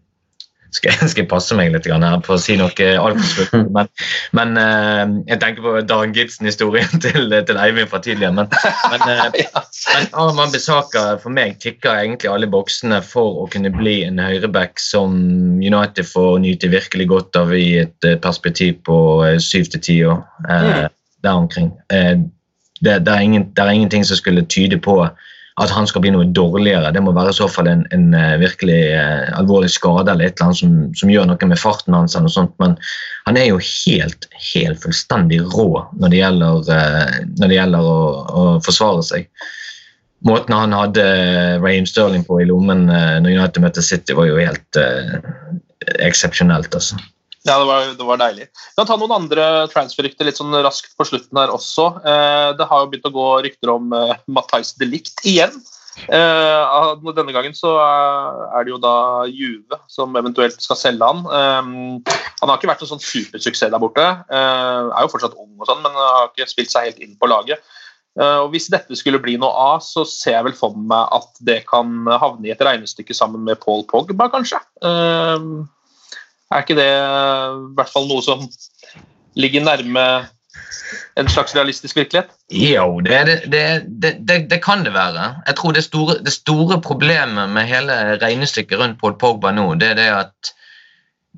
skal, 0.74 0.94
skal 1.10 1.22
jeg 1.24 1.28
passe 1.30 1.56
meg 1.58 1.72
litt 1.74 1.86
her 1.90 2.22
på 2.24 2.34
å 2.34 2.40
si 2.40 2.56
noe 2.58 2.86
altfor 3.00 3.28
slutt. 3.28 3.70
Men, 3.74 3.90
men 4.36 4.60
eh, 4.60 5.02
jeg 5.32 5.40
tenker 5.42 5.64
på 5.64 5.74
Dan 5.88 6.14
Gibson-historien 6.16 7.00
til, 7.04 7.34
til 7.46 7.60
Eivind 7.60 7.90
fra 7.92 8.00
tidligere. 8.04 8.34
Men, 8.36 8.50
men, 8.92 9.04
eh, 9.10 9.40
men 9.94 10.08
Arman 10.12 10.38
Wan-Bissaka 10.40 11.04
for 11.22 11.34
meg 11.34 11.58
tikker 11.62 12.02
egentlig 12.04 12.32
alle 12.32 12.50
boksene 12.50 13.00
for 13.06 13.44
å 13.44 13.48
kunne 13.52 13.72
bli 13.74 14.00
en 14.06 14.20
høyreback 14.22 14.80
som 14.82 15.16
United 15.60 16.06
får 16.08 16.40
nyte 16.44 16.72
virkelig 16.72 17.10
godt 17.10 17.40
av 17.40 17.54
i 17.56 17.80
et 17.84 18.08
eh, 18.08 18.18
perspektiv 18.20 18.80
på 18.86 18.98
syv 19.42 19.72
til 19.74 19.86
ti 19.86 20.02
år. 20.08 20.22
eh, 20.48 20.86
Der 21.20 21.36
omkring. 21.36 21.74
Det, 22.80 22.94
det, 23.04 23.12
er 23.12 23.20
ingen, 23.20 23.50
det 23.52 23.60
er 23.60 23.74
ingenting 23.76 24.06
som 24.08 24.16
skulle 24.16 24.46
tyde 24.48 24.78
på 24.80 25.02
at 25.60 25.72
han 25.74 25.86
skal 25.88 26.02
bli 26.04 26.12
noe 26.14 26.28
dårligere. 26.32 26.92
Det 26.94 27.02
må 27.04 27.12
være 27.12 27.34
i 27.34 27.36
så 27.36 27.46
fall 27.50 27.68
en, 27.68 27.82
en 27.94 28.14
eh, 28.16 28.36
virkelig 28.40 28.78
eh, 28.96 29.28
alvorlig 29.36 29.68
skade 29.74 30.08
eller 30.12 30.30
et 30.30 30.38
eller 30.38 30.48
annet 30.48 30.60
som, 30.60 30.76
som 30.96 31.12
gjør 31.12 31.28
noe 31.28 31.48
med 31.50 31.60
farten 31.60 31.96
hans. 31.96 32.16
eller 32.16 32.30
noe 32.30 32.36
sånt, 32.36 32.54
Men 32.62 32.76
han 33.26 33.36
er 33.36 33.50
jo 33.50 33.60
helt, 33.60 34.28
helt 34.54 34.80
fullstendig 34.84 35.42
rå 35.52 35.68
når 36.00 36.12
det 36.12 36.22
gjelder, 36.22 36.70
eh, 36.76 37.18
når 37.36 37.52
det 37.52 37.58
gjelder 37.58 37.90
å, 37.92 37.98
å 38.42 38.44
forsvare 38.64 39.04
seg. 39.10 39.28
Måten 40.26 40.56
han 40.56 40.76
hadde 40.76 41.04
Raheem 41.62 41.86
Sterling 41.88 42.24
på 42.28 42.42
i 42.42 42.48
lommen 42.48 42.88
eh, 42.92 43.16
når 43.20 43.36
United 43.38 43.64
møtte 43.64 43.84
City, 43.84 44.16
var 44.16 44.28
jo 44.28 44.40
helt 44.40 44.80
eh, 44.80 45.16
eksepsjonelt. 46.08 46.72
altså. 46.76 47.00
Ja, 47.48 47.56
det 47.56 47.66
var, 47.70 47.90
det 47.96 48.04
var 48.04 48.20
deilig. 48.20 48.46
Vi 48.52 48.76
kan 48.76 48.88
ta 48.88 48.96
noen 49.00 49.14
andre 49.16 49.44
transfer-rykter 49.72 50.28
litt 50.28 50.36
sånn 50.36 50.52
raskt 50.60 50.92
på 50.98 51.06
slutten 51.08 51.40
her 51.40 51.52
også. 51.54 51.86
Eh, 52.04 52.48
det 52.58 52.66
har 52.68 52.82
jo 52.82 52.90
begynt 52.92 53.08
å 53.08 53.14
gå 53.14 53.28
rykter 53.46 53.72
om 53.72 53.94
eh, 53.96 54.18
Matthijs 54.28 54.74
Delikt 54.80 55.24
igjen. 55.24 55.56
Eh, 56.04 56.90
denne 57.16 57.34
gangen 57.34 57.56
så 57.56 57.72
er 57.82 58.44
er 58.60 58.64
det 58.64 58.72
jo 58.72 58.78
da 58.80 59.24
Juve 59.28 59.80
som 59.90 60.14
eventuelt 60.20 60.60
skal 60.60 60.78
selge 60.78 61.08
han. 61.08 61.24
Eh, 61.24 62.20
han 62.42 62.52
har 62.52 62.60
ikke 62.60 62.70
vært 62.74 62.84
en 62.84 62.92
sånn 62.92 63.04
supersuksess 63.04 63.72
der 63.72 63.82
borte. 63.82 64.04
Eh, 64.04 64.92
er 64.92 65.06
jo 65.06 65.12
fortsatt 65.12 65.36
ung, 65.40 65.54
og 65.56 65.68
sånn, 65.68 65.80
men 65.84 65.96
har 65.96 66.28
ikke 66.28 66.50
spilt 66.50 66.72
seg 66.74 66.90
helt 66.90 67.00
inn 67.00 67.16
på 67.16 67.30
laget. 67.30 67.64
Eh, 68.20 68.38
og 68.44 68.52
Hvis 68.52 68.68
dette 68.68 69.00
skulle 69.00 69.22
bli 69.22 69.38
noe 69.40 69.52
av, 69.72 69.80
så 69.86 70.04
ser 70.04 70.36
jeg 70.36 70.50
vel 70.50 70.60
for 70.60 70.76
meg 70.76 71.08
at 71.16 71.40
det 71.40 71.62
kan 71.72 72.04
havne 72.04 72.50
i 72.50 72.52
et 72.52 72.68
regnestykke 72.68 73.16
sammen 73.16 73.48
med 73.48 73.64
Paul 73.64 73.86
Pogba, 73.88 74.28
kanskje. 74.28 74.60
Er 76.50 76.64
ikke 76.64 76.78
det 76.78 76.90
i 76.90 77.72
hvert 77.78 77.90
fall 77.92 78.08
noe 78.10 78.22
som 78.26 78.44
ligger 79.38 79.62
nærme 79.62 80.06
en 81.20 81.28
slags 81.30 81.54
realistisk 81.54 81.96
virkelighet? 81.96 82.32
Jo, 82.50 83.00
det, 83.06 83.20
det, 83.52 83.64
det, 84.02 84.38
det, 84.50 84.58
kan 84.64 84.84
det 84.84 84.94
være. 84.94 85.28
Jeg 85.46 85.56
tror 85.56 85.72
det 85.76 85.84
store, 85.84 86.18
det 86.24 86.32
store 86.32 86.80
problemet 86.82 87.50
med 87.50 87.68
hele 87.70 87.98
regnestykket 88.22 88.80
rundt 88.80 88.98
Paul 89.00 89.14
Pogba 89.18 89.52
nå, 89.54 89.74
det 89.78 89.92
er 89.92 90.00
det 90.00 90.08
at 90.16 90.52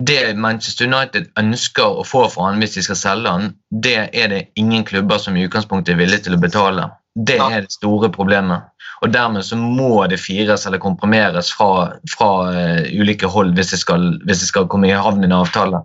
det 0.00 0.36
Manchester 0.40 0.88
United 0.88 1.28
ønsker 1.38 2.00
å 2.00 2.04
få 2.08 2.24
for 2.32 2.48
han 2.48 2.62
hvis 2.62 2.78
de 2.78 2.86
skal 2.86 2.98
selge 2.98 3.34
han, 3.36 3.52
det 3.84 4.08
er 4.08 4.32
det 4.32 4.42
ingen 4.56 4.86
klubber 4.88 5.20
som 5.20 5.36
i 5.36 5.44
utgangspunktet 5.44 5.94
er 5.94 6.00
villige 6.00 6.26
til 6.26 6.38
å 6.38 6.40
betale. 6.40 6.88
Det 7.12 7.36
er 7.36 7.60
det 7.60 7.74
store 7.74 8.08
problemet. 8.12 8.71
Og 9.02 9.10
dermed 9.10 9.42
så 9.42 9.58
må 9.58 10.04
det 10.06 10.20
fires 10.22 10.66
eller 10.66 10.78
komprimeres 10.82 11.50
fra, 11.56 11.90
fra 12.12 12.30
uh, 12.54 12.84
ulike 12.94 13.26
hold 13.26 13.56
hvis 13.56 13.72
det, 13.74 13.80
skal, 13.82 14.12
hvis 14.28 14.44
det 14.44 14.50
skal 14.52 14.68
komme 14.70 14.90
i 14.90 14.94
havn 14.94 15.24
i 15.24 15.26
en 15.26 15.40
avtale. 15.40 15.82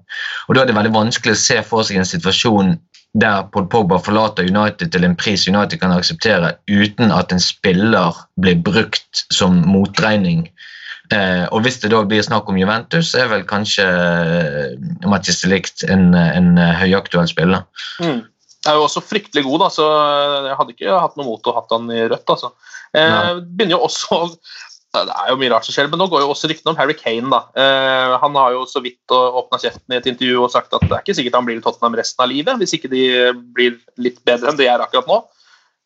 Og 0.48 0.56
da 0.56 0.62
er 0.62 0.70
det 0.70 0.78
veldig 0.78 0.94
vanskelig 0.94 1.34
å 1.34 1.42
se 1.42 1.58
for 1.66 1.88
seg 1.88 1.98
en 1.98 2.10
situasjon 2.10 2.76
der 3.18 3.48
Paul 3.54 3.66
Pogba 3.72 3.98
forlater 4.04 4.46
United 4.46 4.92
til 4.94 5.06
en 5.08 5.16
pris 5.18 5.48
United 5.48 5.80
kan 5.82 5.96
akseptere 5.96 6.54
uten 6.70 7.12
at 7.12 7.34
en 7.34 7.42
spiller 7.42 8.20
blir 8.42 8.60
brukt 8.62 9.26
som 9.34 9.62
motregning. 9.66 10.46
Eh, 11.14 11.46
og 11.52 11.64
Hvis 11.64 11.80
det 11.82 11.92
da 11.94 12.04
blir 12.04 12.22
snakk 12.22 12.50
om 12.52 12.58
Juventus, 12.60 13.14
er 13.16 13.30
vel 13.32 13.46
kanskje 13.48 13.86
eh, 13.88 14.74
Mattis 15.08 15.42
Delict 15.42 15.86
en, 15.88 16.12
en 16.14 16.58
eh, 16.60 16.74
høyaktuell 16.82 17.30
spiller. 17.32 17.64
Mm. 18.04 18.26
Er 18.68 18.78
jo 18.78 18.88
også 18.88 19.04
fryktelig 19.06 19.46
god, 19.48 19.62
da, 19.66 19.68
så 19.74 19.86
jeg 20.48 20.58
hadde 20.60 20.74
ikke 20.76 21.04
hatt 21.04 21.20
noe 21.20 21.28
mot 21.28 21.48
å 21.48 21.54
ha 21.56 21.64
han 21.72 21.92
i 21.94 22.02
rødt. 22.08 22.34
altså. 22.34 22.52
Eh, 22.96 23.38
begynner 23.44 23.78
jo 23.78 23.86
også 23.88 24.20
Det 24.98 25.02
er 25.12 25.30
jo 25.30 25.38
mye 25.38 25.50
rart 25.52 25.66
som 25.68 25.76
skjer, 25.76 25.90
men 25.92 26.00
nå 26.00 26.08
går 26.10 26.24
jo 26.24 26.30
også 26.32 26.48
ryktene 26.50 26.72
om 26.72 26.78
Harry 26.80 26.96
Kane. 26.98 27.30
da. 27.30 27.42
Eh, 27.60 28.18
han 28.24 28.38
har 28.40 28.56
jo 28.56 28.66
så 28.70 28.82
vidt 28.82 29.14
åpna 29.14 29.60
kjeften 29.62 29.94
i 29.94 30.00
et 30.00 30.08
intervju 30.10 30.44
og 30.46 30.54
sagt 30.54 30.74
at 30.74 30.86
det 30.86 30.96
er 30.96 31.04
ikke 31.04 31.18
sikkert 31.20 31.38
han 31.38 31.48
blir 31.48 31.60
i 31.60 31.64
Tottenham 31.66 31.98
resten 32.00 32.24
av 32.24 32.32
livet, 32.32 32.58
hvis 32.58 32.74
ikke 32.78 32.90
de 32.92 33.04
blir 33.54 33.78
litt 34.02 34.24
bedre 34.26 34.50
enn 34.50 34.60
de 34.60 34.70
er 34.70 34.82
akkurat 34.82 35.12
nå. 35.12 35.20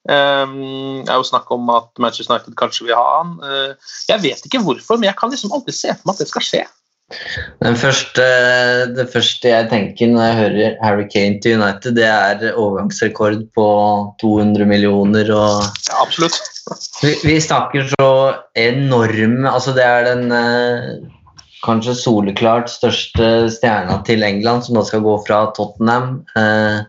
Um, 0.09 1.03
det 1.05 1.11
er 1.13 1.19
jo 1.19 1.27
snakk 1.27 1.51
om 1.53 1.67
at 1.69 1.91
Manchester 2.01 2.33
United 2.33 2.55
kanskje 2.57 2.87
vil 2.87 2.97
ha 2.97 3.19
han. 3.19 3.35
Uh, 3.43 3.91
jeg 4.09 4.23
vet 4.23 4.47
ikke 4.47 4.63
hvorfor, 4.63 4.97
men 4.97 5.11
jeg 5.11 5.17
kan 5.19 5.33
liksom 5.33 5.53
alltid 5.53 5.77
se 5.77 5.91
for 5.93 6.09
meg 6.09 6.15
at 6.15 6.23
det 6.23 6.31
skal 6.31 6.45
skje. 6.45 6.63
Første, 7.81 8.25
det 8.95 9.07
første 9.13 9.51
jeg 9.51 9.69
tenker 9.71 10.11
når 10.11 10.25
jeg 10.25 10.37
hører 10.39 10.75
Harry 10.83 11.07
Kane 11.11 11.39
til 11.43 11.59
United, 11.59 11.95
det 11.97 12.07
er 12.07 12.51
overgangsrekord 12.51 13.43
på 13.55 13.67
200 14.23 14.67
millioner. 14.69 15.31
Og 15.35 15.63
ja, 15.87 16.01
absolutt. 16.01 16.39
Vi, 17.01 17.15
vi, 17.25 17.39
snakker 17.41 17.89
så 17.89 18.11
enorme 18.55 19.49
altså 19.49 19.73
Det 19.75 19.83
er 19.83 20.05
den 20.07 20.31
eh, 20.35 20.91
kanskje 21.65 21.97
soleklart 21.97 22.69
største 22.71 23.49
stjerna 23.53 23.99
til 24.07 24.23
England, 24.25 24.65
som 24.65 24.77
da 24.77 24.85
skal 24.87 25.03
gå 25.05 25.17
fra 25.27 25.47
Tottenham. 25.57 26.21
Eh, 26.37 26.83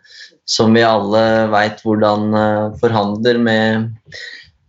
som 0.49 0.75
vi 0.75 0.83
alle 0.85 1.23
veit 1.53 1.83
hvordan 1.85 2.33
eh, 2.37 2.79
forhandler 2.81 3.39
med, 3.41 3.91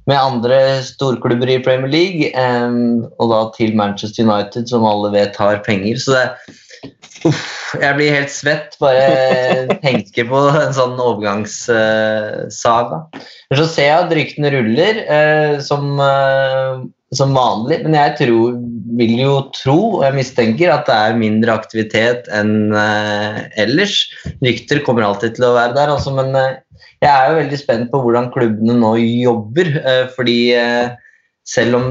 med, 0.10 0.18
andre 0.18 0.58
storklubber 0.86 1.50
i 1.54 1.64
Premier 1.64 1.92
League. 1.92 2.32
Um, 2.36 3.06
og 3.20 3.32
da 3.32 3.42
til 3.58 3.76
Manchester 3.80 4.28
United, 4.28 4.68
som 4.72 4.86
alle 4.88 5.14
vet 5.16 5.40
har 5.40 5.64
penger. 5.66 5.96
Så 6.02 6.18
det 6.18 6.26
uff, 7.30 7.76
Jeg 7.80 7.96
blir 7.98 8.14
helt 8.14 8.34
svett 8.34 8.76
bare 8.82 9.78
tenker 9.86 10.24
på 10.30 10.40
en 10.52 10.76
sånn 10.76 11.00
overgangssaga. 11.00 13.00
Uh, 13.14 13.58
så 13.58 13.66
ser 13.70 13.90
jeg 13.90 14.02
at 14.02 14.16
ryktene 14.18 14.50
ruller, 14.54 14.96
uh, 15.08 15.56
som 15.64 15.84
uh, 16.02 16.84
som 17.14 17.36
vanlig. 17.38 17.78
Men 17.86 17.94
jeg 17.98 18.16
tror, 18.24 18.58
vil 18.98 19.14
jo 19.22 19.34
tro, 19.54 19.78
og 20.00 20.04
jeg 20.08 20.18
mistenker, 20.18 20.70
at 20.74 20.88
det 20.90 20.96
er 20.98 21.20
mindre 21.20 21.54
aktivitet 21.54 22.22
enn 22.34 22.74
ellers. 22.74 24.10
Rykter 24.42 24.82
kommer 24.86 25.06
alltid 25.06 25.38
til 25.38 25.46
å 25.46 25.54
være 25.54 25.76
der, 25.78 25.90
altså, 25.94 26.10
men 26.18 26.34
jeg 27.04 27.12
er 27.12 27.30
jo 27.30 27.40
veldig 27.42 27.60
spent 27.60 27.90
på 27.92 28.02
hvordan 28.04 28.32
klubbene 28.34 28.78
nå 28.80 28.96
jobber. 29.02 29.74
Uh, 29.84 30.06
fordi 30.16 30.38
selv 31.48 31.80
om 31.80 31.88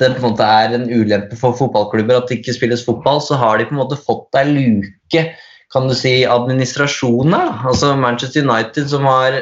det 0.00 0.08
på 0.16 0.18
en 0.18 0.32
måte 0.32 0.46
er 0.46 0.74
en 0.74 0.88
ulempe 0.90 1.36
for 1.38 1.54
fotballklubber 1.54 2.18
at 2.18 2.30
det 2.30 2.40
ikke 2.40 2.56
spilles 2.56 2.82
fotball, 2.84 3.20
så 3.22 3.38
har 3.38 3.60
de 3.60 3.68
på 3.68 3.76
en 3.76 3.82
måte 3.84 4.00
fått 4.00 4.40
ei 4.40 4.48
luke, 4.48 5.26
kan 5.72 5.86
du 5.86 5.94
si, 5.94 6.22
administrasjonen. 6.26 7.36
Altså 7.70 7.92
Manchester 7.96 8.42
United 8.42 8.90
som 8.90 9.06
har 9.06 9.38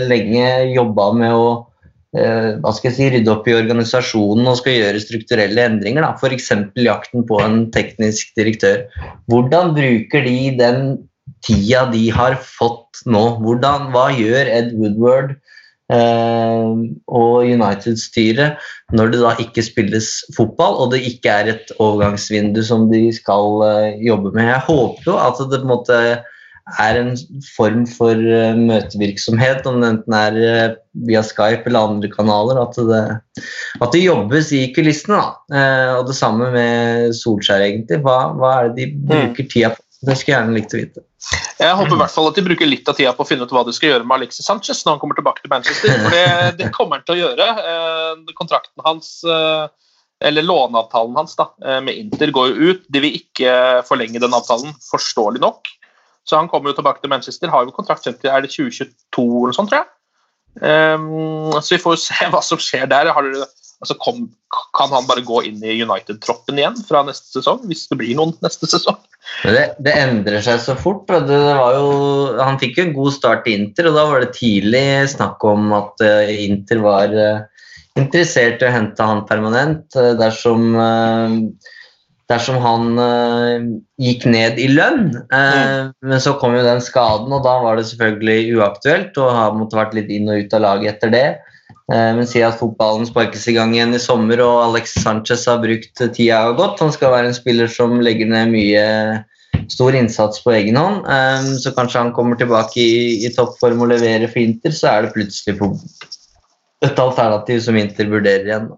lenge 0.00 0.46
jobba 0.72 1.10
med 1.16 1.36
å 1.36 1.44
Eh, 2.12 2.58
hva 2.60 2.74
skal 2.76 2.90
jeg 2.90 2.96
si, 2.98 3.06
rydde 3.14 3.30
opp 3.32 3.46
i 3.48 3.54
organisasjonen 3.56 4.48
og 4.50 4.58
skal 4.58 4.74
gjøre 4.76 5.00
strukturelle 5.00 5.64
endringer. 5.64 6.04
F.eks. 6.12 6.50
jakten 6.84 7.24
på 7.28 7.38
en 7.40 7.62
teknisk 7.72 8.34
direktør. 8.36 8.84
Hvordan 9.32 9.72
bruker 9.78 10.26
de 10.28 10.36
den 10.58 10.82
tida 11.46 11.86
de 11.92 12.06
har 12.14 12.36
fått 12.42 13.02
nå? 13.06 13.24
Hvordan, 13.42 13.90
hva 13.94 14.08
gjør 14.14 14.50
Ed 14.50 14.72
Woodward 14.78 15.34
eh, 15.92 16.72
og 17.06 17.48
United-styret 17.48 18.60
når 18.96 19.14
det 19.14 19.22
da 19.22 19.36
ikke 19.42 19.64
spilles 19.66 20.10
fotball 20.36 20.78
og 20.84 20.92
det 20.94 21.02
ikke 21.08 21.38
er 21.42 21.54
et 21.54 21.72
overgangsvindu 21.78 22.62
som 22.66 22.88
de 22.92 23.06
skal 23.16 23.64
eh, 23.68 24.04
jobbe 24.06 24.34
med? 24.36 24.50
Jeg 24.52 24.66
håper 24.68 25.10
jo 25.12 25.18
at 25.20 25.42
det 25.42 25.62
på 25.62 25.66
en 25.66 25.74
måte 25.74 26.02
er 26.80 26.98
en 27.00 27.12
form 27.56 27.84
for 27.90 28.14
uh, 28.14 28.54
møtevirksomhet, 28.58 29.66
om 29.66 29.80
det 29.82 29.90
enten 29.90 30.16
er 30.16 30.38
uh, 30.38 30.76
via 31.08 31.22
Skype 31.26 31.66
eller 31.68 31.88
andre 31.90 32.10
kanaler, 32.12 32.60
at 32.62 32.78
det, 32.88 33.02
at 33.82 33.94
det 33.94 34.04
jobbes 34.04 34.52
i 34.54 34.64
kulissene. 34.74 35.20
Uh, 35.52 35.98
og 35.98 36.06
det 36.10 36.16
samme 36.18 36.52
med 36.54 37.16
Solskjær, 37.18 37.64
egentlig. 37.66 38.02
Hva, 38.06 38.18
hva 38.38 38.52
er 38.60 38.70
det 38.70 38.76
de 38.76 38.86
mm. 38.92 39.08
bruker 39.10 39.48
tida 39.50 39.72
på? 39.74 39.82
Det 40.02 40.16
skulle 40.18 40.32
jeg 40.32 40.38
gjerne 40.38 40.56
likt 40.58 40.74
å 40.74 40.80
vite. 40.80 41.04
Jeg 41.60 41.76
håper 41.78 41.94
i 41.94 42.00
hvert 42.00 42.14
fall 42.14 42.28
at 42.30 42.38
de 42.38 42.44
bruker 42.44 42.66
litt 42.66 42.88
av 42.90 42.96
tida 42.98 43.12
på 43.14 43.22
å 43.22 43.28
finne 43.28 43.46
ut 43.46 43.52
hva 43.54 43.62
de 43.66 43.74
skal 43.76 43.92
gjøre 43.92 44.06
med 44.06 44.16
Alexis 44.16 44.48
Sanchez 44.48 44.82
når 44.82 44.96
han 44.96 45.02
kommer 45.02 45.18
tilbake 45.18 45.44
til 45.44 45.52
Manchester. 45.52 45.92
For 46.02 46.14
det, 46.14 46.24
det 46.58 46.70
kommer 46.74 46.98
han 46.98 47.06
til 47.06 47.14
å 47.14 47.20
gjøre. 47.20 47.46
Kontrakten 48.38 48.82
hans 48.86 49.12
eller 50.22 50.46
låneavtalen 50.46 51.16
hans 51.18 51.34
da, 51.38 51.48
med 51.82 51.98
Inter 51.98 52.30
går 52.34 52.50
jo 52.50 52.72
ut. 52.72 52.82
De 52.94 53.02
vil 53.02 53.16
ikke 53.18 53.54
forlenge 53.88 54.22
den 54.22 54.34
avtalen, 54.36 54.74
forståelig 54.90 55.42
nok. 55.42 55.70
Så 56.26 56.38
han 56.38 56.50
kommer 56.50 56.70
jo 56.70 56.78
tilbake 56.78 57.02
til 57.02 57.10
Manchester, 57.10 57.50
har 57.50 57.66
jo 57.66 57.74
kontrakt 57.74 58.04
frem 58.06 58.14
til 58.18 58.30
er 58.30 58.44
det 58.44 58.52
2022 58.54 59.24
eller 59.42 59.56
sånt, 59.56 59.72
tror 59.72 59.82
jeg. 59.82 59.90
Så 61.62 61.74
vi 61.74 61.80
får 61.82 61.98
se 62.02 62.28
hva 62.30 62.42
som 62.44 62.60
skjer 62.62 62.86
der. 62.90 63.10
Har 63.14 63.26
Det, 63.26 63.46
altså 63.82 63.96
kom, 63.98 64.26
kan 64.78 64.92
han 64.94 65.08
bare 65.08 65.24
gå 65.26 65.42
inn 65.48 65.62
i 65.66 65.80
United-troppen 65.82 66.60
igjen 66.60 66.78
fra 66.86 67.02
neste 67.06 67.34
sesong, 67.34 67.64
hvis 67.66 67.88
det 67.90 67.98
blir 68.00 68.14
noen 68.18 68.34
neste 68.44 68.68
sesong? 68.70 69.00
Det, 69.42 69.64
det 69.82 69.94
endrer 69.98 70.42
seg 70.44 70.60
så 70.62 70.76
fort. 70.78 71.10
Det, 71.10 71.38
jo, 71.76 71.88
han 72.38 72.60
fikk 72.62 72.78
jo 72.78 72.86
en 72.86 72.96
god 72.96 73.16
start 73.16 73.50
i 73.50 73.56
Inter, 73.58 73.90
og 73.90 73.98
da 73.98 74.06
var 74.10 74.22
det 74.22 74.36
tidlig 74.38 74.86
snakk 75.16 75.42
om 75.46 75.74
at 75.76 76.06
uh, 76.06 76.30
Inter 76.46 76.82
var 76.84 77.14
uh, 77.16 77.68
interessert 77.98 78.62
i 78.62 78.70
å 78.70 78.74
hente 78.74 79.10
han 79.12 79.26
permanent 79.28 79.98
uh, 79.98 80.14
dersom 80.18 80.72
dersom 82.30 82.56
han 82.64 82.94
gikk 84.00 84.22
ned 84.30 84.56
i 84.62 84.68
lønn. 84.70 85.10
Mm. 85.28 85.90
Men 86.08 86.20
så 86.22 86.32
kom 86.40 86.54
jo 86.56 86.62
den 86.64 86.80
skaden, 86.80 87.28
og 87.28 87.42
da 87.44 87.58
var 87.60 87.76
det 87.76 87.84
selvfølgelig 87.90 88.54
uaktuelt 88.56 89.18
og 89.20 89.34
har 89.36 89.58
måttet 89.58 89.76
vært 89.76 89.96
litt 89.98 90.12
inn 90.14 90.30
og 90.32 90.40
ut 90.40 90.56
av 90.56 90.62
laget 90.64 90.94
etter 90.94 91.12
det. 91.12 91.26
Uh, 91.92 92.12
men 92.16 92.26
si 92.28 92.42
at 92.44 92.58
fotballen 92.60 93.08
sparkes 93.08 93.44
i 93.50 93.56
gang 93.56 93.74
igjen 93.74 93.96
i 93.96 94.00
sommer, 94.02 94.40
og 94.44 94.62
Alex 94.68 94.96
Sanchez 95.02 95.46
har 95.50 95.60
brukt 95.62 96.04
tida 96.16 96.44
godt. 96.58 96.80
Han 96.84 96.94
skal 96.94 97.14
være 97.14 97.32
en 97.32 97.36
spiller 97.36 97.70
som 97.70 98.00
legger 98.04 98.30
ned 98.30 98.54
mye 98.54 98.86
stor 99.72 99.94
innsats 99.96 100.42
på 100.44 100.54
egen 100.56 100.76
hånd. 100.76 101.04
så 101.62 101.72
kanskje 101.76 102.00
han 102.00 102.14
kommer 102.16 102.36
tilbake 102.36 102.80
i, 102.80 103.26
i 103.26 103.30
toppform 103.34 103.84
og 103.84 103.92
leverer 103.92 104.30
for 104.30 104.42
Inter, 104.42 104.74
så 104.74 104.90
er 104.90 105.06
det 105.06 105.14
plutselig 105.14 105.58
et 106.82 106.98
alternativ 106.98 107.60
som 107.62 107.78
Inter 107.78 108.10
vurderer 108.10 108.48
igjen. 108.48 108.70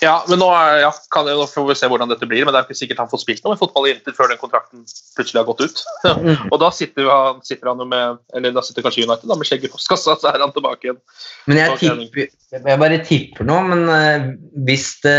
Ja, 0.00 0.24
men 0.28 0.40
nå, 0.40 0.48
ja, 0.80 0.90
kan, 1.12 1.26
nå, 1.26 1.46
får 1.50 1.66
vi 1.68 1.76
se 1.78 1.88
hvordan 1.90 2.10
dette 2.10 2.26
blir. 2.28 2.44
Men 2.46 2.54
det 2.54 2.60
er 2.60 2.68
ikke 2.68 2.78
sikkert 2.78 3.02
han 3.02 3.10
får 3.10 3.22
spilt 3.22 3.44
noe 3.44 3.54
med 3.54 3.60
fotball 3.60 3.88
i 3.88 3.92
vinter 3.92 4.16
før 4.16 4.30
den 4.32 4.40
kontrakten 4.40 4.84
plutselig 5.16 5.40
har 5.40 5.48
gått 5.48 5.64
ut. 5.64 5.82
Mm. 6.04 6.44
og 6.52 6.56
da 6.62 6.70
sitter, 6.74 7.10
han, 7.10 7.42
sitter 7.46 7.72
han 7.72 7.82
med 7.88 8.22
Eller 8.36 8.54
da 8.56 8.64
sitter 8.64 8.86
kanskje 8.86 9.04
United 9.06 9.28
da, 9.28 9.36
med 9.38 9.48
skjegget 9.48 9.70
i 9.70 9.74
postkassa, 9.74 10.16
så 10.20 10.30
er 10.30 10.40
han 10.44 10.54
tilbake 10.54 10.88
igjen. 10.88 11.02
Men 11.50 11.62
jeg, 11.62 11.76
tipper, 11.82 12.32
jeg 12.56 12.82
bare 12.84 13.02
tipper 13.06 13.48
nå, 13.48 13.60
men 13.72 13.84
uh, 13.90 14.30
hvis 14.68 14.88
det 15.04 15.18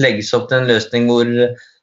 legges 0.00 0.32
opp 0.36 0.48
til 0.50 0.62
en 0.62 0.70
løsning 0.70 1.10
hvor 1.10 1.28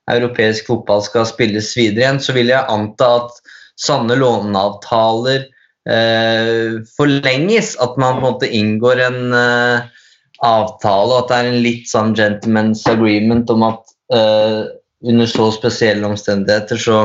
europeisk 0.09 0.69
fotball 0.71 1.03
skal 1.05 1.27
spilles 1.29 1.71
videre 1.77 2.05
igjen, 2.05 2.23
så 2.23 2.33
vil 2.33 2.49
jeg 2.49 2.65
anta 2.71 3.13
at 3.19 3.39
sanne 3.79 4.17
låneavtaler 4.19 5.45
uh, 5.45 6.81
forlenges. 6.97 7.75
At 7.83 7.99
man 8.01 8.17
på 8.17 8.23
en 8.23 8.25
måte 8.25 8.53
inngår 8.59 9.05
en 9.05 9.21
uh, 9.35 9.98
avtale, 10.45 11.13
og 11.13 11.23
at 11.23 11.31
det 11.31 11.37
er 11.39 11.49
en 11.49 11.63
litt 11.63 11.89
sånn 11.89 12.13
gentleman's 12.17 12.85
agreement 12.89 13.49
om 13.51 13.65
at 13.67 13.81
uh, 14.15 14.67
under 15.05 15.29
så 15.29 15.49
spesielle 15.55 16.07
omstendigheter 16.07 16.79
så, 16.79 16.99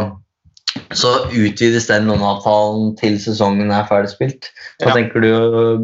så 0.98 1.12
utvides 1.30 1.88
den 1.90 2.08
låneavtalen 2.10 2.94
til 2.98 3.18
sesongen 3.22 3.72
er 3.74 3.86
ferdigspilt. 3.90 4.50
Hva 4.82 4.90
ja. 4.92 4.96
tenker 4.98 5.22
du, 5.22 5.30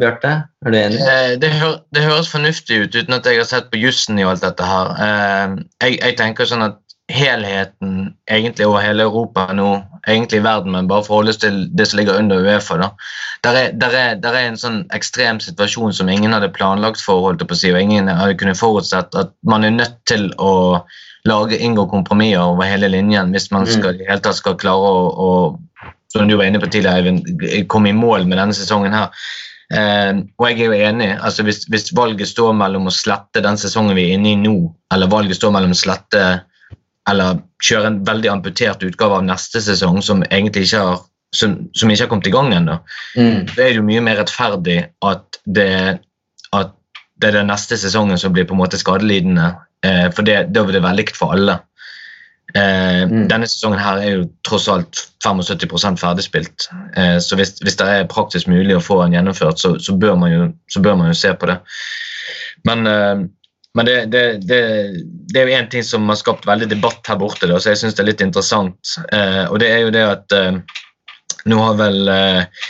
Bjarte? 0.01 0.33
Er 0.65 0.75
du 0.75 0.79
enig? 0.79 1.01
Eh, 1.01 1.33
det, 1.41 1.53
hø 1.61 1.73
det, 1.95 2.05
høres 2.07 2.31
fornuftig 2.31 2.83
ut, 2.83 2.95
uten 2.95 3.15
at 3.17 3.27
jeg 3.27 3.39
har 3.39 3.49
sett 3.49 3.71
på 3.71 3.79
jussen 3.81 4.19
i 4.19 4.27
alt 4.27 4.43
dette 4.43 4.67
her. 4.67 4.95
Eh, 5.07 5.59
jeg, 5.85 5.99
jeg 6.01 6.19
tenker 6.19 6.49
sånn 6.49 6.67
at 6.67 6.79
helheten 7.11 8.13
egentlig 8.31 8.67
over 8.67 8.83
hele 8.83 9.05
Europa 9.05 9.47
nå, 9.53 9.67
egentlig 10.07 10.39
i 10.41 10.45
verden, 10.45 10.73
men 10.75 10.89
bare 10.89 11.05
forholdes 11.05 11.41
til 11.43 11.63
det 11.77 11.87
som 11.89 11.99
ligger 11.99 12.17
under 12.19 12.41
Uefa. 12.41 12.77
da. 12.81 12.89
Der 13.45 13.59
er, 13.59 13.71
der, 13.83 13.97
er, 13.99 14.15
der 14.21 14.37
er, 14.37 14.49
en 14.49 14.59
sånn 14.59 14.81
ekstrem 14.95 15.39
situasjon 15.43 15.93
som 15.93 16.09
ingen 16.09 16.33
hadde 16.33 16.51
planlagt 16.55 17.03
for, 17.03 17.23
holdt 17.27 17.45
på 17.45 17.57
å 17.57 17.61
si, 17.61 17.71
og 17.73 17.81
ingen 17.81 18.09
hadde 18.09 18.37
kunnet 18.39 18.59
forutsett 18.59 19.15
at 19.17 19.33
man 19.47 19.67
er 19.67 19.75
nødt 19.75 19.97
til 20.09 20.29
å 20.41 20.53
lage 21.29 21.59
inngå 21.61 21.85
kompromisser 21.91 22.41
over 22.41 22.65
hele 22.65 22.89
linjen 22.89 23.29
hvis 23.29 23.51
man 23.53 23.67
mm. 23.67 23.73
skal, 23.75 23.99
mm. 23.99 24.07
helt 24.09 24.23
tatt 24.25 24.39
skal 24.39 24.57
klare 24.57 24.89
å, 24.89 25.03
å 25.11 25.91
som 26.11 26.27
du 26.27 26.35
var 26.35 26.49
inne 26.49 26.59
på 26.59 26.67
tidligere, 26.67 26.99
Eivind, 26.99 27.67
komme 27.71 27.91
i 27.91 27.95
mål 27.95 28.25
med 28.27 28.39
denne 28.41 28.55
sesongen 28.55 28.95
her. 28.95 29.13
Uh, 29.71 30.25
og 30.35 30.49
jeg 30.49 30.57
er 30.57 30.65
jo 30.65 30.87
enig. 30.89 31.11
altså 31.23 31.45
hvis, 31.47 31.61
hvis, 31.71 31.93
valget 31.95 32.27
står 32.27 32.51
mellom 32.59 32.89
å 32.89 32.91
slette 32.91 33.43
den 33.43 33.59
sesongen 33.59 33.95
vi 33.95 34.09
er 34.09 34.17
inne 34.17 34.33
i 34.33 34.39
nå, 34.39 34.55
eller 34.91 35.11
valget 35.11 35.39
står 35.39 35.53
mellom 35.55 35.71
å 35.71 35.79
slette 35.79 36.23
eller 37.09 37.39
kjøre 37.63 37.87
en 37.87 38.01
veldig 38.05 38.29
amputert 38.29 38.83
utgave 38.85 39.17
av 39.17 39.23
neste 39.25 39.61
sesong, 39.63 40.01
som 40.05 40.23
egentlig 40.29 40.67
ikke 40.67 40.83
har 40.85 40.99
som, 41.33 41.53
som 41.73 41.87
ikke 41.89 42.03
har 42.03 42.09
kommet 42.11 42.27
i 42.27 42.31
gang 42.33 42.49
ennå, 42.53 42.73
Mm. 43.15 43.47
så 43.47 43.61
er 43.61 43.69
det 43.69 43.75
jo 43.77 43.83
mye 43.87 44.01
mer 44.03 44.17
rettferdig 44.19 44.89
at 45.01 45.37
det, 45.45 45.99
at 46.51 46.73
det 47.21 47.29
er 47.29 47.37
den 47.37 47.47
neste 47.47 47.77
sesongen 47.79 48.17
som 48.19 48.33
blir 48.33 48.43
på 48.49 48.51
en 48.51 48.59
måte 48.59 48.77
skadelidende. 48.77 49.53
Eh, 49.85 50.09
for 50.11 50.27
det, 50.27 50.51
da 50.51 50.63
blir 50.65 50.73
det 50.75 50.83
veldig 50.83 50.99
likt 51.05 51.15
for 51.15 51.31
alle. 51.31 51.59
Eh, 52.53 53.07
Mm. 53.07 53.27
Denne 53.31 53.47
sesongen 53.47 53.79
her 53.79 53.97
er 54.03 54.11
jo 54.11 54.29
tross 54.43 54.67
alt 54.67 55.07
75 55.23 55.97
ferdigspilt. 55.97 56.67
Eh, 56.97 57.17
så 57.19 57.35
hvis, 57.39 57.55
hvis 57.63 57.77
det 57.79 57.87
er 57.87 58.09
praktisk 58.11 58.47
mulig 58.51 58.75
å 58.75 58.83
få 58.83 58.99
den 59.05 59.13
gjennomført, 59.15 59.57
så, 59.59 59.77
så, 59.79 59.95
bør, 59.95 60.15
man 60.19 60.31
jo, 60.31 60.53
så 60.69 60.81
bør 60.83 60.97
man 60.99 61.07
jo 61.07 61.13
se 61.13 61.31
på 61.33 61.47
det. 61.47 61.61
Men, 62.67 62.87
eh, 62.87 63.23
men 63.77 63.87
det, 63.87 63.97
det, 64.11 64.23
det, 64.47 64.61
det 65.31 65.39
er 65.39 65.47
jo 65.47 65.57
én 65.59 65.69
ting 65.71 65.83
som 65.87 66.09
har 66.11 66.19
skapt 66.19 66.47
veldig 66.47 66.67
debatt 66.73 67.07
her 67.07 67.19
borte, 67.21 67.47
da, 67.47 67.59
så 67.59 67.71
jeg 67.71 67.81
syns 67.81 67.95
det 67.95 68.03
er 68.03 68.09
litt 68.09 68.23
interessant. 68.25 68.95
Eh, 69.15 69.45
og 69.47 69.61
det 69.63 69.69
er 69.71 69.85
jo 69.85 69.93
det 69.95 70.03
at 70.03 70.35
eh, 70.35 70.57
nå 71.47 71.59
har 71.61 71.77
vel 71.79 72.11
eh, 72.11 72.65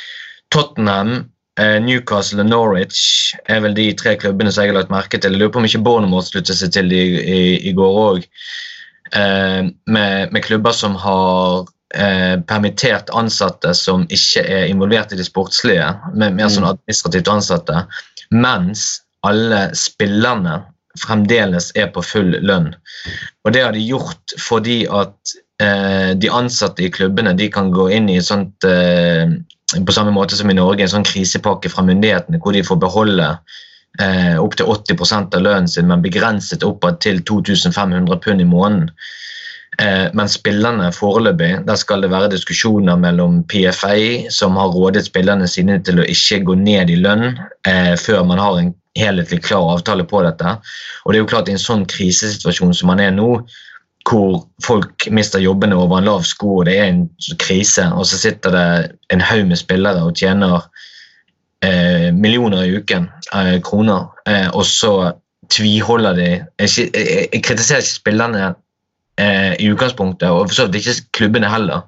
Tottenham, 0.54 1.16
eh, 1.60 1.80
Newcastle 1.82 2.43
og 2.43 2.52
Norwich 2.52 3.34
er 3.49 3.64
vel 3.66 3.74
de 3.78 3.89
tre 3.97 4.14
klubbene 4.22 4.54
som 4.54 4.66
jeg 4.66 4.76
har 4.76 4.82
lagt 4.82 4.93
merke 4.93 5.18
til. 5.18 5.34
Jeg 5.34 5.41
lurer 5.41 5.56
på 5.56 5.64
om 5.64 5.70
ikke 5.70 5.84
Bournemouth 5.88 6.30
sluttet 6.30 6.60
seg 6.60 6.74
til 6.76 6.93
i, 6.93 7.04
i, 7.20 7.43
i 7.72 7.74
går 7.78 8.02
òg. 8.06 8.28
Eh, 9.18 9.62
med, 9.97 10.32
med 10.32 10.45
klubber 10.45 10.76
som 10.78 10.93
har 11.02 11.66
eh, 11.97 12.38
permittert 12.45 13.10
ansatte 13.18 13.74
som 13.76 14.06
ikke 14.14 14.45
er 14.45 14.70
involvert 14.70 15.16
i 15.16 15.20
det 15.20 15.26
sportslige, 15.28 15.89
med 16.14 16.38
mer 16.38 16.54
sånn 16.54 16.70
administrativt 16.70 17.32
ansatte, 17.32 17.88
mens 18.32 19.02
alle 19.28 19.70
spillerne 19.78 20.62
fremdeles 21.00 21.72
er 21.80 21.88
på 21.94 22.04
full 22.04 22.36
lønn. 22.44 22.72
Og 23.46 23.56
det 23.56 23.64
har 23.66 23.76
de 23.76 23.84
gjort 23.84 24.36
fordi 24.42 24.84
at 24.92 25.36
eh, 25.64 26.12
de 26.20 26.32
ansatte 26.32 26.84
i 26.86 26.92
klubbene 26.94 27.36
de 27.38 27.48
kan 27.54 27.72
gå 27.72 27.89
inn 27.96 28.10
i 28.12 28.20
sånt 28.24 28.68
eh, 28.68 29.32
på 29.72 29.96
samme 29.96 30.12
måte 30.12 30.36
som 30.36 30.50
i 30.52 30.58
Norge, 30.58 30.84
en 30.84 30.96
sånn 30.98 31.08
krisepakke 31.08 31.72
fra 31.72 31.86
myndighetene 31.88 32.42
hvor 32.44 32.56
de 32.56 32.64
får 32.68 32.82
beholde 32.82 33.30
eh, 34.04 34.36
opptil 34.39 34.68
80 34.68 35.36
av 35.36 35.42
lønnen 35.42 35.72
sin, 35.72 35.88
men 35.88 36.04
begrenset 36.04 36.66
oppad 36.68 37.00
til 37.04 37.24
2500 37.24 38.20
pund 38.24 38.44
i 38.44 38.48
måneden. 38.48 38.92
Eh, 39.80 40.10
men 40.14 40.30
spillerne 40.30 40.92
foreløpig, 40.94 41.64
der 41.68 41.80
skal 41.80 42.04
det 42.04 42.12
være 42.12 42.34
diskusjoner 42.34 43.00
mellom 43.00 43.42
PFA, 43.48 44.28
som 44.30 44.60
har 44.60 44.76
rådet 44.76 45.06
spillerne 45.08 45.48
sine 45.48 45.80
til 45.86 46.02
å 46.02 46.08
ikke 46.12 46.42
gå 46.50 46.58
ned 46.60 46.92
i 46.92 47.00
lønn 47.00 47.32
eh, 47.68 47.96
før 48.00 48.26
man 48.28 48.44
har 48.44 48.60
en 48.60 48.74
helhetlig 49.00 49.44
klar 49.46 49.70
avtale 49.74 50.06
på 50.08 50.22
dette. 50.26 50.56
Og 51.06 51.14
det 51.14 51.20
er 51.20 51.24
jo 51.24 51.32
klart 51.32 51.50
I 51.50 51.56
en 51.56 51.62
sånn 51.62 51.86
krisesituasjon 51.89 52.74
som 52.76 52.92
man 52.92 53.04
er 53.04 53.14
nå, 53.16 53.30
hvor 54.10 54.42
folk 54.66 55.06
mister 55.14 55.42
jobbene 55.44 55.78
over 55.78 56.00
en 56.00 56.10
lav 56.10 56.24
sko, 56.26 56.62
og 56.62 56.66
det 56.68 56.78
er 56.80 56.89
en 56.89 57.04
krise, 57.42 57.86
og 57.94 58.08
så 58.10 58.18
sitter 58.18 58.56
det 58.56 58.68
en 59.14 59.22
haug 59.22 59.46
med 59.52 59.60
spillere 59.62 60.02
og 60.08 60.18
tjener 60.18 60.66
eh, 61.66 62.10
millioner 62.16 62.66
i 62.66 62.80
uken, 62.80 63.08
eh, 63.38 63.60
kroner, 63.66 64.10
eh, 64.26 64.50
og 64.50 64.66
så 64.66 65.14
tviholder 65.52 66.16
de 66.16 66.30
Jeg, 66.60 66.89
jeg, 66.96 67.44
kritiserer 67.44 67.84
ikke 67.84 68.00
spillerne 68.00 68.54
eh, 69.20 69.54
i 69.60 69.70
utgangspunktet, 69.70 70.30
og 70.30 70.48
for 70.50 70.56
så 70.56 70.68
vidt 70.68 70.82
ikke 70.82 71.18
klubbene 71.20 71.50
heller. 71.52 71.86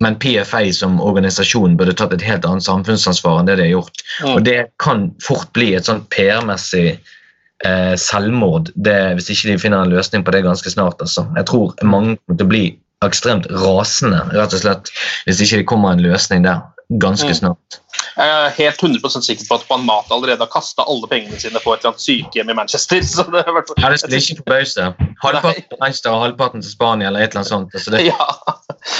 Men 0.00 0.16
PFA 0.20 0.62
som 0.72 1.00
organisasjon 1.04 1.76
burde 1.76 1.94
tatt 1.96 2.14
et 2.16 2.24
helt 2.24 2.46
annet 2.48 2.64
samfunnsansvar 2.64 3.40
enn 3.40 3.50
det 3.50 3.58
de 3.60 3.66
har 3.68 3.74
gjort. 3.74 4.04
Mm. 4.24 4.30
Og 4.32 4.44
det 4.46 4.58
kan 4.82 5.08
fort 5.24 5.50
bli 5.56 5.74
et 5.76 5.88
sånn 5.88 6.02
PR-messig 6.14 6.86
eh, 6.94 7.94
selvmord 8.00 8.72
det, 8.74 8.98
hvis 9.18 9.28
ikke 9.34 9.52
de 9.52 9.58
finner 9.60 9.84
en 9.84 9.92
løsning 9.92 10.24
på 10.24 10.34
det 10.34 10.44
ganske 10.46 10.72
snart. 10.72 11.02
Altså. 11.04 11.26
Jeg 11.36 11.48
tror 11.50 11.76
mange 11.84 12.16
kommer 12.16 12.40
til 12.40 12.48
å 12.48 12.52
bli 12.54 12.64
ekstremt 13.04 13.48
rasende 13.62 14.20
rett 14.34 14.56
og 14.56 14.60
slett, 14.60 14.90
hvis 15.24 15.40
ikke 15.44 15.62
det 15.62 15.68
kommer 15.68 15.94
en 15.94 16.04
løsning 16.04 16.44
der 16.44 16.64
ganske 16.98 17.28
Mm. 17.30 17.34
snart. 17.34 17.80
Jeg 18.16 18.28
er 18.28 18.50
helt 18.56 18.80
100% 18.82 19.22
sikker 19.24 19.44
på 19.48 19.54
at 19.54 19.64
Juan 19.68 19.84
Mata 19.86 20.14
allerede 20.14 20.42
har 20.42 20.50
kasta 20.50 20.82
alle 20.88 21.06
pengene 21.08 21.38
sine 21.40 21.60
på 21.62 21.72
et 21.72 21.80
eller 21.84 21.92
annet 21.92 22.02
sykehjem 22.02 22.50
i 22.50 22.54
Manchester. 22.58 23.00
Så 23.06 23.22
det 23.30 23.44
er 23.46 23.54
vært... 23.54 23.70
Ja, 23.78 23.88
Det 23.90 24.00
skulle 24.00 24.18
ikke 24.18 24.42
forbause. 24.42 24.88
Halvparten 25.22 25.64
til 25.70 25.78
Manchester 25.80 26.10
og 26.10 26.22
halvparten 26.24 26.62
til 26.62 26.70
Spania 26.72 27.08
eller 27.08 27.20
et 27.20 27.30
eller 27.30 27.40
annet 27.44 27.54
sånt. 27.54 27.74
Altså 27.74 27.90
det, 27.94 28.04
Ja. 28.08 28.26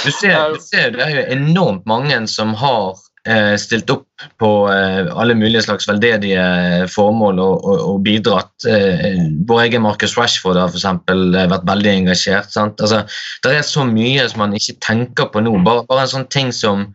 Du 0.05 0.11
ser, 0.11 0.53
du 0.53 0.59
ser, 0.61 0.91
det 0.95 1.01
er 1.01 1.09
jo 1.15 1.23
enormt 1.35 1.85
mange 1.89 2.15
som 2.29 2.53
har 2.53 2.95
eh, 3.27 3.55
stilt 3.57 3.89
opp 3.89 4.05
på 4.39 4.49
eh, 4.71 5.09
alle 5.17 5.35
mulige 5.35 5.63
slags 5.65 5.87
veldedige 5.89 6.87
formål 6.93 7.39
og, 7.41 7.65
og, 7.65 7.79
og 7.91 8.01
bidratt. 8.05 8.53
Eh, 8.69 9.19
vår 9.49 9.63
egen 9.67 9.81
Marcus 9.85 10.15
Rashford 10.17 10.57
har 10.61 10.69
for 10.71 10.77
eksempel, 10.79 11.33
eh, 11.35 11.49
vært 11.51 11.65
veldig 11.67 11.91
engasjert. 12.03 12.51
Sant? 12.53 12.79
Altså, 12.81 13.03
det 13.43 13.55
er 13.57 13.65
så 13.67 13.83
mye 13.89 14.27
som 14.29 14.39
man 14.45 14.53
ikke 14.57 14.77
tenker 14.85 15.29
på 15.33 15.41
nå. 15.43 15.57
Bare, 15.65 15.83
bare 15.89 16.05
en 16.07 16.13
sånn 16.15 16.29
ting 16.29 16.53
som 16.55 16.91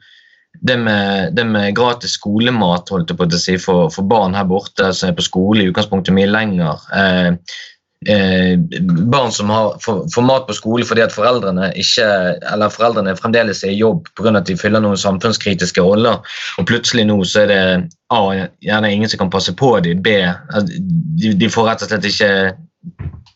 det 0.61 0.76
med, 0.76 1.36
det 1.36 1.44
med 1.44 1.74
gratis 1.76 2.16
skolemat 2.18 2.90
holdt 2.92 3.12
jeg 3.12 3.18
på 3.18 3.28
å 3.28 3.40
si, 3.40 3.57
for, 3.62 3.88
for 3.94 4.09
barn 4.09 4.36
her 4.36 4.46
borte 4.48 4.92
som 4.94 5.11
er 5.11 5.16
på 5.16 5.24
skole 5.26 5.64
i 5.64 5.70
utgangspunktet 5.70 6.14
mye 6.16 6.30
lenger. 6.30 6.86
Eh, 6.96 7.30
eh, 8.12 8.54
barn 9.12 9.32
som 9.34 9.50
har, 9.52 9.76
får, 9.84 10.04
får 10.14 10.26
mat 10.26 10.48
på 10.48 10.57
skole 10.59 10.88
fordi 10.88 11.04
at 11.04 11.14
foreldrene 11.14 11.72
ikke, 11.80 12.09
eller 12.52 12.72
foreldrene 12.72 13.16
fremdeles 13.18 13.64
er 13.64 13.74
i 13.74 13.80
jobb 13.80 14.09
pga. 14.18 14.34
at 14.36 14.48
de 14.48 14.59
fyller 14.59 14.84
noen 14.84 15.00
samfunnskritiske 15.00 15.84
roller, 15.84 16.22
og 16.59 16.68
plutselig 16.68 17.07
nå 17.09 17.22
så 17.24 17.44
er 17.44 17.52
det 17.52 17.62
A, 18.14 18.20
gjerne 18.62 18.92
ingen 18.92 19.11
som 19.11 19.18
kan 19.24 19.30
passe 19.30 19.54
på 19.59 19.72
dem, 19.82 20.02
B, 20.02 20.14
de, 21.18 21.32
de 21.34 21.48
får 21.50 21.66
rett 21.66 21.82
og 21.82 21.90
slett 21.90 22.07
ikke 22.07 22.30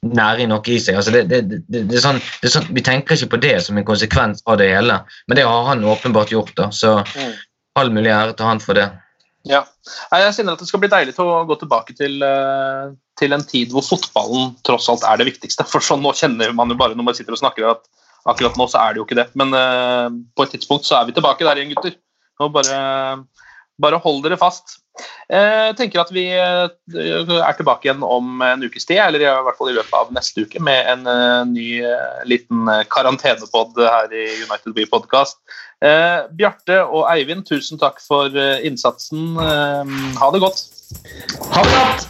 næring 0.06 0.48
nok 0.52 0.68
i 0.70 0.78
seg. 0.80 0.96
Altså 1.00 1.12
det, 1.14 1.24
det, 1.28 1.60
det, 1.68 2.00
sånn, 2.00 2.20
det 2.42 2.52
sånn, 2.54 2.68
Vi 2.70 2.84
tenker 2.86 3.18
ikke 3.18 3.34
på 3.34 3.42
det 3.42 3.56
som 3.66 3.78
en 3.78 3.86
konsekvens 3.88 4.44
av 4.46 4.60
det 4.60 4.70
hele, 4.70 5.00
men 5.28 5.38
det 5.38 5.46
har 5.48 5.66
han 5.68 5.84
åpenbart 5.84 6.32
gjort. 6.32 6.54
da, 6.56 6.70
så 6.70 7.00
Mm. 7.16 7.34
all 7.76 7.90
mulig 7.90 8.10
ære 8.10 8.36
til 8.36 8.46
han 8.46 8.60
for 8.60 8.74
det. 8.74 8.90
Ja. 9.48 9.64
Jeg 10.12 10.34
kjenner 10.36 10.52
at 10.52 10.60
det 10.60 10.68
skal 10.68 10.80
bli 10.82 10.90
deilig 10.92 11.14
til 11.16 11.24
å 11.24 11.44
gå 11.48 11.56
tilbake 11.60 11.96
til, 11.96 12.22
eh, 12.22 12.92
til 13.16 13.32
en 13.32 13.44
tid 13.44 13.72
hvor 13.72 13.82
fotballen 13.82 14.54
tross 14.66 14.88
alt 14.88 15.04
er 15.06 15.16
det 15.16 15.30
viktigste. 15.32 15.64
For 15.72 15.80
sånn 15.80 16.02
nå 16.04 16.12
kjenner 16.12 16.52
man 16.52 16.68
jo 16.68 16.76
bare 16.76 16.94
når 16.94 17.04
man 17.08 17.16
sitter 17.16 17.32
og 17.32 17.40
snakker 17.40 17.70
at 17.70 17.88
akkurat 18.28 18.56
nå 18.60 18.66
så 18.68 18.82
er 18.82 18.92
det 18.92 19.00
jo 19.00 19.06
ikke 19.06 19.16
det. 19.16 19.28
Men 19.34 19.54
uh, 19.56 20.08
på 20.36 20.44
et 20.44 20.52
tidspunkt 20.52 20.84
så 20.84 20.98
er 20.98 21.06
vi 21.08 21.16
tilbake 21.16 21.46
der 21.46 21.56
igjen, 21.56 21.72
gutter. 21.72 21.96
Nå 22.40 22.50
bare, 22.52 22.76
bare 23.80 23.98
hold 24.04 24.22
dere 24.26 24.38
fast. 24.40 24.76
Eh, 25.30 25.70
Jeg 25.70 25.76
tenker 25.78 26.02
at 26.02 26.10
vi 26.12 26.26
eh, 26.34 26.68
er 26.68 27.56
tilbake 27.56 27.88
igjen 27.88 28.02
om 28.04 28.42
en 28.44 28.64
ukes 28.66 28.84
tid, 28.88 29.00
eller 29.00 29.22
i 29.24 29.30
hvert 29.46 29.58
fall 29.58 29.72
i 29.72 29.76
løpet 29.78 29.96
av 29.96 30.12
neste 30.14 30.44
uke, 30.44 30.60
med 30.60 30.90
en 30.92 31.06
eh, 31.08 31.40
ny 31.48 31.68
eh, 31.86 32.20
liten 32.28 32.68
eh, 32.68 32.84
karantenepod 32.92 33.80
her 33.80 34.12
i 34.12 34.26
United 34.44 34.76
We 34.76 34.86
Podcast. 34.90 35.40
Eh, 35.80 36.26
Bjarte 36.36 36.82
og 36.84 37.06
Eivind, 37.14 37.46
tusen 37.48 37.80
takk 37.80 38.02
for 38.04 38.34
eh, 38.36 38.60
innsatsen. 38.68 39.32
Eh, 39.40 39.96
ha 40.20 40.30
det 40.34 40.44
godt. 40.44 40.66
Ha 41.54 41.64
det 41.64 41.76
godt! 41.78 42.08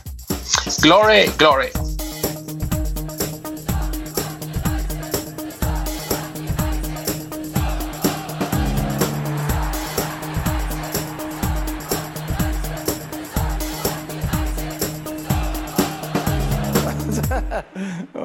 Glory, 0.82 1.26
glory. 1.38 1.68